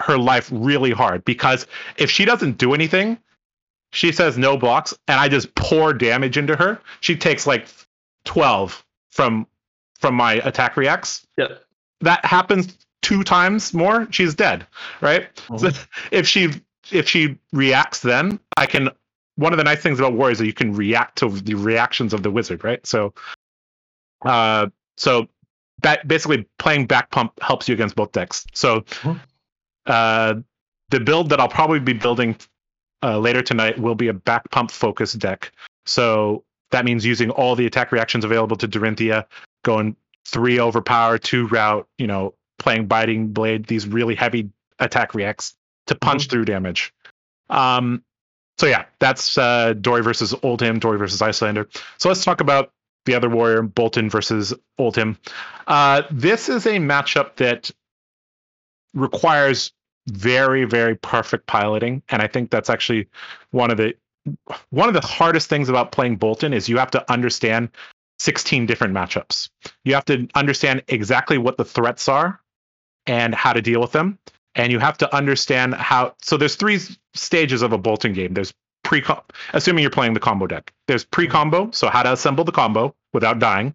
her 0.00 0.18
life 0.18 0.48
really 0.52 0.90
hard 0.90 1.24
because 1.24 1.66
if 1.96 2.10
she 2.10 2.24
doesn't 2.24 2.58
do 2.58 2.74
anything, 2.74 3.18
she 3.92 4.10
says 4.10 4.36
no 4.36 4.56
blocks, 4.56 4.92
and 5.06 5.20
I 5.20 5.28
just 5.28 5.54
pour 5.54 5.92
damage 5.92 6.36
into 6.36 6.56
her. 6.56 6.80
She 7.00 7.16
takes 7.16 7.46
like 7.46 7.66
twelve 8.24 8.84
from 9.10 9.46
from 9.98 10.14
my 10.14 10.34
attack 10.34 10.76
reacts. 10.76 11.26
Yep. 11.38 11.64
That 12.00 12.24
happens 12.24 12.76
two 13.02 13.22
times 13.22 13.72
more, 13.74 14.06
she's 14.10 14.34
dead. 14.34 14.66
Right? 15.00 15.28
So 15.58 15.70
if 16.10 16.26
she 16.28 16.50
if 16.92 17.08
she 17.08 17.38
reacts 17.54 18.00
then 18.02 18.38
i 18.58 18.66
can 18.66 18.90
one 19.36 19.54
of 19.54 19.56
the 19.56 19.64
nice 19.64 19.80
things 19.80 19.98
about 19.98 20.12
war 20.12 20.30
is 20.30 20.36
that 20.38 20.44
you 20.44 20.52
can 20.52 20.74
react 20.74 21.16
to 21.16 21.30
the 21.30 21.54
reactions 21.54 22.12
of 22.12 22.22
the 22.22 22.30
wizard 22.30 22.62
right 22.62 22.86
so 22.86 23.14
uh 24.26 24.66
so 24.98 25.26
that 25.82 26.06
basically 26.06 26.46
playing 26.58 26.86
back 26.86 27.10
pump 27.10 27.32
helps 27.40 27.68
you 27.68 27.74
against 27.74 27.96
both 27.96 28.12
decks 28.12 28.44
so 28.52 28.82
Mhm. 29.02 29.18
uh 29.86 30.34
the 30.90 31.00
build 31.00 31.30
that 31.30 31.40
i'll 31.40 31.48
probably 31.48 31.80
be 31.80 31.94
building 31.94 32.36
uh, 33.02 33.18
later 33.18 33.40
tonight 33.40 33.78
will 33.78 33.94
be 33.94 34.08
a 34.08 34.12
back 34.14 34.42
pump 34.50 34.70
focused 34.70 35.18
deck 35.18 35.52
so 35.86 36.44
that 36.70 36.84
means 36.84 37.04
using 37.06 37.30
all 37.30 37.56
the 37.56 37.64
attack 37.64 37.92
reactions 37.92 38.24
available 38.26 38.56
to 38.56 38.66
Dorinthia, 38.68 39.24
going 39.64 39.96
three 40.26 40.60
overpower, 40.60 41.18
two 41.18 41.48
route, 41.48 41.88
you 41.98 42.06
know, 42.06 42.34
playing 42.58 42.86
biting 42.86 43.28
blade, 43.28 43.66
these 43.66 43.86
really 43.86 44.14
heavy 44.14 44.50
attack 44.78 45.14
reacts 45.14 45.54
to 45.86 45.94
punch 45.94 46.28
through 46.28 46.44
damage. 46.44 46.94
Um, 47.50 48.02
so 48.58 48.66
yeah, 48.66 48.84
that's 49.00 49.36
uh, 49.36 49.74
Dory 49.74 50.02
versus 50.02 50.32
Oldhim, 50.32 50.78
Dory 50.78 50.98
versus 50.98 51.20
Iyslander. 51.20 51.66
So 51.98 52.08
let's 52.08 52.24
talk 52.24 52.40
about 52.40 52.72
the 53.04 53.14
other 53.14 53.28
warrior, 53.28 53.62
Boltyn 53.62 54.10
versus 54.10 54.54
Oldhim. 54.78 55.16
Uh, 55.66 56.02
this 56.10 56.48
is 56.48 56.66
a 56.66 56.76
matchup 56.78 57.36
that 57.36 57.70
requires 58.94 59.72
very, 60.06 60.64
very 60.64 60.94
perfect 60.94 61.46
piloting, 61.46 62.02
and 62.08 62.22
I 62.22 62.28
think 62.28 62.50
that's 62.50 62.70
actually 62.70 63.08
one 63.50 63.70
of 63.70 63.76
the 63.76 63.94
one 64.70 64.88
of 64.88 64.94
the 64.94 65.06
hardest 65.06 65.50
things 65.50 65.68
about 65.68 65.92
playing 65.92 66.18
Boltyn 66.18 66.54
is 66.54 66.66
you 66.66 66.78
have 66.78 66.90
to 66.92 67.12
understand 67.12 67.68
16 68.24 68.64
different 68.64 68.94
matchups. 68.94 69.50
You 69.84 69.94
have 69.94 70.06
to 70.06 70.26
understand 70.34 70.82
exactly 70.88 71.36
what 71.36 71.58
the 71.58 71.64
threats 71.64 72.08
are 72.08 72.40
and 73.06 73.34
how 73.34 73.52
to 73.52 73.60
deal 73.60 73.80
with 73.80 73.92
them. 73.92 74.18
And 74.54 74.72
you 74.72 74.78
have 74.78 74.96
to 74.98 75.14
understand 75.14 75.74
how 75.74 76.14
so 76.22 76.36
there's 76.36 76.56
three 76.56 76.80
stages 77.12 77.60
of 77.60 77.72
a 77.72 77.78
Boltyn 77.78 78.14
game. 78.14 78.32
There's 78.32 78.54
pre 78.82 79.02
assuming 79.52 79.82
you're 79.82 79.90
playing 79.90 80.14
the 80.14 80.20
combo 80.20 80.46
deck. 80.46 80.72
There's 80.88 81.04
pre-combo 81.04 81.70
so 81.72 81.88
how 81.88 82.02
to 82.02 82.12
assemble 82.12 82.44
the 82.44 82.52
combo 82.52 82.94
without 83.12 83.38
dying. 83.38 83.74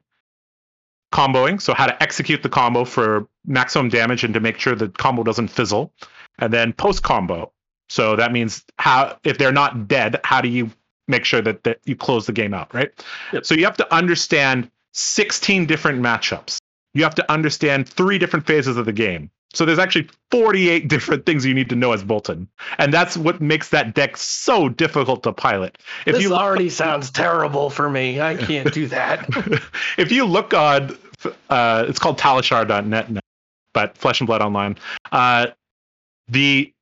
Comboing 1.14 1.62
so 1.62 1.74
how 1.74 1.86
to 1.86 2.02
execute 2.02 2.42
the 2.42 2.50
combo 2.50 2.86
for 2.86 3.28
maximum 3.46 3.90
damage 3.90 4.24
and 4.24 4.34
to 4.34 4.40
make 4.40 4.58
sure 4.58 4.74
the 4.74 4.90
combo 4.90 5.24
doesn't 5.24 5.50
fizzle. 5.50 5.94
And 6.40 6.52
then 6.52 6.74
post 6.74 7.04
combo 7.04 7.52
so 7.90 8.16
that 8.16 8.32
means 8.32 8.64
how 8.78 9.18
if 9.24 9.38
they're 9.38 9.52
not 9.52 9.88
dead 9.88 10.20
how 10.24 10.42
do 10.42 10.48
you 10.48 10.72
make 11.10 11.26
sure 11.26 11.42
that, 11.42 11.64
that 11.64 11.80
you 11.86 11.96
close 11.96 12.26
the 12.26 12.32
game 12.34 12.54
out 12.54 12.74
right 12.74 12.92
Yep. 13.34 13.46
so 13.46 13.56
you 13.56 13.66
have 13.66 13.78
to 13.78 13.94
understand 13.94 14.70
16 14.94 15.66
different 15.66 16.02
matchups 16.02 16.60
you 16.94 17.04
have 17.04 17.16
to 17.16 17.32
understand 17.32 17.88
three 17.88 18.18
different 18.18 18.46
phases 18.48 18.78
of 18.78 18.86
the 18.86 18.92
game. 18.94 19.30
So 19.54 19.66
there's 19.66 19.80
actually 19.80 20.10
48 20.32 20.88
different 20.96 21.26
things 21.26 21.46
you 21.46 21.54
need 21.54 21.70
to 21.70 21.76
know 21.76 21.92
as 21.92 22.04
Boltyn. 22.04 22.48
And 22.78 22.94
that's 22.94 23.18
what 23.18 23.42
makes 23.42 23.70
that 23.70 23.94
deck 23.96 24.18
so 24.18 24.70
difficult 24.70 25.24
to 25.24 25.34
pilot. 25.34 25.78
If 26.06 26.16
this 26.16 26.24
you 26.24 26.30
look- 26.30 26.40
already 26.42 26.70
sounds 26.70 27.12
terrible 27.12 27.70
for 27.70 27.90
me. 27.90 28.20
I 28.22 28.36
can't 28.50 28.74
do 28.74 28.88
that. 28.88 29.28
if 29.98 30.12
you 30.12 30.26
look 30.26 30.54
on 30.54 30.98
uh, 31.50 31.86
it's 31.88 32.00
called 32.00 32.18
talishar.net 32.18 33.12
now, 33.12 33.20
but 33.74 33.98
Flesh 33.98 34.20
and 34.22 34.28
Blood 34.28 34.42
Online, 34.42 34.78
uh, 35.12 35.48
the 36.28 36.74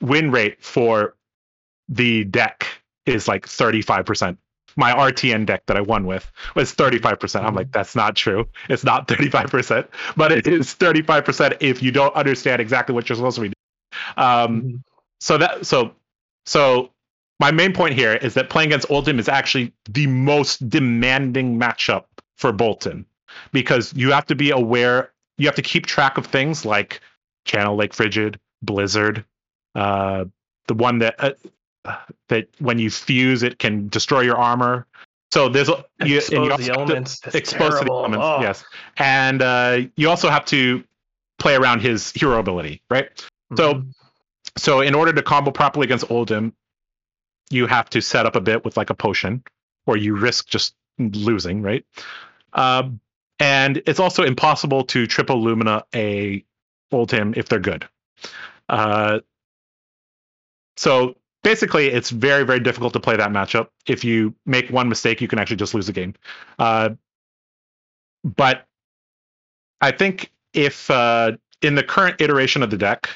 win 0.00 0.30
rate 0.30 0.62
for 0.62 1.14
the 1.88 2.24
deck 2.24 2.66
is 3.06 3.28
like 3.28 3.46
35%. 3.46 4.36
My 4.78 4.92
RTN 4.92 5.46
deck 5.46 5.62
that 5.66 5.76
I 5.76 5.80
won 5.80 6.04
with 6.06 6.30
was 6.54 6.74
35%. 6.74 7.42
I'm 7.42 7.54
like, 7.54 7.72
that's 7.72 7.96
not 7.96 8.14
true. 8.14 8.46
It's 8.68 8.84
not 8.84 9.08
35%, 9.08 9.88
but 10.16 10.32
it 10.32 10.46
is 10.46 10.74
35% 10.74 11.56
if 11.60 11.82
you 11.82 11.90
don't 11.90 12.14
understand 12.14 12.60
exactly 12.60 12.94
what 12.94 13.08
you're 13.08 13.16
supposed 13.16 13.36
to 13.36 13.42
be 13.42 13.48
doing. 13.48 13.54
Um, 14.18 14.84
so 15.20 15.38
that 15.38 15.64
so 15.64 15.92
so 16.44 16.90
my 17.40 17.50
main 17.50 17.72
point 17.72 17.94
here 17.94 18.14
is 18.14 18.34
that 18.34 18.50
playing 18.50 18.68
against 18.68 18.88
Oldhim 18.88 19.18
is 19.18 19.28
actually 19.28 19.72
the 19.88 20.06
most 20.06 20.68
demanding 20.68 21.58
matchup 21.58 22.04
for 22.36 22.52
Boltyn 22.52 23.04
because 23.52 23.92
you 23.94 24.12
have 24.12 24.26
to 24.26 24.34
be 24.34 24.50
aware 24.50 25.12
you 25.38 25.46
have 25.46 25.56
to 25.56 25.62
keep 25.62 25.86
track 25.86 26.18
of 26.18 26.26
things 26.26 26.64
like 26.64 27.00
channel 27.44 27.76
lake 27.76 27.94
frigid 27.94 28.38
blizzard 28.62 29.24
uh, 29.74 30.24
the 30.66 30.74
one 30.74 30.98
that 30.98 31.14
uh, 31.18 31.32
that 32.28 32.48
when 32.58 32.78
you 32.78 32.90
fuse 32.90 33.42
it 33.42 33.58
can 33.58 33.88
destroy 33.88 34.20
your 34.20 34.36
armor 34.36 34.86
so 35.32 35.48
there's 35.48 35.68
you, 35.68 35.74
and 36.32 36.44
you 36.44 36.52
Expose 36.52 36.58
the 36.58 36.64
to- 36.64 36.72
elements. 36.78 37.20
That's 37.20 37.34
exposed 37.36 37.78
to 37.78 37.84
the 37.84 37.90
elements 37.92 38.24
Oh. 38.26 38.40
yes 38.40 38.64
and 38.96 39.42
uh, 39.42 39.78
you 39.96 40.08
also 40.08 40.28
have 40.30 40.44
to 40.46 40.84
play 41.38 41.54
around 41.54 41.80
his 41.80 42.12
hero 42.12 42.38
ability 42.38 42.82
right 42.90 43.08
So- 43.56 43.74
Mhm. 43.74 43.92
so 44.56 44.80
in 44.80 44.94
order 44.94 45.12
to 45.12 45.22
combo 45.22 45.50
properly 45.50 45.84
against 45.84 46.06
Oldhim, 46.08 46.52
you 47.50 47.66
have 47.66 47.88
to 47.90 48.00
set 48.00 48.26
up 48.26 48.34
a 48.36 48.40
bit 48.40 48.64
with 48.64 48.76
like 48.76 48.90
a 48.90 48.94
potion, 48.94 49.44
or 49.86 49.96
you 49.96 50.16
risk 50.16 50.48
just 50.48 50.74
losing, 50.98 51.62
right? 51.62 51.84
Um, 52.54 52.98
and 53.38 53.80
it's 53.86 54.00
also 54.00 54.24
impossible 54.24 54.82
to 54.84 55.06
triple 55.06 55.40
Lumina 55.42 55.84
a 55.94 56.42
Oldhim 56.92 57.36
if 57.36 57.48
they're 57.48 57.60
good. 57.60 57.86
Uh, 58.68 59.20
so 60.76 61.16
basically, 61.42 61.88
it's 61.88 62.10
very 62.10 62.44
very 62.44 62.60
difficult 62.60 62.92
to 62.92 63.00
play 63.00 63.16
that 63.16 63.30
matchup. 63.30 63.68
If 63.86 64.04
you 64.04 64.34
make 64.44 64.70
one 64.70 64.88
mistake, 64.88 65.20
you 65.20 65.28
can 65.28 65.38
actually 65.38 65.56
just 65.56 65.74
lose 65.74 65.86
the 65.86 65.92
game. 65.92 66.14
Uh, 66.58 66.90
but 68.24 68.66
I 69.80 69.92
think 69.92 70.32
if 70.52 70.90
uh, 70.90 71.32
in 71.62 71.74
the 71.74 71.82
current 71.82 72.20
iteration 72.20 72.62
of 72.62 72.70
the 72.70 72.76
deck, 72.76 73.08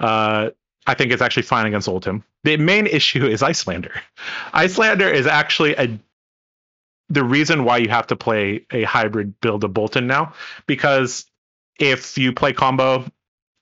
uh, 0.00 0.50
I 0.86 0.94
think 0.94 1.12
it's 1.12 1.22
actually 1.22 1.44
fine 1.44 1.66
against 1.66 1.88
Oldhim. 1.88 2.22
The 2.44 2.56
main 2.56 2.86
issue 2.86 3.26
is 3.26 3.42
Iyslander. 3.42 3.92
Iyslander 4.54 5.12
is 5.12 5.26
actually 5.26 5.74
a 5.76 5.98
the 7.10 7.24
reason 7.24 7.64
why 7.64 7.78
you 7.78 7.88
have 7.88 8.06
to 8.06 8.16
play 8.16 8.64
a 8.70 8.84
hybrid 8.84 9.40
build 9.40 9.64
of 9.64 9.72
Boltyn 9.72 10.06
now, 10.06 10.32
because 10.66 11.26
if 11.78 12.16
you 12.16 12.32
play 12.32 12.52
combo 12.52 13.04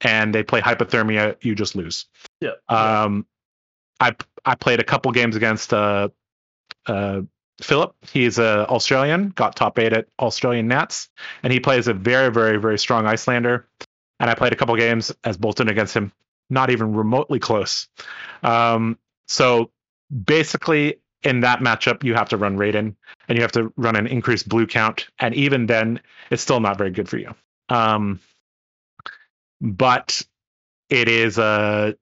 and 0.02 0.34
they 0.34 0.42
play 0.42 0.60
hypothermia, 0.60 1.36
you 1.40 1.54
just 1.54 1.74
lose. 1.74 2.04
Yeah. 2.40 2.52
Um, 2.68 3.26
I 4.00 4.14
I 4.44 4.54
played 4.54 4.80
a 4.80 4.84
couple 4.84 5.10
games 5.12 5.36
against 5.36 5.72
uh, 5.72 6.08
uh, 6.86 7.22
Philip. 7.60 7.94
He's 8.12 8.38
a 8.38 8.66
Australian, 8.68 9.30
got 9.30 9.56
top 9.56 9.78
eight 9.78 9.92
at 9.92 10.06
Australian 10.18 10.68
Nats, 10.68 11.08
and 11.42 11.52
he 11.52 11.60
plays 11.60 11.88
a 11.88 11.94
very 11.94 12.30
very 12.32 12.58
very 12.58 12.78
strong 12.78 13.04
Iyslander. 13.04 13.64
And 14.20 14.28
I 14.28 14.34
played 14.34 14.52
a 14.52 14.56
couple 14.56 14.74
games 14.76 15.12
as 15.22 15.36
Boltyn 15.36 15.70
against 15.70 15.94
him, 15.94 16.12
not 16.50 16.70
even 16.70 16.92
remotely 16.92 17.38
close. 17.38 17.88
Um, 18.42 18.98
so 19.28 19.70
basically, 20.24 20.96
in 21.22 21.40
that 21.40 21.60
matchup, 21.60 22.02
you 22.02 22.14
have 22.14 22.28
to 22.30 22.36
run 22.36 22.56
Raiden, 22.56 22.96
and 23.28 23.38
you 23.38 23.42
have 23.42 23.52
to 23.52 23.72
run 23.76 23.94
an 23.94 24.08
increased 24.08 24.48
blue 24.48 24.66
count, 24.66 25.06
and 25.20 25.34
even 25.34 25.66
then, 25.66 26.00
it's 26.30 26.42
still 26.42 26.58
not 26.58 26.78
very 26.78 26.90
good 26.90 27.08
for 27.08 27.16
you. 27.16 27.32
Um, 27.68 28.20
but 29.60 30.22
it 30.90 31.08
is 31.08 31.38
uh 31.38 31.92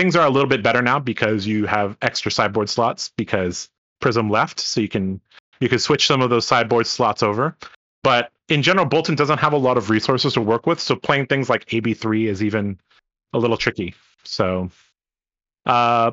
things 0.00 0.16
are 0.16 0.26
a 0.26 0.30
little 0.30 0.48
bit 0.48 0.62
better 0.62 0.80
now 0.80 0.98
because 0.98 1.46
you 1.46 1.66
have 1.66 1.94
extra 2.00 2.32
sideboard 2.32 2.70
slots 2.70 3.12
because 3.18 3.68
Prism 4.00 4.30
left, 4.30 4.58
so 4.58 4.80
you 4.80 4.88
can 4.88 5.20
you 5.60 5.68
can 5.68 5.78
switch 5.78 6.06
some 6.06 6.22
of 6.22 6.30
those 6.30 6.46
sideboard 6.46 6.86
slots 6.86 7.22
over. 7.22 7.54
But 8.02 8.32
in 8.48 8.62
general, 8.62 8.86
Boltyn 8.86 9.14
doesn't 9.14 9.36
have 9.36 9.52
a 9.52 9.58
lot 9.58 9.76
of 9.76 9.90
resources 9.90 10.32
to 10.32 10.40
work 10.40 10.66
with, 10.66 10.80
so 10.80 10.96
playing 10.96 11.26
things 11.26 11.50
like 11.50 11.66
AB3 11.66 12.28
is 12.28 12.42
even 12.42 12.80
a 13.34 13.38
little 13.38 13.58
tricky. 13.58 13.94
So 14.24 14.70
uh 15.66 16.12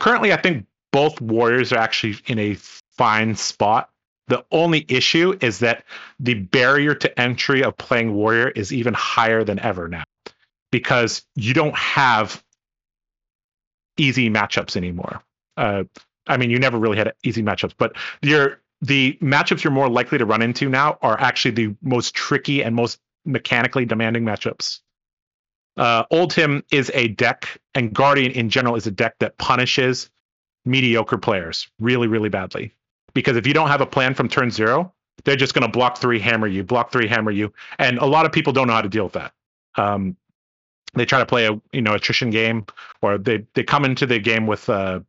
currently 0.00 0.32
I 0.32 0.36
think 0.36 0.66
both 0.90 1.20
warriors 1.20 1.72
are 1.72 1.78
actually 1.78 2.16
in 2.26 2.40
a 2.40 2.54
fine 2.90 3.36
spot. 3.36 3.88
The 4.26 4.44
only 4.50 4.84
issue 4.88 5.38
is 5.40 5.60
that 5.60 5.84
the 6.18 6.34
barrier 6.34 6.96
to 6.96 7.20
entry 7.20 7.62
of 7.62 7.76
playing 7.76 8.14
warrior 8.14 8.48
is 8.48 8.72
even 8.72 8.94
higher 8.94 9.44
than 9.44 9.60
ever 9.60 9.86
now 9.86 10.02
because 10.72 11.22
you 11.36 11.54
don't 11.54 11.76
have 11.76 12.42
easy 13.96 14.30
matchups 14.30 14.76
anymore. 14.76 15.22
Uh, 15.56 15.84
I 16.26 16.36
mean, 16.36 16.50
you 16.50 16.58
never 16.58 16.78
really 16.78 16.96
had 16.96 17.12
easy 17.24 17.42
matchups, 17.42 17.74
but 17.76 17.96
the 18.22 19.18
matchups 19.22 19.62
you're 19.62 19.72
more 19.72 19.88
likely 19.88 20.18
to 20.18 20.26
run 20.26 20.42
into 20.42 20.68
now 20.68 20.98
are 21.02 21.18
actually 21.20 21.52
the 21.52 21.74
most 21.82 22.14
tricky 22.14 22.62
and 22.62 22.74
most 22.74 22.98
mechanically 23.24 23.84
demanding 23.84 24.24
matchups. 24.24 24.80
Uh, 25.76 26.04
Oldhim 26.12 26.62
is 26.70 26.90
a 26.94 27.08
deck, 27.08 27.60
and 27.74 27.92
Guardian 27.94 28.32
in 28.32 28.50
general 28.50 28.76
is 28.76 28.86
a 28.86 28.90
deck 28.90 29.14
that 29.20 29.38
punishes 29.38 30.10
mediocre 30.64 31.18
players 31.18 31.68
really, 31.80 32.08
really 32.08 32.28
badly. 32.28 32.74
Because 33.14 33.36
if 33.36 33.46
you 33.46 33.54
don't 33.54 33.68
have 33.68 33.80
a 33.80 33.86
plan 33.86 34.14
from 34.14 34.28
turn 34.28 34.50
zero, 34.50 34.92
they're 35.24 35.36
just 35.36 35.54
going 35.54 35.62
to 35.62 35.70
block 35.70 35.98
three, 35.98 36.18
hammer 36.18 36.46
you, 36.46 36.62
block 36.62 36.92
three, 36.92 37.06
hammer 37.06 37.30
you, 37.30 37.52
and 37.78 37.98
a 37.98 38.06
lot 38.06 38.26
of 38.26 38.32
people 38.32 38.52
don't 38.52 38.66
know 38.66 38.74
how 38.74 38.82
to 38.82 38.88
deal 38.88 39.04
with 39.04 39.12
that. 39.14 39.32
Um, 39.76 40.16
they 40.94 41.06
try 41.06 41.18
to 41.18 41.26
play 41.26 41.46
a 41.46 41.60
you 41.72 41.82
know 41.82 41.94
attrition 41.94 42.30
game, 42.30 42.66
or 43.00 43.18
they 43.18 43.46
they 43.54 43.62
come 43.62 43.84
into 43.84 44.06
the 44.06 44.18
game 44.18 44.46
with 44.46 44.68
uh 44.68 45.00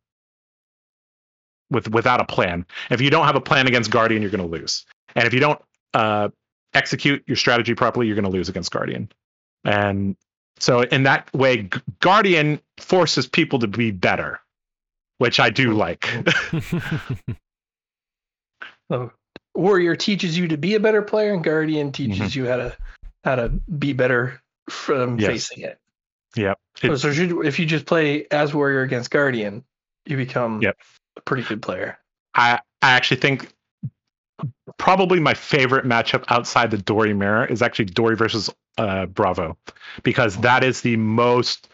with 1.70 1.88
without 1.90 2.20
a 2.20 2.24
plan. 2.24 2.66
If 2.90 3.00
you 3.00 3.10
don't 3.10 3.26
have 3.26 3.36
a 3.36 3.40
plan 3.40 3.66
against 3.66 3.90
Guardian, 3.90 4.22
you're 4.22 4.30
going 4.30 4.48
to 4.48 4.50
lose, 4.50 4.84
and 5.14 5.26
if 5.26 5.34
you 5.34 5.40
don't 5.40 5.60
uh, 5.92 6.28
execute 6.72 7.22
your 7.26 7.36
strategy 7.36 7.74
properly, 7.74 8.06
you're 8.06 8.16
going 8.16 8.24
to 8.24 8.30
lose 8.30 8.48
against 8.48 8.70
Guardian. 8.70 9.10
And 9.64 10.16
so 10.58 10.82
in 10.82 11.04
that 11.04 11.32
way, 11.34 11.68
Guardian 12.00 12.60
forces 12.78 13.26
people 13.26 13.58
to 13.60 13.66
be 13.66 13.90
better, 13.90 14.40
which 15.18 15.40
I 15.40 15.50
do 15.50 15.72
like. 15.72 16.08
so, 18.90 19.12
Warrior 19.54 19.94
teaches 19.94 20.36
you 20.36 20.48
to 20.48 20.56
be 20.56 20.74
a 20.74 20.80
better 20.80 21.00
player, 21.00 21.32
and 21.32 21.44
Guardian 21.44 21.92
teaches 21.92 22.32
mm-hmm. 22.32 22.40
you 22.40 22.48
how 22.48 22.56
to 22.56 22.76
how 23.22 23.36
to 23.36 23.48
be 23.48 23.92
better 23.92 24.42
from 24.68 25.18
yes. 25.18 25.30
facing 25.30 25.64
it. 25.64 25.78
Yep. 26.36 26.58
It, 26.82 26.98
so 26.98 27.08
if 27.08 27.58
you 27.58 27.66
just 27.66 27.86
play 27.86 28.26
as 28.30 28.52
Warrior 28.52 28.82
against 28.82 29.10
Guardian, 29.10 29.64
you 30.06 30.16
become 30.16 30.60
yep. 30.62 30.76
a 31.16 31.20
pretty 31.20 31.44
good 31.44 31.62
player. 31.62 31.98
I 32.34 32.60
I 32.82 32.92
actually 32.92 33.20
think 33.20 33.52
probably 34.76 35.20
my 35.20 35.34
favorite 35.34 35.84
matchup 35.84 36.24
outside 36.28 36.70
the 36.70 36.78
Dory 36.78 37.14
mirror 37.14 37.46
is 37.46 37.62
actually 37.62 37.86
Dory 37.86 38.16
versus 38.16 38.50
uh, 38.78 39.06
Bravo, 39.06 39.56
because 40.02 40.36
that 40.38 40.64
is 40.64 40.80
the 40.80 40.96
most 40.96 41.68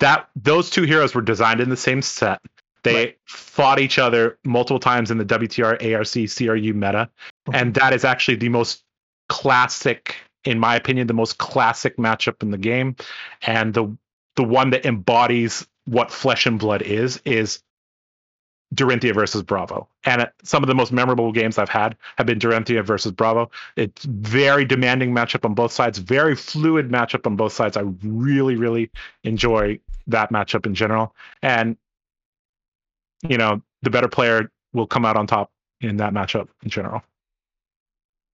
that 0.00 0.28
those 0.36 0.70
two 0.70 0.82
heroes 0.82 1.14
were 1.14 1.22
designed 1.22 1.60
in 1.60 1.68
the 1.68 1.76
same 1.76 2.02
set. 2.02 2.40
They 2.84 2.94
right. 2.94 3.18
fought 3.26 3.80
each 3.80 3.98
other 3.98 4.38
multiple 4.44 4.78
times 4.78 5.10
in 5.10 5.18
the 5.18 5.24
WTR, 5.24 5.94
ARC, 5.94 6.08
CRU 6.08 6.74
meta, 6.74 7.10
mm-hmm. 7.46 7.54
and 7.54 7.74
that 7.74 7.92
is 7.92 8.04
actually 8.04 8.36
the 8.36 8.48
most 8.48 8.84
classic, 9.28 10.16
in 10.44 10.58
my 10.58 10.76
opinion, 10.76 11.06
the 11.06 11.14
most 11.14 11.38
classic 11.38 11.96
matchup 11.96 12.42
in 12.42 12.50
the 12.50 12.58
game, 12.58 12.96
and 13.42 13.74
the 13.74 13.96
the 14.36 14.44
one 14.44 14.70
that 14.70 14.86
embodies 14.86 15.66
what 15.86 16.12
flesh 16.12 16.46
and 16.46 16.58
blood 16.58 16.82
is 16.82 17.20
is 17.24 17.60
Dorinthia 18.74 19.14
versus 19.14 19.42
Bravo. 19.42 19.88
And 20.04 20.28
some 20.42 20.62
of 20.62 20.68
the 20.68 20.74
most 20.74 20.92
memorable 20.92 21.32
games 21.32 21.58
I've 21.58 21.68
had 21.68 21.96
have 22.16 22.26
been 22.26 22.38
Dorinthia 22.38 22.84
versus 22.84 23.12
Bravo. 23.12 23.50
It's 23.76 24.04
very 24.04 24.64
demanding 24.64 25.14
matchup 25.14 25.44
on 25.44 25.54
both 25.54 25.72
sides, 25.72 25.98
very 25.98 26.36
fluid 26.36 26.90
matchup 26.90 27.26
on 27.26 27.36
both 27.36 27.52
sides. 27.52 27.76
I 27.76 27.82
really, 28.02 28.56
really 28.56 28.90
enjoy 29.24 29.80
that 30.06 30.30
matchup 30.30 30.66
in 30.66 30.74
general. 30.74 31.14
And, 31.42 31.76
you 33.26 33.38
know, 33.38 33.62
the 33.82 33.90
better 33.90 34.08
player 34.08 34.50
will 34.72 34.86
come 34.86 35.04
out 35.04 35.16
on 35.16 35.26
top 35.26 35.50
in 35.80 35.96
that 35.96 36.12
matchup 36.12 36.48
in 36.62 36.70
general. 36.70 37.02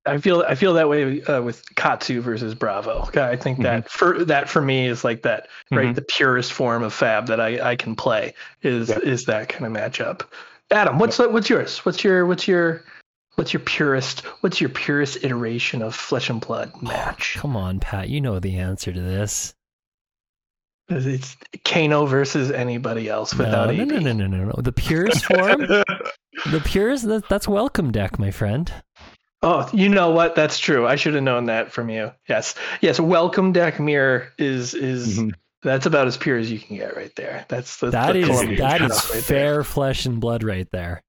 I 0.06 0.18
feel 0.18 0.44
I 0.46 0.54
feel 0.54 0.74
that 0.74 0.88
way 0.88 1.22
uh, 1.22 1.40
with 1.42 1.74
Katsu 1.76 2.20
versus 2.20 2.54
Bravo. 2.54 3.08
I 3.14 3.36
think 3.36 3.62
that 3.62 3.86
mm-hmm. 3.86 3.88
for 3.88 4.24
that 4.24 4.48
for 4.48 4.60
me 4.60 4.86
is 4.86 5.02
like 5.02 5.22
that 5.22 5.48
right 5.70 5.86
mm-hmm. 5.86 5.94
the 5.94 6.02
purest 6.02 6.52
form 6.52 6.82
of 6.82 6.92
Fab 6.92 7.26
that 7.28 7.40
I, 7.40 7.70
I 7.70 7.76
can 7.76 7.96
play 7.96 8.34
is 8.62 8.90
yep. 8.90 9.02
is 9.02 9.24
that 9.24 9.48
kind 9.48 9.64
of 9.64 9.72
matchup. 9.72 10.22
Adam, 10.70 10.98
what's 10.98 11.18
yep. 11.18 11.30
what's 11.30 11.48
yours? 11.48 11.78
What's 11.86 12.04
your 12.04 12.26
what's 12.26 12.46
your 12.46 12.84
what's 13.36 13.52
your 13.52 13.60
purest 13.60 14.20
what's 14.42 14.60
your 14.60 14.70
purest 14.70 15.24
iteration 15.24 15.80
of 15.80 15.94
Flesh 15.94 16.28
and 16.28 16.40
Blood 16.40 16.72
match? 16.82 17.36
Oh, 17.38 17.40
come 17.40 17.56
on, 17.56 17.80
Pat, 17.80 18.10
you 18.10 18.20
know 18.20 18.38
the 18.38 18.58
answer 18.58 18.92
to 18.92 19.00
this. 19.00 19.54
It's 20.88 21.36
Kano 21.64 22.04
versus 22.04 22.50
anybody 22.50 23.08
else 23.08 23.34
without 23.34 23.74
no, 23.74 23.84
no, 23.84 23.98
no, 23.98 24.12
no, 24.12 24.26
no, 24.26 24.44
no, 24.44 24.52
The 24.58 24.72
purest 24.72 25.24
form, 25.24 25.60
the 25.66 26.62
purest. 26.62 27.08
That, 27.08 27.26
that's 27.30 27.48
welcome 27.48 27.90
deck, 27.90 28.18
my 28.18 28.30
friend. 28.30 28.70
Oh, 29.44 29.68
you 29.74 29.90
know 29.90 30.10
what? 30.10 30.34
That's 30.34 30.58
true. 30.58 30.86
I 30.86 30.96
should 30.96 31.12
have 31.12 31.22
known 31.22 31.46
that 31.46 31.70
from 31.70 31.90
you. 31.90 32.12
Yes, 32.28 32.54
yes. 32.80 32.98
Welcome 32.98 33.52
deck 33.52 33.78
mirror 33.78 34.32
is 34.38 34.72
is 34.72 35.18
mm-hmm. 35.18 35.30
that's 35.62 35.84
about 35.84 36.06
as 36.06 36.16
pure 36.16 36.38
as 36.38 36.50
you 36.50 36.58
can 36.58 36.78
get 36.78 36.96
right 36.96 37.14
there. 37.14 37.44
That's 37.48 37.76
the, 37.76 37.90
that 37.90 38.14
the 38.14 38.20
is, 38.20 38.58
that 38.58 38.80
is 38.80 38.90
right 38.90 39.22
fair 39.22 39.54
there. 39.54 39.64
flesh 39.64 40.06
and 40.06 40.18
blood 40.18 40.42
right 40.44 40.68
there. 40.72 41.02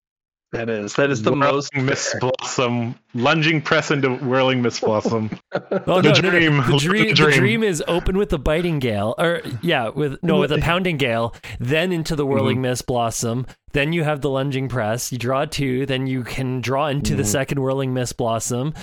That 0.52 0.70
is 0.70 0.93
that 0.93 1.10
is 1.10 1.22
the 1.22 1.32
whirling 1.32 1.54
most 1.54 1.76
Miss. 1.76 2.16
Blossom 2.20 2.96
lunging 3.14 3.62
press 3.62 3.91
into 3.91 4.16
whirling 4.16 4.62
Mist 4.62 4.82
Blossom. 4.82 5.30
oh 5.54 6.02
the 6.02 6.14
no, 6.14 6.14
dream, 6.14 6.58
no, 6.58 6.64
no. 6.64 6.72
The, 6.72 6.78
dream, 6.78 7.08
the, 7.08 7.14
dream. 7.14 7.30
the 7.30 7.38
dream 7.38 7.64
is 7.64 7.84
open 7.88 8.18
with 8.18 8.30
the 8.30 8.39
biting 8.39 8.80
gale, 8.80 9.16
or 9.18 9.41
yeah, 9.62 9.89
with 9.89 10.22
no 10.24 10.39
with 10.39 10.52
a 10.52 10.60
pounding 10.60 10.98
gale, 10.98 11.36
then 11.60 11.91
into 11.91 12.16
the 12.16 12.26
whirling 12.26 12.58
mm-hmm. 12.58 12.64
Mist 12.64 12.86
Blossom, 12.86 13.48
then 13.74 13.91
you 13.91 14.04
have 14.04 14.22
the 14.22 14.30
lunging 14.30 14.70
press. 14.70 15.12
You 15.12 15.18
draw 15.18 15.43
two, 15.46 15.86
then 15.86 16.08
you 16.08 16.24
can 16.24 16.62
draw 16.62 16.88
into 16.88 17.14
mm. 17.14 17.18
the 17.18 17.26
second 17.26 17.60
whirling 17.60 17.93
Mist 17.93 18.16
Blossom. 18.16 18.74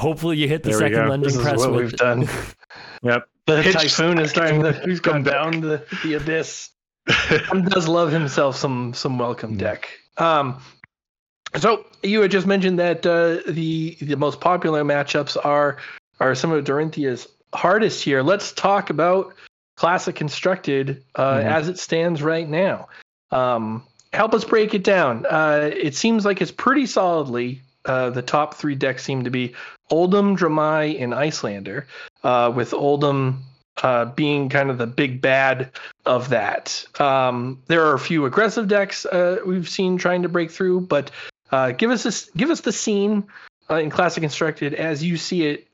Hopefully, 0.00 0.38
you 0.38 0.48
hit 0.48 0.62
the 0.62 0.70
there 0.70 0.78
second 0.78 1.08
lunging 1.08 1.34
this 1.34 1.42
press. 1.42 1.58
what 1.58 1.72
with... 1.72 1.80
we've 1.82 1.92
done. 1.92 2.28
yep. 3.02 3.28
The 3.46 3.62
Pitch 3.62 3.74
typhoon 3.74 4.18
is 4.18 4.30
starting 4.30 4.62
to 4.62 5.00
come 5.00 5.24
down 5.24 5.60
the, 5.60 5.84
the 6.02 6.14
abyss. 6.14 6.70
He 7.28 7.62
does 7.62 7.88
love 7.88 8.12
himself 8.12 8.56
some 8.56 8.92
some 8.94 9.18
welcome 9.18 9.54
mm. 9.54 9.58
deck. 9.58 9.88
Um, 10.18 10.60
so 11.56 11.86
you 12.02 12.20
had 12.20 12.30
just 12.30 12.46
mentioned 12.46 12.78
that 12.78 13.06
uh, 13.06 13.38
the 13.50 13.96
the 14.00 14.16
most 14.16 14.40
popular 14.40 14.84
matchups 14.84 15.36
are 15.44 15.78
are 16.20 16.34
some 16.34 16.52
of 16.52 16.64
Dorinthia's 16.64 17.28
hardest 17.54 18.02
here. 18.02 18.22
Let's 18.22 18.52
talk 18.52 18.90
about 18.90 19.34
classic 19.76 20.16
constructed 20.16 21.04
uh, 21.14 21.38
mm-hmm. 21.38 21.48
as 21.48 21.68
it 21.68 21.78
stands 21.78 22.22
right 22.22 22.48
now. 22.48 22.88
Um, 23.30 23.84
help 24.12 24.34
us 24.34 24.44
break 24.44 24.74
it 24.74 24.84
down. 24.84 25.24
Uh, 25.26 25.70
it 25.72 25.94
seems 25.94 26.24
like 26.24 26.40
it's 26.40 26.50
pretty 26.50 26.86
solidly 26.86 27.62
uh, 27.84 28.10
the 28.10 28.22
top 28.22 28.54
three 28.54 28.74
decks 28.74 29.04
seem 29.04 29.24
to 29.24 29.30
be 29.30 29.54
Oldhim, 29.90 30.36
Dromai, 30.36 31.00
and 31.00 31.14
Iyslander, 31.14 31.86
uh, 32.24 32.52
with 32.54 32.72
Oldhim 32.72 33.38
uh, 33.82 34.06
being 34.06 34.48
kind 34.48 34.70
of 34.70 34.78
the 34.78 34.86
big 34.86 35.20
bad 35.20 35.70
of 36.04 36.28
that. 36.30 36.84
Um, 37.00 37.62
there 37.68 37.86
are 37.86 37.94
a 37.94 37.98
few 37.98 38.26
aggressive 38.26 38.68
decks 38.68 39.06
uh, 39.06 39.38
we've 39.46 39.68
seen 39.68 39.96
trying 39.96 40.22
to 40.22 40.28
break 40.28 40.50
through, 40.50 40.82
but 40.82 41.10
uh, 41.50 41.72
give 41.72 41.90
us 41.90 42.02
this, 42.02 42.30
give 42.36 42.50
us 42.50 42.60
the 42.60 42.72
scene 42.72 43.26
in 43.70 43.90
Classic 43.90 44.22
Constructed 44.22 44.74
as 44.74 45.02
you 45.04 45.16
see 45.16 45.46
it 45.46 45.68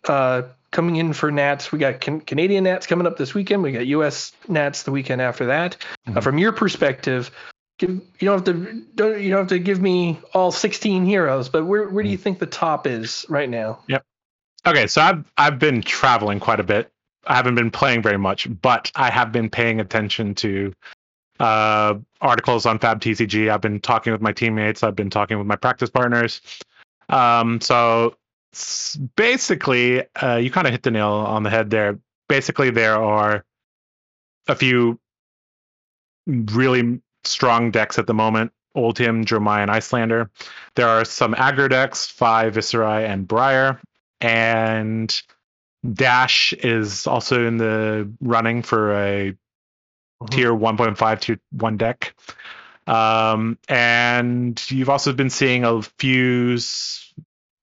coming 0.75 0.97
in 0.97 1.12
for 1.12 1.31
Nats. 1.31 1.72
We 1.72 1.79
got 1.79 2.01
can- 2.01 2.20
Canadian 2.20 2.64
Nats 2.64 2.87
coming 2.87 3.07
up 3.07 3.16
this 3.16 3.33
weekend. 3.33 3.62
We 3.62 3.72
got 3.72 3.87
U.S. 3.87 4.33
Nats 4.49 4.83
the 4.83 4.91
weekend 4.91 5.22
after 5.22 5.47
that. 5.47 5.77
Mm-hmm. 6.07 6.20
from 6.20 6.37
your 6.37 6.53
perspective, 6.53 7.31
give 7.79 7.91
you 7.91 8.03
don't 8.20 8.47
have 8.47 8.57
to 8.57 8.83
don't 8.95 9.20
you 9.20 9.31
don't 9.31 9.41
have 9.41 9.49
to 9.49 9.59
give 9.59 9.81
me 9.81 10.20
all 10.35 10.51
16 10.51 11.07
heroes, 11.07 11.49
but 11.49 11.64
where 11.64 11.89
where 11.89 12.05
do 12.05 12.11
you 12.11 12.18
mm. 12.18 12.22
think 12.22 12.39
the 12.39 12.47
top 12.47 12.87
is 12.87 13.25
right 13.29 13.49
now? 13.49 13.79
Yep. 13.89 14.05
Okay, 14.66 14.87
so 14.87 15.01
I've 15.01 15.33
I've 15.39 15.59
been 15.59 15.81
traveling 15.81 16.41
quite 16.41 16.61
a 16.61 16.64
bit. 16.64 16.91
I 17.27 17.37
haven't 17.37 17.55
been 17.55 17.70
playing 17.70 18.03
very 18.03 18.18
much, 18.18 18.49
but 18.61 18.93
I 18.95 19.11
have 19.11 19.33
been 19.33 19.49
paying 19.49 19.81
attention 19.81 20.35
to 20.37 20.75
uh, 21.41 21.95
articles 22.20 22.66
on 22.66 22.78
Fab 22.78 23.01
TCG. 23.01 23.51
I've 23.51 23.61
been 23.61 23.80
talking 23.80 24.12
with 24.12 24.22
my 24.22 24.32
teammates. 24.32 24.82
I've 24.82 24.97
been 24.97 25.11
talking 25.11 25.39
with 25.39 25.47
my 25.47 25.57
practice 25.57 25.91
partners. 25.91 26.41
Um, 27.09 27.61
so 27.61 28.16
basically, 29.16 30.05
uh, 30.16 30.37
you 30.37 30.51
kind 30.51 30.66
of 30.66 30.72
hit 30.72 30.82
the 30.82 30.91
nail 30.91 31.11
on 31.11 31.43
the 31.43 31.51
head 31.51 31.70
there. 31.70 31.99
Basically, 32.28 32.70
there 32.70 32.97
are 32.97 33.45
a 34.49 34.55
few 34.55 34.99
really 36.26 37.01
strong 37.24 37.70
decks 37.70 37.99
at 37.99 38.07
the 38.07 38.14
moment. 38.14 38.53
Oldhim, 38.76 39.24
Dromai, 39.24 39.62
and 39.62 39.70
Iyslander. 39.70 40.30
There 40.74 40.89
are 40.89 41.05
some 41.05 41.35
aggro 41.35 41.70
decks, 41.70 42.07
Fai, 42.07 42.51
Viserai, 42.51 43.09
and 43.09 43.26
Briar. 43.26 43.80
And 44.20 45.22
Dash 45.93 46.53
is 46.55 47.07
also 47.07 47.47
in 47.47 47.59
the 47.59 48.11
running 48.20 48.62
for 48.62 48.95
a 48.95 49.35
mm-hmm. 50.25 50.37
tier 50.37 50.53
1.5 50.53 51.20
tier 51.20 51.41
1 51.53 51.77
deck. 51.77 52.14
Um, 52.87 53.59
and 53.68 54.62
you've 54.70 54.91
also 54.91 55.12
been 55.12 55.31
seeing 55.31 55.64
a 55.64 55.83
few 55.83 56.59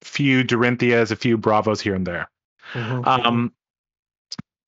few 0.02 0.44
Dorinthias, 0.44 1.12
a 1.12 1.16
few 1.16 1.38
Bravos 1.38 1.80
here 1.80 1.94
and 1.94 2.06
there. 2.06 2.30
Mm-hmm. 2.74 3.08
Um, 3.08 3.54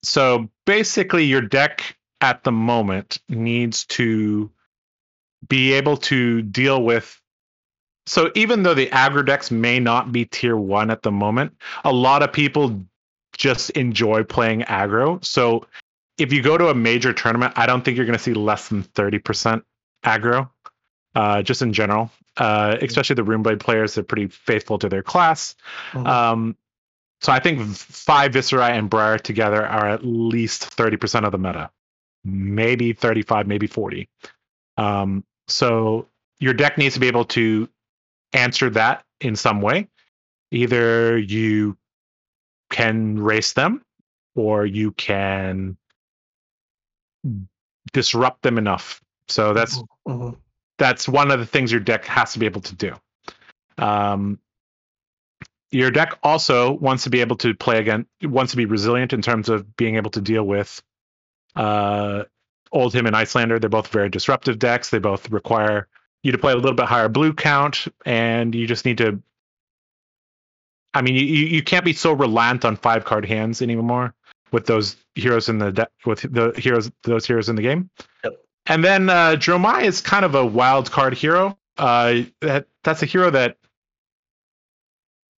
so 0.02 0.48
basically, 0.64 1.24
your 1.24 1.40
deck 1.40 1.96
at 2.20 2.44
the 2.44 2.52
moment 2.52 3.18
needs 3.28 3.84
to 3.86 4.50
be 5.48 5.72
able 5.72 5.96
to 5.96 6.40
deal 6.42 6.82
with 6.82 7.20
so 8.06 8.30
even 8.34 8.62
though 8.62 8.74
the 8.74 8.88
aggro 8.88 9.24
decks 9.24 9.50
may 9.50 9.80
not 9.80 10.12
be 10.12 10.26
tier 10.26 10.56
one 10.56 10.90
at 10.90 11.02
the 11.02 11.10
moment, 11.10 11.56
a 11.84 11.92
lot 11.92 12.22
of 12.22 12.32
people 12.32 12.84
just 13.36 13.70
enjoy 13.70 14.24
playing 14.24 14.60
aggro. 14.62 15.24
So 15.24 15.66
if 16.18 16.32
you 16.32 16.42
go 16.42 16.56
to 16.56 16.68
a 16.68 16.74
major 16.74 17.12
tournament, 17.12 17.54
I 17.56 17.66
don't 17.66 17.84
think 17.84 17.96
you're 17.96 18.06
going 18.06 18.18
to 18.18 18.22
see 18.22 18.34
less 18.34 18.68
than 18.68 18.82
30% 18.84 19.62
aggro. 20.04 20.50
uh, 21.16 21.42
just 21.42 21.62
in 21.62 21.72
general. 21.72 22.10
Uh, 22.36 22.76
especially 22.82 23.14
the 23.14 23.22
Runeblade 23.24 23.60
players, 23.60 23.94
they're 23.94 24.02
pretty 24.02 24.26
faithful 24.26 24.78
to 24.80 24.88
their 24.88 25.02
class. 25.04 25.54
Mhm. 25.92 26.06
Um, 26.08 26.56
so 27.20 27.30
I 27.32 27.38
think 27.38 27.60
Fai 27.76 28.28
Viserai 28.28 28.70
and 28.76 28.90
Briar 28.90 29.18
together 29.18 29.64
are 29.64 29.88
at 29.88 30.04
least 30.04 30.76
30% 30.76 31.24
of 31.24 31.30
the 31.30 31.38
meta, 31.38 31.70
maybe 32.24 32.92
35, 32.94 33.46
maybe 33.46 33.68
40. 33.68 34.08
Um, 34.76 35.24
so 35.46 36.08
your 36.40 36.52
deck 36.54 36.76
needs 36.78 36.94
to 36.94 37.00
be 37.00 37.06
able 37.06 37.26
to 37.26 37.68
answer 38.32 38.68
that 38.70 39.04
in 39.20 39.36
some 39.36 39.60
way. 39.60 39.88
Either 40.50 41.16
you 41.16 41.76
can 42.70 43.20
race 43.20 43.52
them 43.52 43.82
or 44.34 44.66
you 44.66 44.90
can 44.90 45.76
disrupt 47.92 48.42
them 48.42 48.58
enough. 48.58 49.00
So 49.28 49.54
that's 49.54 49.82
Mhm. 50.06 50.36
that's 50.78 51.08
one 51.08 51.30
of 51.30 51.38
the 51.38 51.46
things 51.46 51.70
your 51.70 51.80
deck 51.80 52.04
has 52.04 52.32
to 52.32 52.38
be 52.38 52.46
able 52.46 52.60
to 52.62 52.74
do. 52.74 52.94
Um, 53.78 54.38
your 55.70 55.90
deck 55.90 56.18
also 56.22 56.72
wants 56.72 57.04
to 57.04 57.10
be 57.10 57.20
able 57.20 57.36
to 57.36 57.54
play 57.54 57.78
again, 57.78 58.06
wants 58.22 58.52
to 58.52 58.56
be 58.56 58.66
resilient 58.66 59.12
in 59.12 59.22
terms 59.22 59.48
of 59.48 59.76
being 59.76 59.96
able 59.96 60.10
to 60.12 60.20
deal 60.20 60.44
with 60.44 60.82
uh, 61.56 62.24
Oldhim 62.72 63.06
and 63.06 63.14
Iyslander. 63.14 63.60
They're 63.60 63.70
both 63.70 63.88
very 63.88 64.08
disruptive 64.08 64.58
decks. 64.58 64.90
They 64.90 64.98
both 64.98 65.30
require 65.30 65.88
you 66.22 66.32
to 66.32 66.38
play 66.38 66.52
a 66.52 66.56
little 66.56 66.74
bit 66.74 66.86
higher 66.86 67.08
blue 67.08 67.32
count, 67.32 67.86
and 68.04 68.54
you 68.54 68.66
just 68.66 68.84
need 68.84 68.98
to. 68.98 69.22
I 70.92 71.02
mean, 71.02 71.14
you, 71.14 71.22
you 71.22 71.62
can't 71.62 71.84
be 71.84 71.92
so 71.92 72.12
reliant 72.12 72.64
on 72.64 72.76
five 72.76 73.04
card 73.04 73.24
hands 73.24 73.62
anymore 73.62 74.14
with 74.54 74.66
those 74.66 74.96
heroes 75.16 75.48
in 75.50 75.58
the 75.58 75.72
de- 75.72 75.88
with 76.06 76.20
the 76.32 76.52
heroes 76.56 76.90
those 77.02 77.26
heroes 77.26 77.48
in 77.50 77.56
the 77.56 77.62
game. 77.62 77.90
Yep. 78.22 78.32
And 78.66 78.82
then 78.82 79.10
uh, 79.10 79.32
Dromai 79.36 79.82
is 79.84 80.00
kind 80.00 80.24
of 80.24 80.34
a 80.34 80.46
wild 80.46 80.90
card 80.90 81.12
hero. 81.12 81.58
Uh, 81.76 82.22
that 82.40 82.66
that's 82.84 83.02
a 83.02 83.06
hero 83.06 83.30
that 83.30 83.58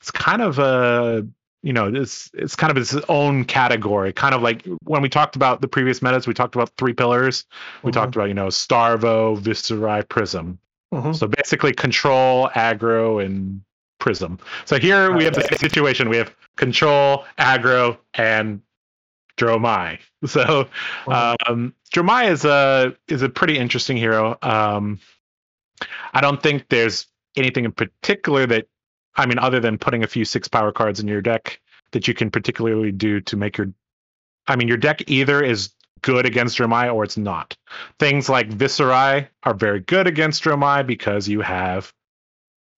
it's 0.00 0.10
kind 0.10 0.42
of 0.42 0.58
a 0.58 1.26
you 1.62 1.72
know 1.72 1.92
it's 1.92 2.30
it's 2.34 2.54
kind 2.54 2.70
of 2.70 2.76
its 2.76 2.94
own 3.08 3.44
category. 3.44 4.12
Kind 4.12 4.34
of 4.34 4.42
like 4.42 4.64
when 4.84 5.02
we 5.02 5.08
talked 5.08 5.34
about 5.34 5.60
the 5.60 5.68
previous 5.68 6.02
metas, 6.02 6.26
we 6.26 6.34
talked 6.34 6.54
about 6.54 6.70
three 6.78 6.92
pillars. 6.92 7.44
We 7.82 7.90
Mhm. 7.90 7.94
talked 7.94 8.14
about 8.14 8.28
you 8.28 8.34
know 8.34 8.48
Starvo, 8.48 9.38
Viserai, 9.40 10.08
Prism. 10.08 10.58
Mhm. 10.94 11.16
So 11.16 11.26
basically, 11.26 11.72
control, 11.72 12.48
aggro, 12.54 13.24
and 13.24 13.62
prism. 13.98 14.38
So 14.66 14.78
here 14.78 15.10
we 15.10 15.24
have 15.24 15.34
the 15.34 15.40
same 15.42 15.58
situation. 15.58 16.08
We 16.08 16.18
have 16.18 16.32
control, 16.56 17.24
aggro, 17.38 17.96
and 18.14 18.60
Dromai. 19.36 19.98
So 20.26 20.66
um, 21.06 21.72
Dromai 21.94 22.30
is 22.30 22.44
a 22.44 22.96
is 23.06 23.22
a 23.22 23.28
pretty 23.28 23.58
interesting 23.58 23.96
hero. 23.96 24.36
Um, 24.42 24.98
I 26.12 26.20
don't 26.20 26.42
think 26.42 26.68
there's 26.68 27.06
anything 27.36 27.64
in 27.64 27.70
particular 27.70 28.44
that 28.46 28.66
I 29.16 29.26
mean, 29.26 29.38
other 29.38 29.60
than 29.60 29.78
putting 29.78 30.04
a 30.04 30.06
few 30.06 30.24
six 30.24 30.46
power 30.46 30.72
cards 30.72 31.00
in 31.00 31.08
your 31.08 31.22
deck 31.22 31.60
that 31.92 32.06
you 32.06 32.14
can 32.14 32.30
particularly 32.30 32.92
do 32.92 33.20
to 33.22 33.36
make 33.36 33.56
your. 33.56 33.72
I 34.46 34.56
mean, 34.56 34.68
your 34.68 34.76
deck 34.76 35.02
either 35.08 35.42
is 35.42 35.70
good 36.02 36.26
against 36.26 36.58
Dromai 36.58 36.94
or 36.94 37.02
it's 37.04 37.16
not. 37.16 37.56
Things 37.98 38.28
like 38.28 38.50
Viserai 38.50 39.28
are 39.42 39.54
very 39.54 39.80
good 39.80 40.06
against 40.06 40.44
Dromai 40.44 40.86
because 40.86 41.26
you 41.26 41.40
have. 41.40 41.92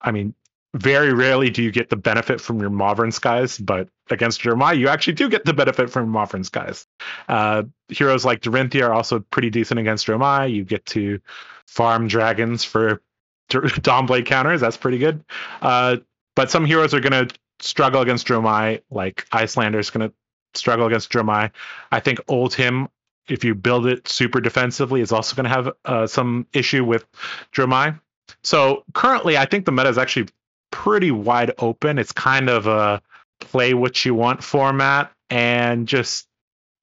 I 0.01 0.13
mean, 0.13 0.35
very 0.75 1.13
rarely 1.13 1.51
do 1.51 1.63
you 1.63 1.73
get 1.73 1.91
the 1.91 1.97
benefit 1.97 2.41
from 2.41 2.61
your 2.61 2.71
Mauvrion 2.71 3.13
Skies, 3.13 3.59
but 3.59 3.89
against 4.13 4.41
Dromai, 4.41 4.79
you 4.79 4.89
actually 4.89 5.15
do 5.15 5.29
get 5.29 5.45
the 5.45 5.55
benefit 5.55 5.91
from 5.91 6.13
Mauvrion 6.13 6.45
Skies. 6.45 6.87
Uh, 7.29 7.65
heroes 7.89 8.25
like 8.25 8.41
Dorinthia 8.41 8.89
are 8.89 8.93
also 8.93 9.21
pretty 9.21 9.51
decent 9.51 9.81
against 9.81 10.07
Dromai. 10.07 10.53
You 10.53 10.65
get 10.65 10.85
to 10.87 11.21
farm 11.67 12.09
dragons 12.09 12.65
for 12.65 13.03
Dawnblade 13.51 14.27
counters. 14.27 14.61
That's 14.61 14.77
pretty 14.77 14.99
good. 14.99 15.25
Uh, 15.63 15.99
but 16.35 16.51
some 16.51 16.65
heroes 16.65 16.95
are 16.95 17.01
going 17.01 17.29
to 17.29 17.35
struggle 17.61 18.01
against 18.01 18.27
Dromai, 18.27 18.83
like 18.91 19.27
Iyslander 19.33 19.79
is 19.79 19.91
going 19.91 20.09
to 20.09 20.15
struggle 20.55 20.87
against 20.87 21.11
Dromai. 21.11 21.51
I 21.91 22.01
think 22.01 22.19
Oldhim, 22.27 22.89
if 23.29 23.45
you 23.45 23.55
build 23.55 23.87
it 23.87 24.09
super 24.09 24.41
defensively, 24.41 25.01
is 25.01 25.13
also 25.13 25.35
going 25.35 25.45
to 25.45 25.51
have 25.51 25.73
uh, 25.85 26.07
some 26.07 26.47
issue 26.53 26.85
with 26.85 27.07
Dromai. 27.53 27.99
So 28.43 28.85
currently, 28.95 29.37
I 29.37 29.47
think 29.47 29.65
the 29.65 29.73
meta 29.73 29.89
is 29.89 29.99
actually 29.99 30.29
pretty 30.71 31.11
wide 31.11 31.53
open. 31.59 31.99
It's 31.99 32.13
kind 32.13 32.49
of 32.49 32.67
a 32.67 33.03
play 33.41 33.75
what 33.75 34.05
you 34.05 34.15
want 34.15 34.43
format 34.43 35.13
and 35.31 35.87
just, 35.87 36.27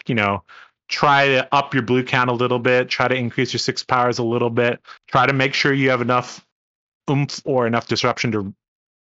you 0.08 0.16
know, 0.16 0.44
try 0.88 1.28
to 1.28 1.56
up 1.56 1.74
your 1.74 1.84
blue 1.84 2.04
count 2.04 2.30
a 2.30 2.34
little 2.34 2.60
bit, 2.60 2.90
try 2.90 3.08
to 3.08 3.16
increase 3.16 3.54
your 3.54 3.60
six 3.60 3.84
powers 3.84 4.20
a 4.20 4.24
little 4.24 4.50
bit, 4.50 4.80
try 5.08 5.26
to 5.26 5.34
make 5.34 5.54
sure 5.54 5.74
you 5.74 5.90
have 5.90 6.02
enough 6.02 6.46
oomph 7.10 7.42
or 7.46 7.68
enough 7.68 7.88
disruption 7.88 8.32
to 8.32 8.54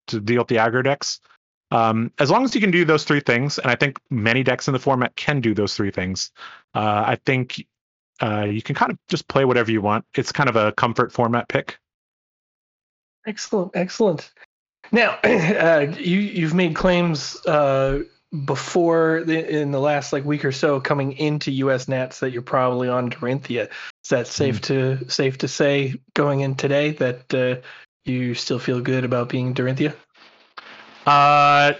to 0.07 0.19
deal 0.19 0.39
with 0.39 0.47
the 0.47 0.57
aggro 0.57 0.83
decks. 0.83 1.19
Um, 1.71 2.11
as 2.19 2.29
long 2.29 2.43
as 2.43 2.53
you 2.53 2.61
can 2.61 2.69
do 2.71 2.85
those 2.85 3.03
three 3.03 3.19
things, 3.19 3.57
and 3.57 3.71
I 3.71 3.75
think 3.75 3.99
many 4.11 4.43
decks 4.43 4.67
in 4.67 4.73
the 4.73 4.79
format 4.79 5.15
can 5.15 5.41
do 5.41 5.55
those 5.55 5.75
three 5.75 5.89
things, 5.89 6.31
uh, 6.75 7.03
I 7.07 7.17
think 7.25 7.65
uh, 8.21 8.43
you 8.43 8.61
can 8.61 8.75
kind 8.75 8.91
of 8.91 8.99
just 9.07 9.27
play 9.27 9.45
whatever 9.45 9.71
you 9.71 9.81
want. 9.81 10.05
It's 10.15 10.31
kind 10.31 10.47
of 10.47 10.55
a 10.55 10.71
comfort 10.73 11.11
format 11.11 11.49
pick. 11.49 11.79
Excellent, 13.25 13.71
excellent. 13.75 14.31
Now, 14.91 15.19
uh, 15.23 15.87
you 15.97 16.19
you've 16.19 16.53
made 16.53 16.75
claims 16.75 17.35
uh, 17.45 18.03
before 18.45 19.23
the, 19.25 19.61
in 19.61 19.71
the 19.71 19.79
last 19.79 20.11
like 20.11 20.25
week 20.25 20.43
or 20.43 20.51
so 20.51 20.79
coming 20.79 21.13
into 21.13 21.51
US 21.51 21.87
Nats 21.87 22.19
that 22.19 22.31
you're 22.31 22.41
probably 22.41 22.89
on 22.89 23.09
Dorinthia. 23.09 23.69
Is 24.03 24.09
that 24.09 24.27
safe 24.27 24.61
to 24.61 25.09
safe 25.09 25.37
to 25.39 25.47
say 25.47 25.95
going 26.13 26.41
in 26.41 26.55
today 26.55 26.91
that 26.91 27.33
uh, 27.33 27.61
you 28.03 28.33
still 28.33 28.59
feel 28.59 28.81
good 28.81 29.03
about 29.03 29.29
being 29.29 29.53
Dorinthia? 29.53 29.95
Uh, 31.05 31.73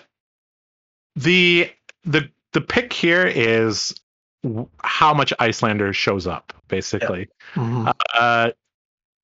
the 1.15 1.71
the 2.03 2.29
the 2.53 2.61
pick 2.61 2.93
here 2.93 3.25
is 3.25 3.93
w- 4.43 4.67
how 4.81 5.13
much 5.13 5.33
Iyslander 5.39 5.93
shows 5.93 6.27
up, 6.27 6.53
basically. 6.67 7.27
Mhm. 7.55 7.93
Uh, 8.13 8.51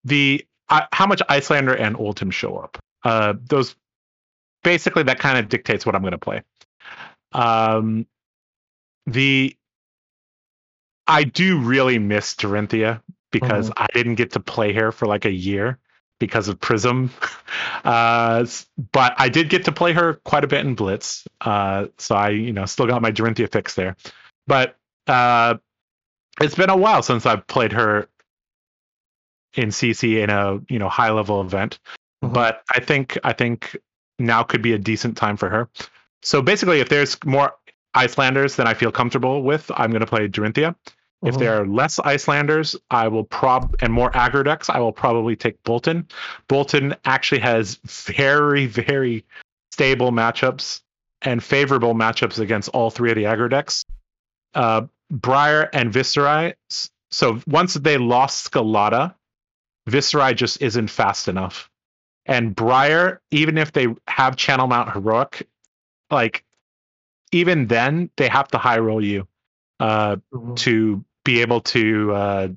the 0.04 0.46
uh, 0.70 0.82
how 0.92 1.06
much 1.06 1.22
Iyslander 1.30 1.80
and 1.80 1.96
Oldhim 1.96 2.32
show 2.32 2.58
up. 2.58 2.78
Uh, 3.04 3.34
those 3.48 3.76
basically 4.64 5.04
that 5.04 5.20
kind 5.20 5.38
of 5.38 5.50
dictates 5.50 5.86
what 5.86 5.96
I'm 5.96 6.02
going 6.02 6.12
to 6.12 6.18
play. 6.18 6.44
Um, 7.32 8.06
the 9.06 9.56
I 11.08 11.24
do 11.24 11.60
really 11.60 12.00
miss 12.00 12.36
Dorinthia 12.36 13.02
because 13.32 13.72
I 13.76 13.88
didn't 13.94 14.16
get 14.16 14.32
to 14.34 14.40
play 14.40 14.74
her 14.74 14.92
for 14.92 15.08
like 15.08 15.26
a 15.26 15.32
year 15.32 15.80
because 16.20 16.48
of 16.48 16.60
Prism. 16.60 17.12
Uh, 17.84 18.46
but 18.92 19.16
I 19.18 19.28
did 19.28 19.50
get 19.50 19.66
to 19.66 19.72
play 19.72 19.92
her 19.92 20.14
quite 20.24 20.44
a 20.44 20.48
bit 20.48 20.64
in 20.64 20.76
Blitz. 20.76 21.28
Uh, 21.42 21.88
so 21.98 22.14
I, 22.14 22.30
you 22.30 22.54
know, 22.54 22.66
still 22.66 22.86
got 22.86 23.02
my 23.02 23.12
Dorinthia 23.12 23.52
fix 23.52 23.74
there. 23.74 23.96
But 24.46 24.78
uh, 25.08 25.56
it's 26.40 26.54
been 26.54 26.70
a 26.70 26.78
while 26.78 27.02
since 27.02 27.26
I've 27.26 27.48
played 27.48 27.72
her 27.74 28.08
in 29.56 29.70
CC 29.70 30.24
in 30.24 30.30
a 30.30 30.60
you 30.70 30.78
know 30.78 30.90
high 30.90 31.10
level 31.10 31.42
event. 31.42 31.80
But 32.22 32.64
I 32.72 32.80
think 32.80 33.18
I 33.24 33.34
think 33.34 33.76
now 34.20 34.44
could 34.44 34.62
be 34.62 34.74
a 34.74 34.78
decent 34.78 35.18
time 35.18 35.38
for 35.38 35.50
her. 35.50 35.70
So 36.22 36.42
basically, 36.42 36.80
if 36.80 36.90
there's 36.90 37.18
more 37.26 37.54
Iyslanders 37.96 38.56
than 38.56 38.68
I 38.68 38.74
feel 38.74 38.92
comfortable 38.92 39.44
with, 39.44 39.70
I'm 39.76 39.90
going 39.92 40.02
to 40.02 40.06
play 40.06 40.28
Dorinthia. 40.28 40.76
If 41.24 41.36
Mhm. 41.36 41.40
there 41.40 41.62
are 41.62 41.66
less 41.68 42.00
Iyslanders, 42.00 42.76
I 42.90 43.08
will 43.08 43.24
prob 43.24 43.76
and 43.80 43.92
more 43.92 44.12
aggro 44.12 44.44
decks, 44.46 44.70
I 44.70 44.80
will 44.80 44.92
probably 44.92 45.36
take 45.36 45.62
Boltyn. 45.64 46.06
Boltyn 46.48 46.96
actually 47.06 47.42
has 47.42 47.80
very, 47.86 48.66
very 48.68 49.26
stable 49.72 50.12
matchups 50.12 50.82
and 51.24 51.44
favorable 51.44 51.94
matchups 51.96 52.40
against 52.40 52.70
all 52.70 52.90
three 52.92 53.10
of 53.10 53.16
the 53.16 53.24
aggro 53.24 53.50
decks. 53.50 53.86
Uh, 54.54 54.84
Briar 55.10 55.70
and 55.74 55.92
Viserai. 55.92 56.54
So 57.10 57.42
once 57.48 57.74
they 57.76 57.98
lost 57.98 58.52
Scalata, 58.52 59.16
Viserai 59.90 60.36
just 60.36 60.62
isn't 60.62 60.90
fast 60.90 61.28
enough. 61.28 61.70
And 62.26 62.56
Briar, 62.56 63.22
even 63.32 63.58
if 63.58 63.72
they 63.72 63.88
have 64.08 64.36
Channel 64.36 64.68
Mount 64.68 64.92
Heroic, 64.92 65.48
like 66.10 66.44
even 67.32 67.68
then 67.68 68.10
they 68.18 68.28
have 68.28 68.48
to 68.50 68.58
high 68.58 68.80
roll 68.80 69.04
you. 69.04 69.28
Uh, 69.80 70.18
Mhm. 70.32 70.56
to 70.58 71.04
be 71.26 71.42
able 71.42 71.60
to 71.62 72.14
uh, 72.14 72.48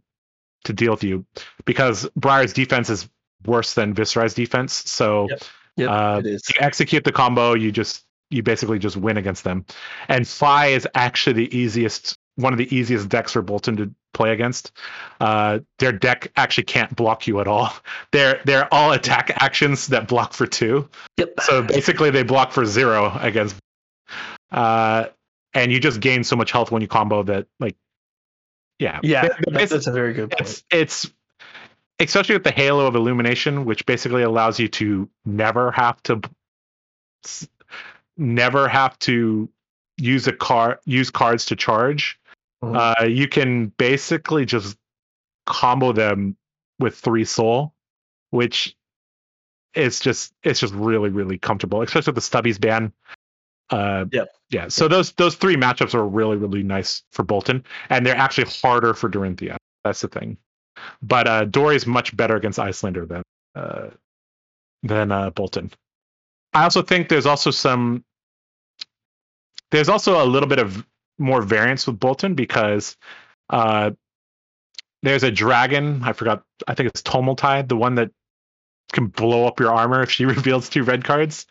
to 0.64 0.72
deal 0.74 0.90
with 0.90 1.02
you 1.02 1.24
because 1.64 2.06
Briar's 2.16 2.52
defense 2.52 2.90
is 2.90 3.08
worse 3.46 3.72
than 3.72 3.94
Viserai's 3.94 4.34
defense. 4.34 4.74
So 4.90 5.28
Yep. 5.30 5.42
Yep, 5.76 5.90
uh, 5.90 6.22
you 6.24 6.38
execute 6.60 7.02
the 7.02 7.12
combo, 7.12 7.54
you 7.54 7.72
just 7.72 8.04
you 8.30 8.42
basically 8.42 8.78
just 8.78 8.96
win 8.96 9.16
against 9.16 9.42
them. 9.44 9.64
And 10.08 10.28
Fai 10.28 10.66
is 10.68 10.86
actually 10.94 11.32
the 11.32 11.56
easiest 11.56 12.18
one 12.36 12.52
of 12.52 12.58
the 12.58 12.74
easiest 12.74 13.08
decks 13.08 13.32
for 13.32 13.42
Boltyn 13.42 13.76
to 13.76 13.94
play 14.12 14.32
against. 14.32 14.72
Uh, 15.20 15.60
their 15.78 15.92
deck 15.92 16.32
actually 16.36 16.64
can't 16.64 16.94
block 16.96 17.26
you 17.26 17.40
at 17.40 17.48
all. 17.48 17.72
They're 18.12 18.40
they're 18.44 18.72
all 18.72 18.92
attack 18.92 19.32
actions 19.36 19.88
that 19.88 20.08
block 20.08 20.32
for 20.32 20.46
two. 20.46 20.88
Yep. 21.18 21.40
So 21.40 21.62
basically, 21.62 22.10
they 22.10 22.22
block 22.22 22.52
for 22.52 22.64
zero 22.64 23.16
against. 23.20 23.56
Uh, 24.50 25.06
and 25.52 25.72
you 25.72 25.80
just 25.80 26.00
gain 26.00 26.24
so 26.24 26.36
much 26.36 26.50
health 26.50 26.70
when 26.70 26.82
you 26.82 26.88
combo 26.88 27.22
that, 27.24 27.46
like, 27.60 27.76
yeah, 28.78 28.98
yeah, 29.02 29.28
that's, 29.46 29.70
that's 29.70 29.86
a 29.86 29.92
very 29.92 30.12
good 30.12 30.30
point. 30.30 30.40
it's 30.40 30.64
it's 30.70 31.10
especially 32.00 32.34
with 32.34 32.44
the 32.44 32.50
halo 32.50 32.86
of 32.86 32.94
illumination, 32.94 33.64
which 33.64 33.86
basically 33.86 34.22
allows 34.22 34.58
you 34.58 34.68
to 34.68 35.08
never 35.24 35.70
have 35.70 36.02
to 36.04 36.20
never 38.16 38.68
have 38.68 38.98
to 39.00 39.48
use 39.96 40.26
a 40.26 40.32
car 40.32 40.80
use 40.84 41.10
cards 41.10 41.46
to 41.46 41.56
charge. 41.56 42.18
Mm-hmm. 42.64 43.02
Uh, 43.04 43.06
you 43.06 43.28
can 43.28 43.66
basically 43.76 44.44
just 44.44 44.76
combo 45.46 45.92
them 45.92 46.36
with 46.78 46.96
three 46.96 47.24
soul, 47.24 47.74
which 48.30 48.76
is 49.74 50.00
just 50.00 50.32
it's 50.42 50.60
just 50.60 50.74
really 50.74 51.10
really 51.10 51.38
comfortable, 51.38 51.82
especially 51.82 52.12
with 52.12 52.22
the 52.22 52.38
stubbies 52.38 52.60
ban. 52.60 52.92
Uh, 53.70 54.04
yeah, 54.12 54.24
yeah. 54.50 54.68
So 54.68 54.88
those 54.88 55.12
those 55.12 55.34
three 55.34 55.56
matchups 55.56 55.94
are 55.94 56.06
really 56.06 56.36
really 56.36 56.62
nice 56.62 57.02
for 57.12 57.24
Boltyn, 57.24 57.64
and 57.90 58.06
they're 58.06 58.16
actually 58.16 58.50
harder 58.50 58.94
for 58.94 59.08
Dorinthia. 59.08 59.56
That's 59.84 60.00
the 60.00 60.08
thing. 60.08 60.36
But 61.02 61.28
uh, 61.28 61.44
Dory 61.44 61.76
is 61.76 61.86
much 61.86 62.16
better 62.16 62.36
against 62.36 62.58
Iyslander 62.58 63.08
than 63.08 63.22
uh, 63.54 63.90
than 64.82 65.12
uh, 65.12 65.30
Boltyn. 65.30 65.72
I 66.52 66.64
also 66.64 66.82
think 66.82 67.08
there's 67.08 67.26
also 67.26 67.50
some 67.50 68.04
there's 69.70 69.88
also 69.88 70.22
a 70.22 70.26
little 70.26 70.48
bit 70.48 70.58
of 70.58 70.86
more 71.18 71.42
variance 71.42 71.86
with 71.86 71.98
Boltyn 71.98 72.34
because 72.36 72.96
uh, 73.50 73.92
there's 75.02 75.22
a 75.22 75.30
dragon. 75.30 76.02
I 76.02 76.12
forgot. 76.12 76.44
I 76.66 76.74
think 76.74 76.88
it's 76.88 77.02
Tumultide, 77.02 77.68
the 77.68 77.76
one 77.76 77.96
that 77.96 78.10
can 78.92 79.06
blow 79.08 79.46
up 79.46 79.60
your 79.60 79.72
armor 79.72 80.02
if 80.02 80.10
she 80.10 80.24
reveals 80.24 80.68
two 80.68 80.82
red 80.82 81.04
cards. 81.04 81.46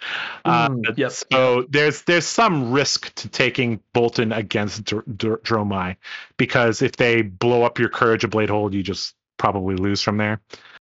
Uh, 0.45 0.69
mm, 0.69 0.89
uh, 0.89 0.93
yep. 0.97 1.11
So 1.11 1.65
there's 1.69 2.01
there's 2.03 2.25
some 2.25 2.71
risk 2.71 3.13
to 3.15 3.29
taking 3.29 3.79
Boltyn 3.93 4.35
against 4.35 4.85
Dr- 4.85 5.05
Dr- 5.17 5.43
Dromai 5.43 5.97
because 6.37 6.81
if 6.81 6.93
they 6.95 7.21
blow 7.21 7.63
up 7.63 7.79
your 7.79 7.89
Courage 7.89 8.23
of 8.23 8.31
Bladehold, 8.31 8.73
you 8.73 8.81
just 8.81 9.15
probably 9.37 9.75
lose 9.75 10.01
from 10.01 10.17
there. 10.17 10.39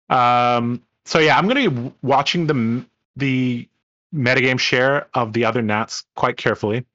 Um, 0.10 0.82
so 1.06 1.20
yeah, 1.20 1.38
I'm 1.38 1.48
gonna 1.48 1.70
be 1.70 1.94
watching 2.02 2.48
the 2.48 2.86
the 3.16 3.68
metagame 4.14 4.60
share 4.60 5.08
of 5.14 5.34
the 5.34 5.46
other 5.46 5.62
Nats 5.62 6.06
quite 6.16 6.38
carefully. 6.38 6.86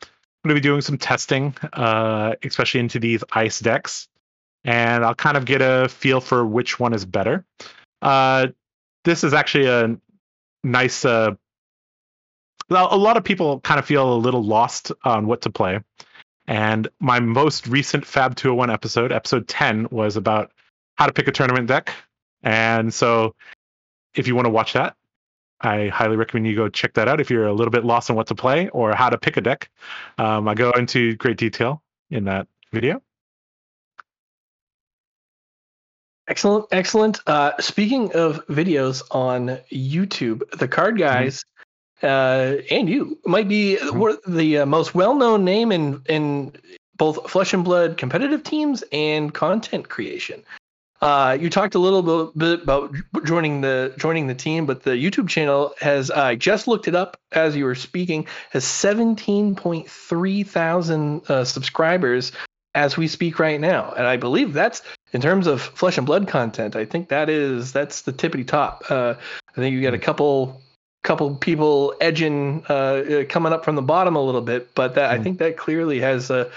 I'm 0.43 0.49
gonna 0.49 0.55
be 0.55 0.61
doing 0.63 0.81
some 0.81 0.99
testing, 0.99 1.55
uh, 1.73 2.35
especially 2.43 2.81
into 2.81 2.99
these 2.99 3.23
ice 3.33 3.61
decks 3.61 4.09
and 4.65 5.05
I'll 5.05 5.15
kind 5.15 5.37
of 5.37 5.45
get 5.45 5.63
a 5.63 5.89
feel 5.89 6.21
for 6.21 6.45
which 6.45 6.79
one 6.79 6.93
is 6.93 7.05
better. 7.05 7.45
Uh, 8.03 8.49
this 9.05 9.25
is 9.25 9.33
actually 9.33 9.67
a 9.67 9.97
nice. 10.65 11.05
Uh, 11.05 11.35
a 12.71 12.97
lot 12.97 13.17
of 13.17 13.25
people 13.25 13.61
kind 13.61 13.81
of 13.81 13.87
feel 13.87 14.13
a 14.13 14.15
little 14.15 14.45
lost 14.45 14.93
on 15.05 15.27
what 15.27 15.43
to 15.43 15.51
play, 15.51 15.81
and 16.47 16.89
my 17.01 17.21
most 17.21 17.67
recent 17.67 18.07
Fab 18.07 18.37
201 18.37 18.71
episode, 18.71 19.13
episode 19.13 19.49
10, 19.49 19.89
was 19.91 20.17
about 20.17 20.53
how 20.97 21.07
to 21.07 21.13
pick 21.13 21.27
a 21.27 21.33
tournament 21.33 21.67
deck. 21.67 21.93
And 22.43 22.93
so, 22.93 23.35
if 24.15 24.29
you 24.29 24.35
want 24.35 24.47
to 24.47 24.51
watch 24.51 24.75
that, 24.75 24.95
I 25.61 25.89
highly 25.89 26.17
recommend 26.17 26.47
you 26.47 26.57
go 26.57 26.69
check 26.69 26.95
that 26.95 27.09
out 27.09 27.21
if 27.21 27.31
you're 27.31 27.47
a 27.47 27.53
little 27.53 27.71
bit 27.71 27.85
lost 27.85 28.11
on 28.11 28.17
what 28.17 28.27
to 28.29 28.35
play 28.35 28.69
or 28.71 28.95
how 28.95 29.11
to 29.11 29.19
pick 29.19 29.37
a 29.37 29.41
deck. 29.41 29.71
Um, 30.19 30.49
I 30.49 30.55
go 30.55 30.71
into 30.73 31.17
great 31.17 31.37
detail 31.37 31.83
in 32.11 32.25
that 32.25 32.49
video. 32.73 33.03
Excellent, 36.29 36.67
excellent. 36.71 37.21
Uh, 37.27 37.53
speaking 37.61 38.13
of 38.15 38.47
videos 38.47 39.03
on 39.11 39.59
YouTube, 39.73 40.49
the 40.59 40.69
Card 40.69 40.95
mm-hmm. 40.95 41.27
Guyz 41.27 41.45
mm-hmm. 42.03 42.07
uh, 42.07 42.63
and 42.71 42.89
you 42.89 43.19
might 43.27 43.49
be 43.49 43.79
mm-hmm. 43.81 44.37
the 44.37 44.59
uh, 44.59 44.67
most 44.67 44.95
well-known 44.95 45.45
name 45.45 45.73
in 45.73 46.03
in 46.09 46.53
both 46.97 47.31
Flesh 47.31 47.53
and 47.53 47.65
Blood 47.65 47.97
competitive 47.97 48.45
teams 48.45 48.85
and 48.93 49.35
content 49.35 49.89
creation. 49.89 50.43
Uh, 51.01 51.39
you 51.41 51.49
talked 51.49 51.75
a 51.75 51.79
little 51.79 52.31
bit 52.37 52.63
about 52.63 52.95
joining 53.25 53.63
the 53.63 53.95
joining 53.97 54.27
the 54.27 54.35
team, 54.35 54.67
but 54.67 54.83
the 54.83 54.91
YouTube 54.91 55.29
channel 55.29 55.75
has 55.81 56.11
I 56.11 56.35
just 56.35 56.69
looked 56.69 56.89
it 56.89 56.95
up 56.95 57.17
as 57.33 57.57
you 57.57 57.65
were 57.65 57.75
speaking 57.75 58.27
has 58.51 58.65
17.3 58.65 60.47
thousand 60.47 61.31
uh, 61.31 61.45
subscribers 61.45 62.33
as 62.75 62.97
we 62.97 63.09
speak 63.09 63.39
right 63.39 63.61
now. 63.61 63.93
And 63.93 64.07
I 64.07 64.17
believe 64.17 64.53
that's 64.53 64.83
in 65.13 65.21
terms 65.21 65.47
of 65.47 65.63
flesh 65.63 65.97
and 65.97 66.07
blood 66.07 66.29
content. 66.29 66.77
I 66.77 66.85
think 66.85 67.09
that 67.09 67.31
is 67.31 67.73
that's 67.73 68.03
the 68.03 68.13
tippity 68.13 68.47
top. 68.47 68.85
Uh, 68.91 69.15
I 69.49 69.55
think 69.55 69.73
you 69.73 69.83
got 69.83 69.95
a 69.95 69.97
hmm. 69.97 70.03
couple 70.03 70.61
couple 71.03 71.35
people 71.35 71.95
edging 72.03 72.63
uh, 72.69 72.75
uh, 72.75 73.25
coming 73.25 73.55
up 73.55 73.65
from 73.65 73.75
the 73.75 73.83
bottom 73.83 74.17
a 74.17 74.23
little 74.23 74.43
bit, 74.43 74.75
but 74.75 74.97
that, 74.97 75.09
mm. 75.09 75.13
I 75.15 75.17
hmm. 75.17 75.23
think 75.23 75.39
that 75.39 75.57
clearly 75.57 76.01
has. 76.01 76.31
Uh, 76.31 76.51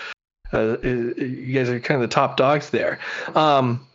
you 0.51 1.51
guys 1.51 1.67
are 1.67 1.79
kind 1.79 1.95
of 2.03 2.07
the 2.07 2.13
top 2.13 2.37
dogs 2.37 2.69
there. 2.69 2.99
Um, 3.33 3.87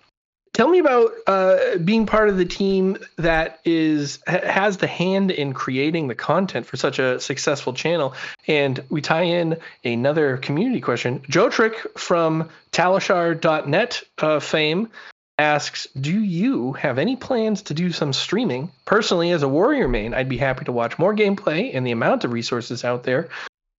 Tell 0.58 0.66
me 0.66 0.80
about 0.80 1.12
uh, 1.28 1.78
being 1.84 2.04
part 2.04 2.28
of 2.28 2.36
the 2.36 2.44
team 2.44 2.96
that 3.14 3.60
is 3.64 4.18
has 4.26 4.78
the 4.78 4.88
hand 4.88 5.30
in 5.30 5.52
creating 5.52 6.08
the 6.08 6.16
content 6.16 6.66
for 6.66 6.76
such 6.76 6.98
a 6.98 7.20
successful 7.20 7.72
channel. 7.72 8.12
And 8.48 8.82
we 8.88 9.00
tie 9.00 9.22
in 9.22 9.56
another 9.84 10.36
community 10.38 10.80
question. 10.80 11.22
Joe 11.28 11.48
Trick 11.48 11.76
from 11.96 12.48
Talishar.net 12.72 14.02
uh, 14.18 14.40
fame 14.40 14.90
asks, 15.38 15.86
"Do 16.00 16.18
you 16.18 16.72
have 16.72 16.98
any 16.98 17.14
plans 17.14 17.62
to 17.62 17.72
do 17.72 17.92
some 17.92 18.12
streaming? 18.12 18.72
Personally, 18.84 19.30
as 19.30 19.44
a 19.44 19.48
Warrior 19.48 19.86
main, 19.86 20.12
I'd 20.12 20.28
be 20.28 20.38
happy 20.38 20.64
to 20.64 20.72
watch 20.72 20.98
more 20.98 21.14
gameplay, 21.14 21.70
and 21.72 21.86
the 21.86 21.92
amount 21.92 22.24
of 22.24 22.32
resources 22.32 22.84
out 22.84 23.04
there 23.04 23.28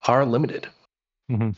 are 0.07 0.24
limited." 0.24 0.68
Mm-hmm. 1.29 1.51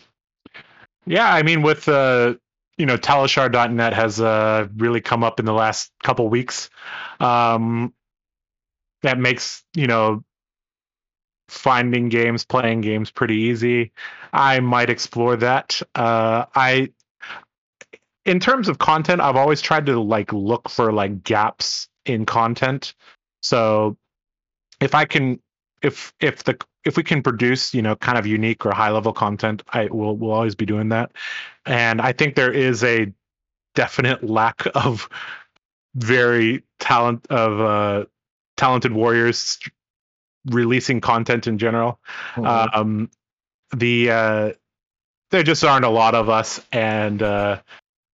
Yeah, 1.05 1.31
I 1.31 1.43
mean, 1.43 1.61
with 1.61 1.91
uh, 1.91 2.37
you 2.81 2.87
know, 2.87 2.97
Talishar.net 2.97 3.93
has 3.93 4.23
uh, 4.23 4.67
really 4.79 5.03
come 5.03 5.23
up 5.23 5.39
in 5.39 5.45
the 5.45 5.53
last 5.53 5.93
couple 6.03 6.31
weeks. 6.31 6.71
Um, 7.21 7.93
that 9.03 9.19
makes 9.19 9.63
you 9.75 9.87
know 9.87 10.25
finding 11.49 12.09
games, 12.09 12.47
playing 12.47 12.81
games 12.81 13.11
pretty 13.11 13.35
easy. 13.37 13.93
I 14.33 14.61
might 14.61 14.89
explore 14.89 15.37
that. 15.37 15.83
Uh, 15.95 16.47
I, 16.55 16.89
in 18.25 18.41
terms 18.41 18.69
of 18.69 18.79
content, 18.79 19.21
I've 19.21 19.37
always 19.37 19.61
tried 19.61 19.85
to 19.87 20.01
like 20.01 20.33
look 20.33 20.71
for 20.71 20.91
like 20.91 21.23
gaps 21.23 21.87
in 22.07 22.25
content. 22.25 22.95
So 23.43 23.99
if 24.81 24.95
I 24.95 25.05
can, 25.05 25.39
if 25.83 26.13
if 26.21 26.45
the 26.45 26.59
if 26.85 26.97
we 26.97 27.03
can 27.03 27.23
produce 27.23 27.75
you 27.75 27.83
know 27.83 27.97
kind 27.97 28.19
of 28.19 28.27
unique 28.27 28.65
or 28.65 28.73
high 28.73 28.91
level 28.91 29.13
content 29.13 29.63
i 29.73 29.87
will 29.87 30.17
will 30.17 30.33
always 30.33 30.55
be 30.55 30.67
doing 30.67 30.89
that 30.89 31.11
and 31.67 32.01
i 32.01 32.13
think 32.13 32.35
there 32.35 32.53
is 32.53 32.85
a 32.85 33.13
definite 33.75 34.23
lack 34.23 34.67
of 34.75 35.09
very 35.95 36.63
talent 36.79 37.27
of 37.31 37.61
uh 37.61 38.05
talented 38.57 38.93
warriors 38.93 39.59
releasing 40.47 41.01
content 41.01 41.47
in 41.47 41.59
general 41.59 41.99
mm-hmm. 42.35 42.79
um 42.79 43.11
the 43.77 44.11
uh 44.11 44.53
there 45.31 45.43
just 45.43 45.65
aren't 45.65 45.85
a 45.85 45.91
lot 45.91 46.15
of 46.15 46.29
us 46.29 46.61
and 46.73 47.23
uh 47.23 47.61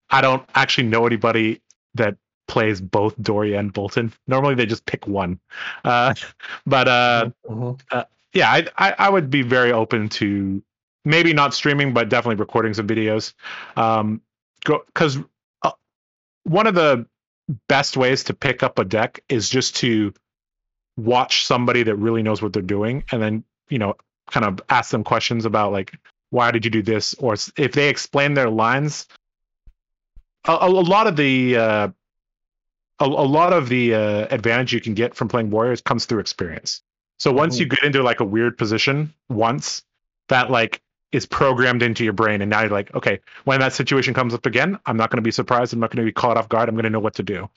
i 0.10 0.22
don't 0.22 0.48
actually 0.56 0.88
know 0.88 1.06
anybody 1.06 1.62
that 1.94 2.18
plays 2.48 2.82
both 2.82 3.20
Dory 3.22 3.56
and 3.56 3.74
Boltyn. 3.74 4.12
Normally 4.28 4.56
they 4.56 4.66
just 4.66 4.86
pick 4.86 5.08
one. 5.08 5.40
Uh, 5.84 6.14
but 6.66 6.88
uh, 6.88 7.30
mm-hmm. 7.50 7.72
uh, 7.92 8.04
yeah, 8.34 8.52
I, 8.52 8.68
I, 8.78 8.96
I 8.98 9.10
would 9.10 9.30
be 9.30 9.42
very 9.42 9.72
open 9.72 10.10
to 10.10 10.62
maybe 11.06 11.34
not 11.34 11.54
streaming, 11.54 11.94
but 11.94 12.10
definitely 12.10 12.36
recording 12.36 12.74
some 12.74 12.88
videos. 12.88 13.34
Um, 13.78 14.22
because 14.64 15.20
uh, 15.62 15.72
one 16.44 16.68
of 16.68 16.76
the 16.76 17.06
best 17.68 17.96
ways 17.96 18.24
to 18.26 18.34
pick 18.34 18.64
up 18.64 18.80
a 18.80 18.86
deck 18.86 19.24
is 19.30 19.50
just 19.50 19.76
to 19.78 20.14
watch 20.98 21.46
somebody 21.46 21.84
that 21.84 21.96
really 21.96 22.24
knows 22.24 22.42
what 22.42 22.54
they're 22.54 22.62
doing, 22.62 23.04
and 23.12 23.22
then 23.22 23.44
you 23.70 23.80
know, 23.80 23.96
kind 24.30 24.46
of 24.46 24.60
ask 24.70 24.92
them 24.92 25.04
questions 25.04 25.46
about 25.46 25.72
like 25.72 25.94
why 26.32 26.52
did 26.52 26.66
you 26.66 26.72
do 26.72 26.82
this, 26.82 27.14
or 27.16 27.36
if 27.58 27.72
they 27.74 27.90
explain 27.90 28.34
their 28.34 28.50
lines. 28.50 29.08
A, 30.48 30.58
a 30.62 30.70
lot 30.70 31.08
of 31.08 31.16
the 31.16 31.58
uh, 31.58 31.88
a, 33.00 33.06
a, 33.06 33.08
lot 33.08 33.54
of 33.54 33.70
the 33.70 33.94
uh, 33.94 34.28
advantage 34.32 34.74
you 34.74 34.82
can 34.82 34.94
get 34.94 35.16
from 35.16 35.28
playing 35.28 35.50
warriors 35.50 35.82
comes 35.82 36.06
through 36.06 36.20
experience. 36.20 36.82
So 37.18 37.32
once 37.32 37.60
you 37.60 37.66
mm-hmm. 37.66 37.76
get 37.76 37.84
into 37.84 38.04
like 38.04 38.20
a 38.20 38.26
weird 38.26 38.58
position 38.58 39.14
once, 39.30 39.84
that 40.30 40.50
like 40.50 40.82
is 41.12 41.26
programmed 41.26 41.82
into 41.82 42.04
your 42.04 42.14
brain, 42.14 42.42
and 42.42 42.50
now 42.50 42.62
you're 42.62 42.70
like, 42.70 42.94
okay, 42.94 43.20
when 43.46 43.60
that 43.60 43.74
situation 43.74 44.14
comes 44.14 44.34
up 44.34 44.46
again, 44.46 44.80
I'm 44.86 44.98
not 44.98 45.12
going 45.12 45.18
to 45.18 45.22
be 45.22 45.32
surprised. 45.32 45.74
I'm 45.74 45.80
not 45.80 45.92
going 45.92 46.06
to 46.06 46.10
be 46.10 46.14
caught 46.14 46.38
off 46.38 46.50
guard. 46.50 46.68
I'm 46.68 46.76
going 46.76 46.84
to 46.84 46.90
know 46.90 47.00
what 47.00 47.16
to 47.16 47.24
do. 47.24 47.50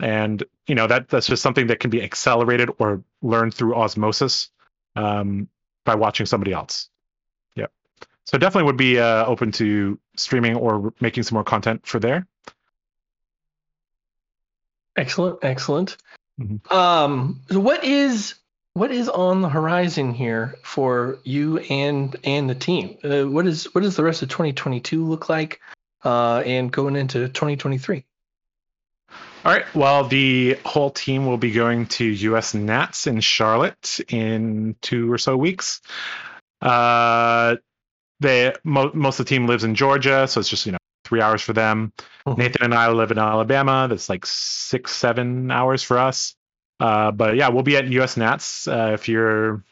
And 0.00 0.42
you 0.66 0.74
know 0.74 0.86
that 0.86 1.08
that's 1.08 1.26
just 1.26 1.42
something 1.42 1.66
that 1.68 1.80
can 1.80 1.90
be 1.90 2.02
accelerated 2.02 2.70
or 2.78 3.02
learned 3.20 3.54
through 3.54 3.74
osmosis 3.74 4.50
um, 4.94 5.48
by 5.84 5.96
watching 5.96 6.26
somebody 6.26 6.52
else. 6.52 6.88
Yeah. 7.56 7.66
So 8.24 8.38
definitely 8.38 8.66
would 8.66 8.76
be 8.76 8.98
uh, 8.98 9.24
open 9.26 9.50
to 9.52 9.98
streaming 10.16 10.56
or 10.56 10.92
making 11.00 11.24
some 11.24 11.34
more 11.34 11.44
content 11.44 11.84
for 11.86 11.98
there. 11.98 12.26
Excellent, 14.98 15.38
excellent. 15.42 15.96
Mm-hmm. 16.40 16.76
Um, 16.76 17.40
so 17.50 17.60
what 17.60 17.84
is 17.84 18.34
what 18.74 18.90
is 18.90 19.08
on 19.08 19.42
the 19.42 19.48
horizon 19.48 20.12
here 20.12 20.56
for 20.62 21.18
you 21.22 21.58
and 21.58 22.14
and 22.24 22.50
the 22.50 22.54
team? 22.56 22.98
Uh, 23.04 23.24
what 23.24 23.46
is 23.46 23.72
what 23.74 23.82
does 23.82 23.96
the 23.96 24.02
rest 24.02 24.22
of 24.22 24.28
2022 24.28 25.04
look 25.04 25.28
like, 25.28 25.60
uh, 26.04 26.42
and 26.44 26.72
going 26.72 26.96
into 26.96 27.28
2023? 27.28 28.04
All 29.44 29.52
right. 29.52 29.72
Well, 29.72 30.04
the 30.04 30.58
whole 30.64 30.90
team 30.90 31.26
will 31.26 31.38
be 31.38 31.52
going 31.52 31.86
to 31.86 32.04
US 32.04 32.54
Nats 32.54 33.06
in 33.06 33.20
Charlotte 33.20 34.00
in 34.08 34.74
two 34.82 35.10
or 35.12 35.18
so 35.18 35.36
weeks. 35.36 35.80
Uh, 36.60 37.56
they 38.18 38.52
mo- 38.64 38.90
most 38.94 39.20
of 39.20 39.26
the 39.26 39.30
team 39.30 39.46
lives 39.46 39.62
in 39.62 39.76
Georgia, 39.76 40.26
so 40.26 40.40
it's 40.40 40.48
just 40.48 40.66
you 40.66 40.72
know 40.72 40.77
three 41.08 41.20
hours 41.22 41.42
for 41.42 41.52
them. 41.54 41.92
Mhm. 42.26 42.38
Nathan 42.38 42.62
and 42.64 42.74
I 42.74 42.90
live 42.90 43.10
in 43.10 43.18
Alabama. 43.18 43.86
That's 43.88 44.08
like 44.08 44.26
six, 44.26 44.94
seven 44.94 45.50
hours 45.50 45.82
for 45.82 45.98
us. 45.98 46.34
Uh, 46.80 47.10
but 47.10 47.36
yeah, 47.36 47.48
we'll 47.48 47.62
be 47.64 47.76
at 47.76 47.88
US 47.88 48.16
Nats. 48.16 48.68
Uh, 48.68 48.90
if 48.94 49.08
you're 49.08 49.64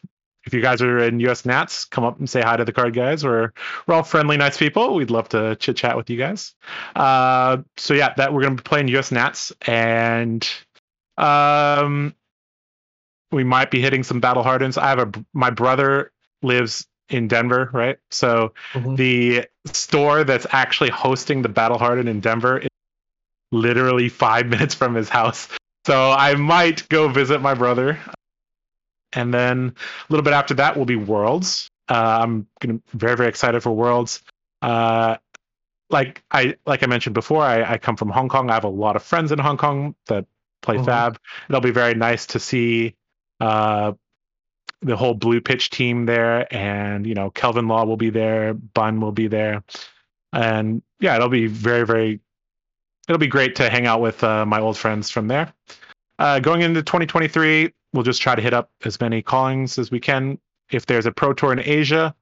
if 0.45 0.53
you 0.53 0.61
guys 0.61 0.81
are 0.81 0.99
in 0.99 1.19
US 1.21 1.45
Nats, 1.45 1.85
come 1.85 2.05
up 2.05 2.19
and 2.19 2.29
say 2.29 2.41
hi 2.41 2.55
to 2.57 2.63
the 2.65 2.71
Card 2.71 2.93
Guyz. 2.93 3.23
We're 3.23 3.51
we're 3.85 3.95
all 3.95 4.03
friendly, 4.03 4.37
nice 4.37 4.57
people. 4.57 4.95
We'd 4.95 5.11
love 5.11 5.29
to 5.29 5.55
chit 5.57 5.77
chat 5.77 5.95
with 5.97 6.09
you 6.09 6.17
guys. 6.17 6.55
Uh, 6.95 7.57
so 7.77 7.93
yeah, 7.93 8.13
that 8.17 8.33
we're 8.33 8.41
gonna 8.43 8.55
be 8.55 8.63
playing 8.63 8.87
US 8.89 9.11
Nats, 9.11 9.51
and 9.61 10.47
um, 11.17 12.13
we 13.31 13.43
might 13.43 13.71
be 13.71 13.81
hitting 13.81 14.03
some 14.03 14.19
Battle 14.19 14.43
Hardens. 14.43 14.77
I 14.77 14.87
have 14.87 14.99
a 14.99 15.11
my 15.33 15.49
brother 15.49 16.11
lives 16.41 16.87
in 17.09 17.27
Denver, 17.27 17.69
right? 17.73 17.97
So 18.11 18.53
Mhm. 18.73 18.97
the 18.97 19.45
store 19.65 20.23
that's 20.23 20.47
actually 20.51 20.89
hosting 20.89 21.41
the 21.41 21.49
Battle 21.49 21.77
Harden 21.77 22.07
in 22.07 22.19
Denver 22.19 22.59
is 22.59 22.67
literally 23.51 24.09
five 24.09 24.45
minutes 24.53 24.73
from 24.75 24.95
his 24.95 25.09
house. 25.09 25.47
So 25.85 26.11
I 26.11 26.35
might 26.35 26.87
go 26.89 27.07
visit 27.07 27.41
my 27.41 27.53
brother. 27.53 27.97
And 29.13 29.33
then 29.33 29.73
a 29.77 30.13
little 30.13 30.23
bit 30.23 30.33
after 30.33 30.53
that 30.55 30.77
will 30.77 30.85
be 30.85 30.97
Worlds. 30.97 31.69
Uh, 31.89 32.19
I'm 32.21 32.47
gonna 32.59 32.79
very 32.93 33.15
very 33.15 33.29
excited 33.29 33.63
for 33.63 33.71
Worlds. 33.71 34.21
Uh, 34.61 35.15
like 35.89 36.21
I 36.29 36.55
like 36.65 36.83
I 36.83 36.87
mentioned 36.87 37.13
before, 37.13 37.41
I, 37.41 37.73
I 37.73 37.77
come 37.77 37.95
from 37.95 38.09
Hong 38.09 38.27
Kong. 38.27 38.49
I 38.49 38.55
have 38.55 38.65
a 38.65 38.69
lot 38.69 38.97
of 38.97 39.03
friends 39.03 39.31
in 39.31 39.39
Hong 39.39 39.55
Kong 39.55 39.95
that 40.07 40.25
play 40.61 40.75
Mhm. 40.75 40.85
Fab. 40.85 41.19
It'll 41.47 41.61
be 41.61 41.71
very 41.71 41.93
nice 41.93 42.25
to 42.27 42.39
see 42.39 42.95
uh, 43.39 43.93
the 44.81 44.95
whole 44.95 45.13
blue 45.13 45.41
pitch 45.41 45.69
team 45.69 46.05
there 46.05 46.51
and 46.53 47.07
you 47.07 47.15
know 47.15 47.31
kelvin 47.31 47.67
law 47.67 47.83
will 47.83 47.97
be 47.97 48.09
there 48.09 48.53
bun 48.53 48.99
will 48.99 49.11
be 49.11 49.27
there. 49.27 49.63
And 50.33 50.81
yeah 50.99 51.15
it'll 51.15 51.29
be 51.29 51.47
very 51.47 51.85
very 51.85 52.19
it'll 53.07 53.19
be 53.19 53.27
great 53.27 53.55
to 53.57 53.69
hang 53.69 53.87
out 53.87 54.01
with 54.01 54.23
uh, 54.23 54.45
my 54.45 54.59
old 54.59 54.77
friends 54.77 55.09
from 55.09 55.27
there. 55.27 55.53
Uh, 56.19 56.39
going 56.39 56.61
into 56.61 56.81
2023 56.81 57.73
we'll 57.93 58.03
just 58.03 58.21
try 58.21 58.35
to 58.35 58.41
hit 58.41 58.53
up 58.53 58.69
as 58.85 58.99
many 58.99 59.21
callings 59.21 59.77
as 59.77 59.91
we 59.91 59.99
can. 59.99 60.37
If 60.71 60.85
there's 60.85 61.05
a 61.05 61.11
pro 61.11 61.33
tour 61.33 61.53
in 61.53 61.59
asia 61.59 62.13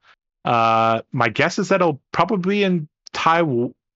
uh, 0.46 1.02
my 1.12 1.30
guess 1.30 1.58
is 1.58 1.70
that 1.70 1.82
it'll 1.82 2.02
probably 2.12 2.58
be 2.58 2.64
in 2.64 2.88
tai 3.14 3.42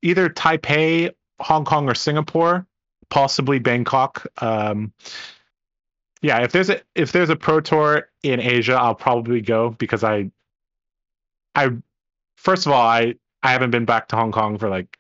either 0.02 0.30
taipei 0.30 1.14
hong 1.40 1.64
kong 1.64 1.88
or 1.88 1.94
singapore 1.94 2.66
possibly 3.10 3.60
bangkok. 3.60 4.28
Um, 4.42 4.94
yeah, 6.22 6.42
if 6.44 6.52
there's 6.52 6.70
a 6.70 6.82
if 6.96 7.12
there's 7.12 7.30
a 7.30 7.36
pro 7.36 7.62
tour 7.62 8.10
in 8.24 8.40
Asia, 8.40 8.74
I'll 8.74 8.96
probably 8.96 9.42
go 9.42 9.72
because 9.72 10.04
I 10.04 10.32
I 11.56 11.70
first 12.38 12.66
of 12.66 12.72
all, 12.74 12.86
I 12.88 13.16
I 13.44 13.52
haven't 13.52 13.72
been 13.72 13.86
back 13.86 14.10
to 14.10 14.16
Hong 14.16 14.32
Kong 14.32 14.58
for 14.58 14.70
like 14.70 14.98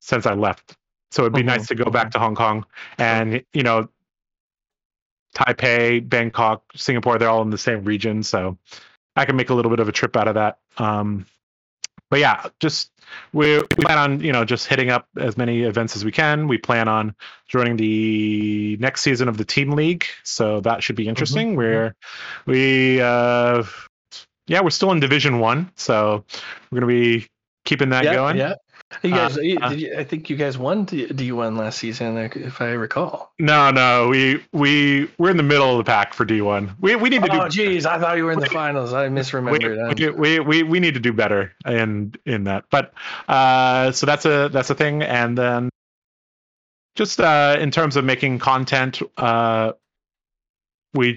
since 0.00 0.26
I 0.26 0.34
left. 0.34 0.76
So 1.10 1.22
it'd 1.22 1.34
be 1.34 1.42
Mhm, 1.42 1.44
nice 1.44 1.66
to 1.68 1.74
go 1.74 1.90
back 1.90 2.10
to 2.12 2.18
Hong 2.18 2.34
Kong 2.34 2.64
and 2.98 3.44
you 3.52 3.62
know 3.62 3.88
Taipei, 5.34 6.06
Bangkok, 6.08 6.64
Singapore, 6.74 7.18
they're 7.18 7.28
all 7.28 7.42
in 7.42 7.50
the 7.50 7.58
same 7.58 7.84
region, 7.84 8.22
so 8.22 8.58
I 9.16 9.24
can 9.24 9.36
make 9.36 9.50
a 9.50 9.54
little 9.54 9.70
bit 9.70 9.80
of 9.80 9.88
a 9.88 9.92
trip 9.92 10.16
out 10.16 10.28
of 10.28 10.34
that. 10.34 10.58
Um 10.78 11.26
but 12.10 12.18
yeah, 12.18 12.46
just 12.58 12.90
we 13.32 13.58
we 13.58 13.84
plan 13.84 13.98
on 13.98 14.20
you 14.20 14.32
know 14.32 14.44
just 14.44 14.66
hitting 14.66 14.90
up 14.90 15.06
as 15.16 15.36
many 15.36 15.62
events 15.62 15.96
as 15.96 16.04
we 16.04 16.12
can. 16.12 16.48
We 16.48 16.58
plan 16.58 16.88
on 16.88 17.14
joining 17.48 17.76
the 17.76 18.76
next 18.80 19.02
season 19.02 19.28
of 19.28 19.36
the 19.36 19.44
team 19.44 19.70
league, 19.70 20.04
so 20.24 20.60
that 20.62 20.82
should 20.82 20.96
be 20.96 21.08
interesting. 21.08 21.52
mhm. 21.52 21.56
Where 21.56 21.94
we 22.46 23.00
uh, 23.00 23.62
yeah, 24.46 24.60
we're 24.60 24.70
still 24.70 24.90
in 24.92 25.00
Division 25.00 25.38
One, 25.38 25.70
so 25.76 26.24
we're 26.70 26.80
gonna 26.80 26.86
be 26.92 27.26
keeping 27.64 27.90
that 27.90 28.04
yeah, 28.04 28.14
going. 28.14 28.36
yeah. 28.36 28.54
You 29.02 29.14
Uh, 29.14 29.16
guys, 29.28 29.38
uh, 29.38 29.40
did 29.68 29.80
you, 29.80 29.94
I 29.96 30.02
think 30.04 30.28
you 30.30 30.36
guys 30.36 30.58
won 30.58 30.84
D- 30.84 31.06
D1 31.06 31.56
last 31.56 31.78
season, 31.78 32.16
if 32.18 32.60
I 32.60 32.70
recall. 32.72 33.32
No, 33.38 33.70
no, 33.70 34.08
we 34.08 34.42
we 34.52 35.08
we're 35.16 35.30
in 35.30 35.36
the 35.36 35.44
middle 35.44 35.70
of 35.70 35.78
the 35.78 35.84
pack 35.88 36.12
for 36.12 36.24
D 36.24 36.40
one. 36.40 36.74
We 36.80 36.96
we 36.96 37.08
need 37.08 37.22
to 37.22 37.32
Oh, 37.32 37.44
do 37.44 37.50
geez, 37.50 37.86
I 37.86 37.98
thought 37.98 38.16
you 38.16 38.24
were 38.24 38.32
in 38.32 38.40
the 38.40 38.46
finals. 38.46 38.92
I 38.92 39.08
misremembered. 39.08 39.96
we, 39.98 40.10
we, 40.10 40.40
we, 40.40 40.62
we 40.64 40.80
need 40.80 40.94
to 40.94 41.00
do 41.00 41.12
better 41.12 41.52
in 41.64 42.14
in 42.26 42.44
that 42.44 42.64
but 42.70 42.92
uh 43.28 43.92
so 43.92 44.06
that's 44.06 44.24
a 44.26 44.48
that's 44.52 44.70
a 44.70 44.74
thing 44.74 45.02
and 45.02 45.38
then 45.38 45.68
just 46.96 47.20
uh 47.20 47.56
in 47.60 47.70
terms 47.70 47.94
of 47.96 48.04
making 48.04 48.38
content 48.40 49.00
uh 49.16 49.72
we 50.94 51.16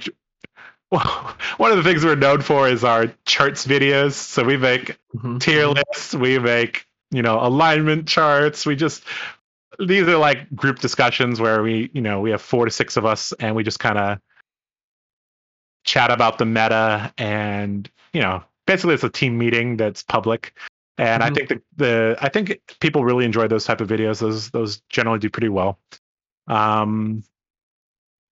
one 0.90 1.72
of 1.72 1.78
the 1.78 1.84
things 1.84 2.06
we're 2.06 2.16
known 2.16 2.42
for 2.42 2.70
is 2.70 2.84
our 2.84 3.08
charts 3.26 3.66
videos 3.66 4.12
so 4.14 4.44
we 4.44 4.58
make 4.58 4.98
Mhm. 5.18 5.40
tier 5.40 5.66
lists 5.68 6.14
we 6.14 6.38
make 6.38 6.86
you 7.14 7.22
know 7.22 7.40
alignment 7.40 8.08
charts. 8.08 8.66
We 8.66 8.76
just 8.76 9.04
these 9.80 10.08
are 10.08 10.18
like 10.18 10.54
group 10.56 10.80
discussions 10.80 11.40
where 11.40 11.64
we 11.64 11.90
you 11.94 12.02
know 12.02 12.20
we 12.20 12.32
have 12.32 12.42
four 12.42 12.66
to 12.66 12.72
six 12.72 12.98
of 12.98 13.06
us 13.06 13.32
and 13.40 13.56
we 13.56 13.64
just 13.64 13.80
kind 13.80 13.98
of 13.98 14.20
chat 15.86 16.12
about 16.12 16.38
the 16.38 16.46
meta 16.46 17.14
and 17.18 17.90
you 18.14 18.22
know 18.22 18.44
basically 18.66 18.94
it's 18.94 19.04
a 19.04 19.10
team 19.10 19.38
meeting 19.38 19.78
that's 19.78 20.04
public. 20.04 20.58
And 20.98 21.24
i 21.24 21.30
Mhm. 21.30 21.36
think 21.36 21.50
the, 21.50 21.62
the 21.76 22.18
i 22.22 22.30
think 22.30 22.62
people 22.80 23.04
really 23.04 23.26
enjoy 23.26 23.48
those 23.48 23.66
type 23.66 23.82
of 23.82 23.88
videos. 23.88 24.20
Those 24.20 24.50
those 24.52 24.82
generally 24.90 25.20
do 25.20 25.30
pretty 25.30 25.50
well. 25.50 25.80
Um 26.48 27.24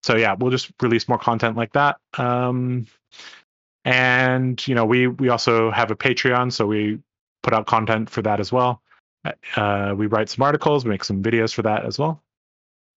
so 0.03 0.15
yeah 0.15 0.35
we'll 0.37 0.51
just 0.51 0.71
release 0.81 1.07
more 1.07 1.17
content 1.19 1.55
like 1.57 1.73
that. 1.73 1.97
Um 2.17 2.87
and 3.83 4.65
you 4.67 4.75
know 4.75 4.85
we 4.85 5.07
we 5.07 5.29
also 5.29 5.71
have 5.71 5.89
a 5.89 5.95
patreon 5.95 6.51
so 6.51 6.67
we 6.67 6.99
put 7.43 7.53
out 7.53 7.65
content 7.67 8.09
for 8.09 8.21
that 8.21 8.39
as 8.39 8.51
well 8.51 8.81
uh 9.55 9.93
we 9.95 10.07
write 10.07 10.29
some 10.29 10.43
articles 10.43 10.83
we 10.83 10.89
make 10.89 11.03
some 11.03 11.21
videos 11.21 11.53
for 11.53 11.61
that 11.61 11.85
as 11.85 11.97
well 11.99 12.21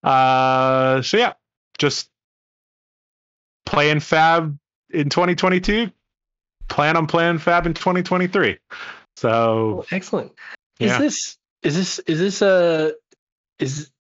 uh 0.02 1.02
so 1.02 1.16
yeah 1.16 1.32
just 1.78 2.10
playing 3.66 4.00
fab 4.00 4.56
in 4.90 5.08
2022 5.08 5.90
plan 6.68 6.96
on 6.96 7.06
playing 7.06 7.38
fab 7.38 7.66
in 7.66 7.74
2023 7.74 8.58
so 9.16 9.30
Oh, 9.30 9.84
excellent. 9.92 10.32
yeah 10.78 10.94
Is 10.94 10.98
this 10.98 11.38
is 11.62 11.74
this 11.76 11.98
is 12.00 12.18
this 12.18 12.42
a 12.42 12.92
is 13.58 13.90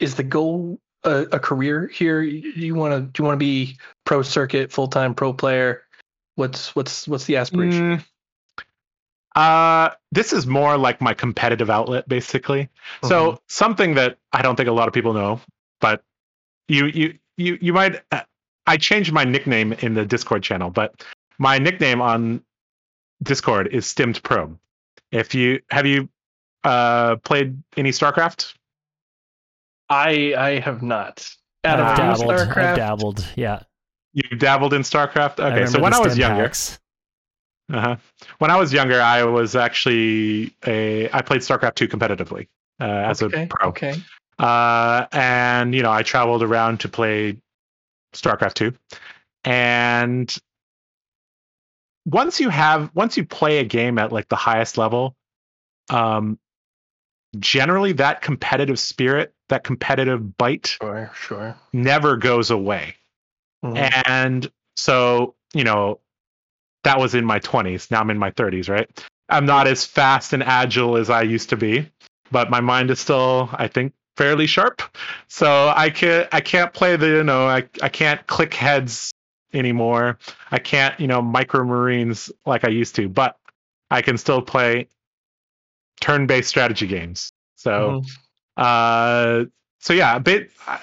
is 0.00 0.14
the 0.16 0.22
goal 0.22 0.78
a, 1.04 1.26
a 1.32 1.38
career 1.38 1.86
here? 1.86 2.22
You, 2.22 2.50
you 2.52 2.74
want 2.74 2.94
to 2.94 3.00
do 3.00 3.22
you 3.22 3.26
want 3.26 3.36
to 3.36 3.44
be 3.44 3.76
pro 4.04 4.22
circuit 4.22 4.72
full 4.72 4.88
time 4.88 5.14
pro 5.14 5.32
player? 5.32 5.82
What's 6.36 6.74
what's 6.74 7.06
what's 7.06 7.26
the 7.26 7.36
aspiration? 7.36 7.98
Mm, 7.98 8.04
uh, 9.34 9.90
this 10.12 10.32
is 10.32 10.46
more 10.46 10.76
like 10.76 11.00
my 11.00 11.12
competitive 11.14 11.70
outlet, 11.70 12.08
basically. 12.08 12.68
So 13.02 13.32
Mhm. 13.32 13.38
something 13.48 13.94
that 13.94 14.18
I 14.32 14.42
don't 14.42 14.56
think 14.56 14.68
a 14.68 14.72
lot 14.72 14.86
of 14.88 14.94
people 14.94 15.12
know, 15.12 15.40
but 15.80 16.02
you 16.68 16.86
you 16.86 17.18
you 17.36 17.58
you 17.60 17.72
might. 17.72 18.02
Uh, 18.12 18.20
I 18.66 18.76
changed 18.78 19.12
my 19.12 19.24
nickname 19.24 19.72
in 19.74 19.94
the 19.94 20.06
Discord 20.06 20.42
channel, 20.42 20.70
but 20.70 21.04
my 21.38 21.58
nickname 21.58 22.00
on 22.00 22.42
Discord 23.22 23.66
is 23.68 23.86
Stimmed 23.86 24.22
Pro. 24.22 24.56
If 25.12 25.34
you 25.34 25.60
have 25.70 25.86
you 25.86 26.08
uh 26.64 27.16
played 27.16 27.62
any 27.76 27.90
StarCraft? 27.90 28.54
I 29.90 30.34
I 30.36 30.58
have 30.60 30.82
not. 30.82 31.28
Out 31.64 31.80
of 31.80 31.86
I've 31.86 31.96
dabbled. 31.96 32.32
I've 32.32 32.76
dabbled. 32.76 33.24
Yeah. 33.36 33.60
You 34.12 34.36
dabbled 34.36 34.72
in 34.74 34.82
StarCraft. 34.82 35.40
Okay, 35.40 35.66
so 35.66 35.80
when 35.80 35.92
I 35.92 35.98
was 35.98 36.12
stem 36.12 36.20
younger, 36.30 36.44
packs. 36.44 36.78
Uh-huh. 37.72 37.96
When 38.38 38.50
I 38.50 38.56
was 38.56 38.72
younger, 38.72 39.00
I 39.00 39.24
was 39.24 39.56
actually 39.56 40.54
a 40.66 41.10
I 41.12 41.22
played 41.22 41.40
StarCraft 41.40 41.76
2 41.76 41.88
competitively 41.88 42.48
uh, 42.80 42.84
as 42.84 43.22
okay, 43.22 43.44
a 43.44 43.46
pro. 43.46 43.68
okay. 43.70 43.94
Uh, 44.38 45.06
and 45.12 45.74
you 45.74 45.82
know, 45.82 45.92
I 45.92 46.02
traveled 46.02 46.42
around 46.42 46.80
to 46.80 46.88
play 46.88 47.38
StarCraft 48.14 48.54
2. 48.54 48.72
And 49.44 50.34
once 52.06 52.40
you 52.40 52.50
have 52.50 52.90
once 52.94 53.16
you 53.16 53.24
play 53.24 53.58
a 53.58 53.64
game 53.64 53.98
at 53.98 54.12
like 54.12 54.28
the 54.28 54.36
highest 54.36 54.76
level, 54.76 55.16
um 55.90 56.38
generally 57.38 57.92
that 57.92 58.20
competitive 58.22 58.78
spirit, 58.78 59.34
that 59.48 59.64
competitive 59.64 60.36
bite 60.36 60.76
Sure, 60.80 61.10
sure. 61.14 61.56
never 61.72 62.16
goes 62.16 62.50
away. 62.50 62.94
Mhm. 63.64 64.04
And 64.06 64.52
so, 64.76 65.34
you 65.52 65.64
know, 65.64 65.98
that 66.84 66.98
was 66.98 67.14
in 67.14 67.24
my 67.24 67.40
20s. 67.40 67.90
Now 67.90 68.00
I'm 68.00 68.10
in 68.10 68.18
my 68.18 68.30
30s, 68.30 68.68
right? 68.68 68.88
I'm 69.28 69.46
not 69.46 69.66
as 69.66 69.84
fast 69.84 70.32
and 70.32 70.42
agile 70.42 70.96
as 70.96 71.10
I 71.10 71.22
used 71.22 71.48
to 71.50 71.56
be, 71.56 71.88
but 72.30 72.50
my 72.50 72.60
mind 72.60 72.90
is 72.90 73.00
still, 73.00 73.48
I 73.52 73.68
think, 73.68 73.92
fairly 74.16 74.46
sharp. 74.46 74.82
So 75.28 75.72
I 75.74 75.90
can't, 75.90 76.28
I 76.32 76.40
can't 76.40 76.72
play 76.72 76.96
the, 76.96 77.08
you 77.08 77.24
know, 77.24 77.46
I, 77.46 77.64
I 77.82 77.88
can't 77.88 78.24
click 78.26 78.54
heads 78.54 79.12
anymore. 79.52 80.18
I 80.50 80.58
can't, 80.58 80.98
you 81.00 81.06
know, 81.08 81.22
micro 81.22 81.64
marines 81.64 82.30
like 82.46 82.64
I 82.64 82.68
used 82.68 82.94
to, 82.96 83.08
but 83.08 83.36
I 83.90 84.02
can 84.02 84.18
still 84.18 84.42
play 84.42 84.88
turn-based 86.00 86.48
strategy 86.48 86.86
games. 86.86 87.32
So 87.56 88.02
Mhm. 88.02 88.06
uh 88.56 89.44
so 89.80 89.92
yeah, 89.92 90.16
a 90.16 90.20
bit 90.20 90.50
uh, 90.66 90.78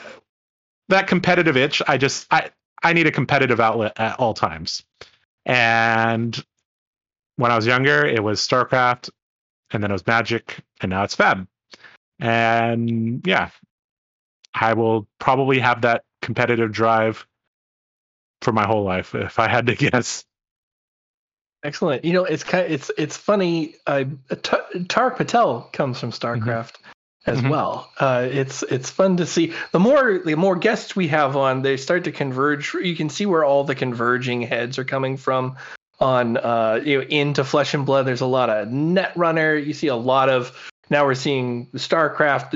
that 0.89 1.07
competitive 1.07 1.57
itch. 1.57 1.81
I 1.87 1.97
just 1.97 2.27
I 2.31 2.49
I 2.83 2.93
need 2.93 3.07
a 3.07 3.11
competitive 3.11 3.59
outlet 3.59 3.93
at 3.99 4.19
all 4.19 4.33
times. 4.33 4.83
And 5.45 6.43
when 7.37 7.51
I 7.51 7.55
was 7.55 7.65
younger, 7.65 8.05
it 8.05 8.23
was 8.23 8.39
StarCraft, 8.39 9.09
and 9.71 9.83
then 9.83 9.91
it 9.91 9.93
was 9.93 10.05
Magic, 10.05 10.59
and 10.81 10.89
now 10.89 11.03
it's 11.03 11.15
Fab. 11.15 11.47
And 12.19 13.25
yeah, 13.25 13.49
I 14.53 14.73
will 14.73 15.07
probably 15.19 15.59
have 15.59 15.81
that 15.81 16.03
competitive 16.21 16.71
drive 16.71 17.25
for 18.41 18.51
my 18.51 18.65
whole 18.65 18.83
life 18.83 19.15
if 19.15 19.39
I 19.39 19.47
had 19.47 19.67
to 19.67 19.75
guess. 19.91 20.23
Excellent. 21.63 22.03
You 22.03 22.13
know, 22.13 22.25
it's 22.25 22.43
kind 22.43 22.65
of, 22.65 22.71
it's 22.71 22.91
it's 22.97 23.17
funny. 23.17 23.75
Uh, 23.85 24.05
Tariq 24.29 25.15
Patel 25.15 25.69
comes 25.73 25.99
from 25.99 26.11
StarCraft 26.11 26.41
mm-hmm. 26.41 26.89
As 27.25 27.39
mm-hmm. 27.39 27.49
well. 27.49 27.91
Uh, 27.99 28.27
it's 28.29 28.63
it's 28.63 28.89
fun 28.89 29.17
to 29.17 29.25
see. 29.25 29.53
The 29.71 29.79
more 29.79 30.19
the 30.19 30.35
more 30.35 30.55
guests 30.55 30.95
we 30.95 31.07
have 31.09 31.35
on, 31.35 31.61
they 31.61 31.77
start 31.77 32.05
to 32.05 32.11
converge. 32.11 32.73
You 32.73 32.95
can 32.95 33.09
see 33.09 33.25
where 33.25 33.43
all 33.43 33.63
the 33.63 33.75
converging 33.75 34.41
heads 34.41 34.79
are 34.79 34.85
coming 34.85 35.17
from. 35.17 35.57
On 35.99 36.35
uh, 36.35 36.81
you 36.83 36.97
know, 36.97 37.05
into 37.07 37.43
Flesh 37.43 37.75
and 37.75 37.85
Blood, 37.85 38.07
there's 38.07 38.21
a 38.21 38.25
lot 38.25 38.49
of 38.49 38.69
Netrunner. 38.69 39.63
You 39.63 39.73
see 39.73 39.87
a 39.87 39.95
lot 39.95 40.29
of 40.29 40.51
now 40.89 41.05
we're 41.05 41.13
seeing 41.13 41.67
StarCraft. 41.67 42.53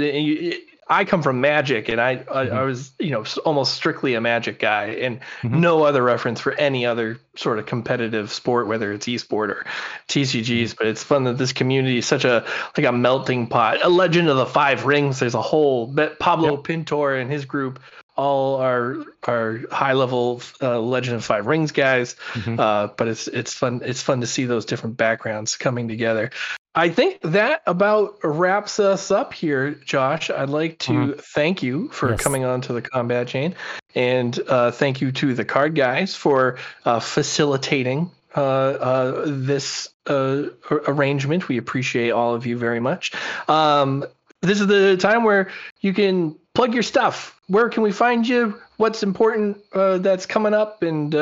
I 0.87 1.03
come 1.05 1.23
from 1.23 1.41
Magic, 1.41 1.89
and 1.89 1.99
I, 1.99 2.11
I, 2.11 2.15
mm-hmm. 2.15 2.55
I 2.55 2.61
was 2.63 2.91
you 2.99 3.11
know 3.11 3.23
almost 3.43 3.73
strictly 3.73 4.13
a 4.13 4.21
Magic 4.21 4.59
guy, 4.59 4.85
and 4.85 5.19
mm-hmm. 5.41 5.59
no 5.59 5.83
other 5.83 6.03
reference 6.03 6.39
for 6.39 6.53
any 6.53 6.85
other 6.85 7.19
sort 7.35 7.57
of 7.57 7.65
competitive 7.65 8.31
sport, 8.31 8.67
whether 8.67 8.91
it's 8.93 9.07
esport 9.07 9.49
or 9.49 9.65
TCGs. 10.07 10.45
Mm-hmm. 10.45 10.75
But 10.77 10.87
it's 10.87 11.03
fun 11.03 11.23
that 11.23 11.37
this 11.37 11.53
community 11.53 11.97
is 11.97 12.05
such 12.05 12.25
a 12.25 12.45
like 12.77 12.85
a 12.85 12.91
melting 12.91 13.47
pot. 13.47 13.83
A 13.83 13.89
Legend 13.89 14.29
of 14.29 14.37
the 14.37 14.45
Five 14.45 14.85
Rings. 14.85 15.19
There's 15.19 15.35
a 15.35 15.41
whole 15.41 15.93
Pablo 16.19 16.55
yep. 16.55 16.63
Pintor 16.63 17.15
and 17.15 17.31
his 17.31 17.45
group 17.45 17.79
all 18.17 18.55
are 18.57 18.97
are 19.27 19.61
high 19.71 19.93
level 19.93 20.41
uh, 20.61 20.79
Legend 20.79 21.17
of 21.17 21.25
Five 21.25 21.47
Rings 21.47 21.71
guys. 21.71 22.15
Mm-hmm. 22.33 22.59
Uh, 22.59 22.87
but 22.87 23.07
it's 23.07 23.27
it's 23.27 23.53
fun 23.53 23.81
it's 23.83 24.01
fun 24.01 24.21
to 24.21 24.27
see 24.27 24.45
those 24.45 24.65
different 24.65 24.97
backgrounds 24.97 25.57
coming 25.57 25.87
together. 25.87 26.31
I 26.75 26.89
think 26.89 27.21
that 27.21 27.61
about 27.65 28.17
wraps 28.21 28.81
us 28.81 29.09
up 29.09 29.33
here, 29.33 29.71
Josh. 29.71 30.29
I'd 30.29 30.49
like 30.49 30.77
to 30.79 30.91
mm-hmm. 30.91 31.19
thank 31.19 31.63
you 31.63 31.87
for 31.89 32.11
yes. 32.11 32.21
coming 32.21 32.43
on 32.43 32.59
to 32.61 32.73
the 32.73 32.81
combat 32.81 33.29
chain, 33.29 33.55
and 33.95 34.37
uh, 34.49 34.71
thank 34.71 34.99
you 34.99 35.13
to 35.13 35.33
the 35.33 35.45
Card 35.45 35.73
Guyz 35.75 36.15
for 36.15 36.57
uh, 36.83 36.99
facilitating 36.99 38.11
uh, 38.35 38.41
uh 38.41 39.23
this 39.25 39.87
uh, 40.07 40.43
arrangement. 40.87 41.47
We 41.47 41.57
appreciate 41.57 42.09
all 42.11 42.35
of 42.35 42.45
you 42.45 42.57
very 42.57 42.81
much. 42.81 43.13
Um, 43.47 44.03
this 44.41 44.59
is 44.59 44.67
the 44.67 44.97
time 44.97 45.23
where 45.23 45.49
you 45.79 45.93
can 45.93 46.35
plug 46.53 46.73
your 46.73 46.83
stuff. 46.83 47.39
Where 47.47 47.69
can 47.69 47.83
we 47.83 47.93
find 47.93 48.27
you? 48.27 48.61
What's 48.75 49.01
important 49.01 49.59
uh, 49.71 49.99
that's 49.99 50.25
coming 50.25 50.53
up, 50.53 50.83
and 50.83 51.13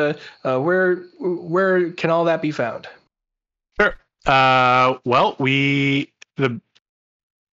where 0.41 0.95
where 1.19 1.91
can 1.91 2.09
all 2.09 2.25
that 2.25 2.41
be 2.41 2.51
found? 2.51 2.87
Uh, 4.25 4.97
well, 5.05 5.35
we 5.39 6.11
the 6.37 6.59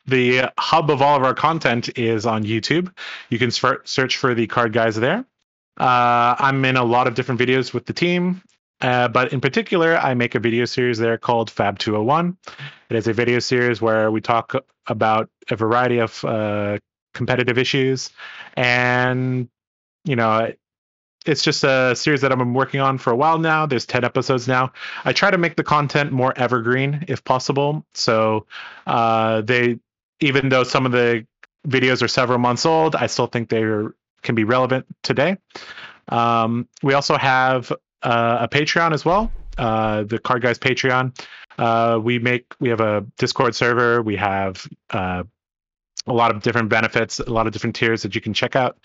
the 0.05 0.51
hub 0.57 0.89
of 0.89 1.01
all 1.01 1.17
of 1.17 1.23
our 1.23 1.33
content 1.33 1.97
is 1.97 2.25
on 2.25 2.43
YouTube. 2.43 2.91
You 3.29 3.39
can 3.39 3.51
search 3.51 4.17
for 4.17 4.33
the 4.33 4.47
Card 4.47 4.73
Guyz 4.73 4.95
there. 4.95 5.25
Uh, 5.77 6.35
I'm 6.39 6.63
in 6.65 6.77
a 6.77 6.83
lot 6.83 7.07
of 7.07 7.13
different 7.13 7.39
videos 7.39 7.73
with 7.73 7.85
the 7.85 7.93
team, 7.93 8.41
uh, 8.81 9.09
but 9.09 9.33
in 9.33 9.41
particular, 9.41 9.97
I 9.97 10.13
make 10.13 10.35
a 10.35 10.39
video 10.39 10.65
series 10.65 10.97
there 10.97 11.17
called 11.17 11.51
Fab 11.51 11.77
201. 11.77 12.37
It 12.89 12.95
is 12.95 13.07
a 13.07 13.13
video 13.13 13.39
series 13.39 13.81
where 13.81 14.09
we 14.09 14.21
talk 14.21 14.55
about 14.87 15.29
a 15.49 15.55
variety 15.55 15.99
of 15.99 16.23
uh, 16.23 16.79
competitive 17.13 17.57
issues, 17.57 18.09
and 18.55 19.49
you 20.05 20.15
know, 20.15 20.51
it's 21.27 21.43
just 21.43 21.63
a 21.63 21.95
series 21.95 22.21
that 22.21 22.31
I've 22.31 22.37
been 22.37 22.53
working 22.53 22.79
on 22.79 22.97
for 22.97 23.11
a 23.11 23.15
while 23.15 23.37
now. 23.37 23.65
There's 23.65 23.85
10 23.85 24.03
episodes 24.03 24.47
now. 24.47 24.71
I 25.05 25.13
try 25.13 25.31
to 25.31 25.37
make 25.37 25.55
the 25.55 25.63
content 25.63 26.11
more 26.11 26.33
evergreen 26.37 27.05
if 27.07 27.23
possible. 27.23 27.85
So 27.93 28.45
uh, 28.85 29.41
they, 29.41 29.79
even 30.19 30.49
though 30.49 30.63
some 30.63 30.85
of 30.85 30.91
the 30.91 31.25
videos 31.67 32.01
are 32.01 32.07
several 32.07 32.39
months 32.39 32.65
old, 32.65 32.95
I 32.95 33.07
still 33.07 33.27
think 33.27 33.49
they 33.49 33.63
can 34.21 34.35
be 34.35 34.43
relevant 34.43 34.85
today. 35.03 35.37
Um, 36.09 36.67
we 36.83 36.93
also 36.93 37.17
have 37.17 37.71
uh, 38.01 38.37
a 38.41 38.47
Patreon 38.47 38.93
as 38.93 39.03
well, 39.03 39.31
uh, 39.57 40.03
the 40.03 40.19
Card 40.19 40.43
Guyz 40.43 40.57
Patreon. 40.57 41.17
Uh, 41.57 41.99
we 41.99 42.19
make 42.19 42.53
we 42.59 42.69
have 42.69 42.81
a 42.81 43.05
Discord 43.17 43.55
server. 43.55 44.01
We 44.01 44.15
have 44.15 44.65
uh, 44.91 45.23
a 46.05 46.13
lot 46.13 46.33
of 46.33 46.41
different 46.41 46.69
benefits, 46.69 47.19
a 47.19 47.29
lot 47.29 47.47
of 47.47 47.53
different 47.53 47.75
tiers 47.75 48.03
that 48.03 48.15
you 48.15 48.21
can 48.21 48.33
check 48.33 48.55
out. 48.55 48.77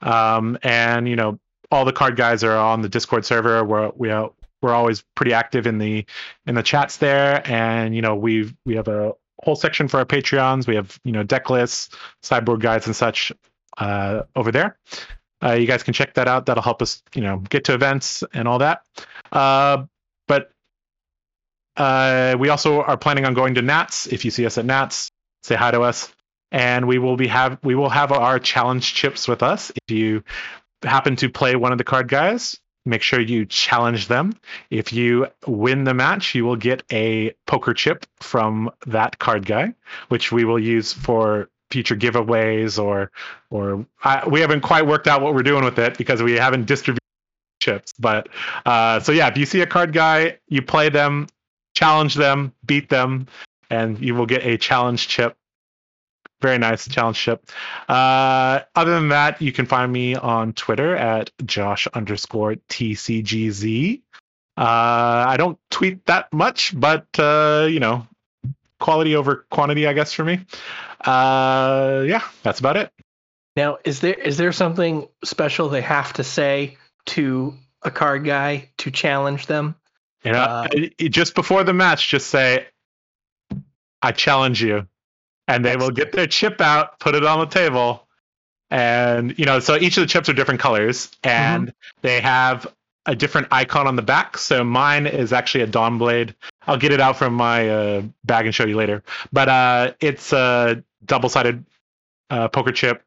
Um, 0.00 0.58
and 0.62 1.08
you 1.08 1.16
know, 1.16 1.38
all 1.70 1.84
the 1.84 1.92
card 1.92 2.16
guys 2.16 2.42
are 2.44 2.56
on 2.56 2.82
the 2.82 2.88
Discord 2.88 3.24
server. 3.24 3.64
We're 3.64 3.90
we 3.96 4.10
are, 4.10 4.30
we're 4.62 4.74
always 4.74 5.04
pretty 5.14 5.32
active 5.32 5.66
in 5.66 5.78
the 5.78 6.04
in 6.46 6.54
the 6.54 6.62
chats 6.62 6.96
there, 6.98 7.42
and 7.48 7.94
you 7.94 8.02
know 8.02 8.16
we 8.16 8.52
we 8.64 8.74
have 8.76 8.88
a 8.88 9.12
whole 9.42 9.56
section 9.56 9.88
for 9.88 9.98
our 9.98 10.04
Patreons. 10.04 10.66
We 10.66 10.74
have 10.74 10.98
you 11.04 11.12
know 11.12 11.22
deck 11.22 11.50
lists, 11.50 11.94
sideboard 12.22 12.60
guides, 12.60 12.86
and 12.86 12.96
such 12.96 13.32
uh, 13.78 14.22
over 14.36 14.50
there. 14.50 14.78
Uh, 15.42 15.52
you 15.52 15.66
guys 15.66 15.82
can 15.82 15.94
check 15.94 16.14
that 16.14 16.28
out. 16.28 16.46
That'll 16.46 16.62
help 16.62 16.82
us 16.82 17.02
you 17.14 17.22
know 17.22 17.38
get 17.38 17.64
to 17.64 17.74
events 17.74 18.22
and 18.34 18.46
all 18.48 18.58
that. 18.58 18.84
Uh, 19.32 19.84
but 20.26 20.50
uh, 21.76 22.36
we 22.38 22.48
also 22.48 22.82
are 22.82 22.96
planning 22.96 23.24
on 23.24 23.34
going 23.34 23.54
to 23.54 23.62
Nats. 23.62 24.06
If 24.08 24.24
you 24.24 24.30
see 24.30 24.44
us 24.44 24.58
at 24.58 24.64
Nats, 24.64 25.10
say 25.42 25.54
hi 25.54 25.70
to 25.70 25.82
us 25.82 26.12
and 26.52 26.86
we 26.86 26.98
will 26.98 27.16
be 27.16 27.26
have 27.28 27.58
we 27.62 27.74
will 27.74 27.88
have 27.88 28.12
our 28.12 28.38
challenge 28.38 28.94
chips 28.94 29.28
with 29.28 29.42
us 29.42 29.70
if 29.70 29.94
you 29.94 30.22
happen 30.82 31.16
to 31.16 31.28
play 31.28 31.56
one 31.56 31.72
of 31.72 31.78
the 31.78 31.84
card 31.84 32.08
guys, 32.08 32.58
make 32.84 33.02
sure 33.02 33.20
you 33.20 33.44
challenge 33.46 34.08
them. 34.08 34.32
If 34.70 34.92
you 34.92 35.26
win 35.46 35.84
the 35.84 35.94
match, 35.94 36.34
you 36.34 36.44
will 36.44 36.56
get 36.56 36.82
a 36.90 37.32
poker 37.46 37.74
chip 37.74 38.06
from 38.20 38.70
that 38.86 39.18
card 39.18 39.46
guy, 39.46 39.74
which 40.08 40.32
we 40.32 40.44
will 40.44 40.58
use 40.58 40.92
for 40.92 41.48
future 41.70 41.94
giveaways 41.96 42.82
or 42.82 43.10
or 43.50 43.86
I, 44.02 44.26
we 44.28 44.40
haven't 44.40 44.62
quite 44.62 44.86
worked 44.86 45.06
out 45.06 45.22
what 45.22 45.34
we're 45.34 45.42
doing 45.42 45.64
with 45.64 45.78
it 45.78 45.96
because 45.96 46.22
we 46.22 46.32
haven't 46.32 46.66
distributed 46.66 47.00
chips. 47.60 47.92
But 47.98 48.28
uh, 48.66 49.00
so 49.00 49.12
yeah, 49.12 49.28
if 49.28 49.36
you 49.36 49.46
see 49.46 49.60
a 49.60 49.66
card 49.66 49.92
guy, 49.92 50.38
you 50.48 50.62
play 50.62 50.88
them, 50.88 51.28
challenge 51.74 52.14
them, 52.14 52.52
beat 52.66 52.88
them, 52.88 53.28
and 53.70 54.00
you 54.00 54.14
will 54.14 54.26
get 54.26 54.44
a 54.44 54.56
challenge 54.56 55.08
chip 55.08 55.36
very 56.40 56.58
nice 56.58 56.88
challenge 56.88 57.16
ship. 57.16 57.50
Uh, 57.88 58.60
other 58.74 58.94
than 58.94 59.08
that, 59.08 59.40
you 59.42 59.52
can 59.52 59.66
find 59.66 59.92
me 59.92 60.14
on 60.14 60.52
Twitter 60.52 60.96
at 60.96 61.30
Josh 61.44 61.86
underscore 61.88 62.56
TCGZ. 62.68 64.02
Uh, 64.56 65.24
I 65.28 65.36
don't 65.36 65.58
tweet 65.70 66.04
that 66.06 66.32
much, 66.32 66.78
but 66.78 67.06
uh, 67.18 67.66
you 67.70 67.80
know, 67.80 68.06
quality 68.78 69.16
over 69.16 69.46
quantity, 69.50 69.86
I 69.86 69.92
guess 69.92 70.12
for 70.12 70.24
me. 70.24 70.40
Uh, 71.00 72.04
yeah, 72.06 72.22
that's 72.42 72.60
about 72.60 72.76
it. 72.76 72.92
Now, 73.56 73.78
is 73.84 74.00
there 74.00 74.14
is 74.14 74.36
there 74.36 74.52
something 74.52 75.08
special 75.24 75.68
they 75.68 75.80
have 75.82 76.12
to 76.14 76.24
say 76.24 76.76
to 77.06 77.54
a 77.82 77.90
card 77.90 78.24
guy 78.24 78.70
to 78.78 78.90
challenge 78.90 79.46
them? 79.46 79.76
You 80.24 80.32
know, 80.32 80.38
uh, 80.38 80.68
just 80.98 81.34
before 81.34 81.64
the 81.64 81.72
match, 81.72 82.08
just 82.08 82.28
say, 82.28 82.66
"I 84.02 84.12
challenge 84.12 84.62
you." 84.62 84.86
And 85.50 85.64
they 85.64 85.76
will 85.76 85.90
get 85.90 86.12
their 86.12 86.28
chip 86.28 86.60
out, 86.60 87.00
put 87.00 87.16
it 87.16 87.24
on 87.24 87.40
the 87.40 87.46
table, 87.46 88.06
and 88.70 89.36
you 89.36 89.44
know, 89.44 89.58
so 89.58 89.74
each 89.76 89.96
of 89.96 90.02
the 90.02 90.06
chips 90.06 90.28
are 90.28 90.32
different 90.32 90.60
colors, 90.60 91.10
and 91.24 91.68
mm-hmm. 91.68 91.98
they 92.02 92.20
have 92.20 92.72
a 93.06 93.16
different 93.16 93.48
icon 93.50 93.88
on 93.88 93.96
the 93.96 94.02
back. 94.02 94.38
So 94.38 94.62
mine 94.62 95.08
is 95.08 95.32
actually 95.32 95.64
a 95.64 95.66
Dawnblade. 95.66 96.34
I'll 96.68 96.76
get 96.76 96.92
it 96.92 97.00
out 97.00 97.16
from 97.16 97.34
my 97.34 97.68
uh, 97.68 98.02
bag 98.24 98.46
and 98.46 98.54
show 98.54 98.64
you 98.64 98.76
later. 98.76 99.02
But 99.32 99.48
uh, 99.48 99.92
it's 100.00 100.32
a 100.32 100.84
double-sided 101.04 101.64
uh, 102.30 102.46
poker 102.48 102.70
chip. 102.70 103.02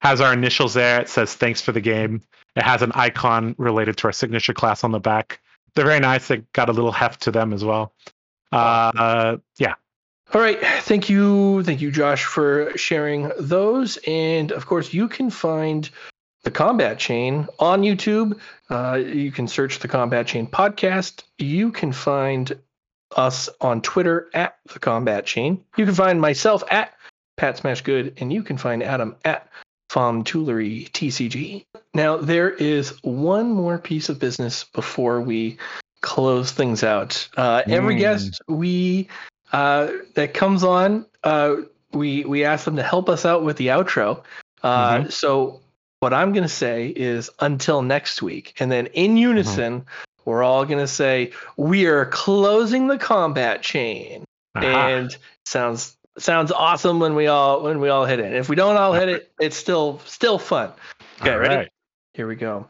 Has 0.00 0.20
our 0.20 0.32
initials 0.32 0.74
there. 0.74 1.00
It 1.00 1.08
says 1.08 1.34
"Thanks 1.34 1.60
for 1.60 1.72
the 1.72 1.80
game." 1.80 2.22
It 2.54 2.62
has 2.62 2.82
an 2.82 2.92
icon 2.94 3.56
related 3.58 3.96
to 3.98 4.06
our 4.06 4.12
signature 4.12 4.54
class 4.54 4.84
on 4.84 4.92
the 4.92 5.00
back. 5.00 5.40
They're 5.74 5.84
very 5.84 5.98
nice. 5.98 6.28
They 6.28 6.38
got 6.52 6.68
a 6.68 6.72
little 6.72 6.92
heft 6.92 7.22
to 7.22 7.32
them 7.32 7.52
as 7.52 7.64
well. 7.64 7.92
Uh, 8.52 9.38
yeah, 9.58 9.74
all 10.34 10.40
right. 10.40 10.60
Thank 10.82 11.08
you. 11.08 11.62
Thank 11.62 11.80
you, 11.80 11.90
Josh, 11.90 12.24
for 12.24 12.76
sharing 12.76 13.30
those. 13.38 13.98
And 14.06 14.52
of 14.52 14.66
course, 14.66 14.92
you 14.92 15.08
can 15.08 15.30
find 15.30 15.88
the 16.44 16.50
Combat 16.50 16.98
Chain 16.98 17.48
on 17.58 17.82
YouTube. 17.82 18.38
Uh, 18.68 18.94
you 18.94 19.32
can 19.32 19.48
search 19.48 19.78
the 19.78 19.88
Combat 19.88 20.26
Chain 20.26 20.46
podcast. 20.46 21.22
You 21.38 21.72
can 21.72 21.92
find 21.92 22.58
us 23.16 23.48
on 23.60 23.80
Twitter 23.80 24.28
at 24.34 24.58
the 24.72 24.78
Combat 24.78 25.24
Chain. 25.24 25.64
You 25.76 25.86
can 25.86 25.94
find 25.94 26.20
myself 26.20 26.62
at 26.70 26.92
Pat 27.38 27.56
Smash 27.56 27.80
Good, 27.80 28.14
and 28.18 28.32
you 28.32 28.42
can 28.42 28.58
find 28.58 28.82
Adam 28.82 29.16
at 29.24 29.48
Fom 29.90 30.24
Toolery 30.24 30.90
TCG. 30.90 31.64
Now, 31.94 32.18
there 32.18 32.50
is 32.50 33.02
one 33.02 33.50
more 33.50 33.78
piece 33.78 34.10
of 34.10 34.18
business 34.18 34.64
before 34.64 35.22
we 35.22 35.56
close 36.02 36.52
things 36.52 36.84
out. 36.84 37.28
Uh, 37.36 37.62
every 37.66 37.96
mm. 37.96 38.00
guest 38.00 38.40
we 38.46 39.08
uh, 39.52 39.88
that 40.14 40.34
comes 40.34 40.64
on. 40.64 41.06
Uh, 41.24 41.56
we 41.92 42.24
we 42.24 42.44
ask 42.44 42.64
them 42.64 42.76
to 42.76 42.82
help 42.82 43.08
us 43.08 43.24
out 43.24 43.42
with 43.44 43.56
the 43.56 43.68
outro. 43.68 44.22
Uh, 44.62 45.08
So 45.08 45.60
what 46.00 46.12
I'm 46.12 46.32
going 46.32 46.42
to 46.44 46.48
say 46.48 46.88
is 46.88 47.30
until 47.40 47.82
next 47.82 48.22
week, 48.22 48.54
and 48.60 48.70
then 48.70 48.86
in 48.86 49.16
unison, 49.16 49.86
we're 50.24 50.42
all 50.42 50.64
going 50.64 50.78
to 50.78 50.86
say 50.86 51.32
we 51.56 51.86
are 51.86 52.04
closing 52.06 52.86
the 52.88 52.98
combat 52.98 53.62
chain, 53.62 54.24
Aha. 54.54 54.64
and 54.66 55.16
sounds 55.46 55.96
sounds 56.18 56.52
awesome 56.52 56.98
when 57.00 57.14
we 57.14 57.28
all 57.28 57.62
when 57.62 57.80
we 57.80 57.88
all 57.88 58.04
hit 58.04 58.20
it. 58.20 58.32
If 58.34 58.48
we 58.48 58.56
don't 58.56 58.76
all 58.76 58.92
hit 58.92 59.08
it, 59.08 59.32
it's 59.40 59.56
still 59.56 60.00
still 60.04 60.38
fun. 60.38 60.72
Okay, 61.20 61.32
All 61.32 61.38
ready? 61.38 61.54
right. 61.56 61.68
Here 62.14 62.26
we 62.26 62.36
go. 62.36 62.66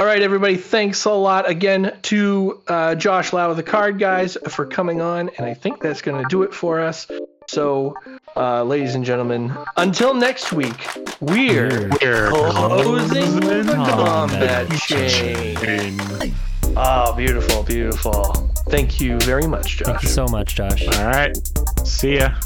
All 0.00 0.06
right, 0.06 0.22
everybody. 0.22 0.56
Thanks 0.56 1.04
a 1.04 1.10
lot 1.10 1.46
again 1.46 1.94
to 2.04 2.62
uh, 2.68 2.94
Josh 2.94 3.34
Lau 3.34 3.50
of 3.50 3.58
the 3.58 3.62
Card 3.62 3.98
Guyz 3.98 4.34
for 4.50 4.64
coming 4.64 5.02
on, 5.02 5.28
and 5.36 5.44
I 5.44 5.52
think 5.52 5.82
that's 5.82 6.00
going 6.00 6.22
to 6.22 6.26
do 6.30 6.42
it 6.42 6.54
for 6.54 6.80
us. 6.80 7.06
So, 7.50 7.94
uh, 8.34 8.64
ladies 8.64 8.94
and 8.94 9.04
gentlemen, 9.04 9.52
until 9.76 10.14
next 10.14 10.54
week, 10.54 10.88
we're 11.20 11.90
We're 12.00 12.30
closing 12.30 13.40
the 13.40 13.74
combat 13.74 14.70
combat 14.70 14.80
chain. 14.80 16.34
Oh, 16.78 17.14
beautiful, 17.14 17.62
beautiful. 17.62 18.32
Thank 18.70 19.02
you 19.02 19.18
very 19.20 19.46
much, 19.46 19.76
Josh. 19.76 19.86
Thank 19.86 20.02
you 20.04 20.08
so 20.08 20.26
much, 20.28 20.54
Josh. 20.54 20.88
All 20.96 21.08
right. 21.08 21.36
See 21.84 22.16
ya. 22.16 22.36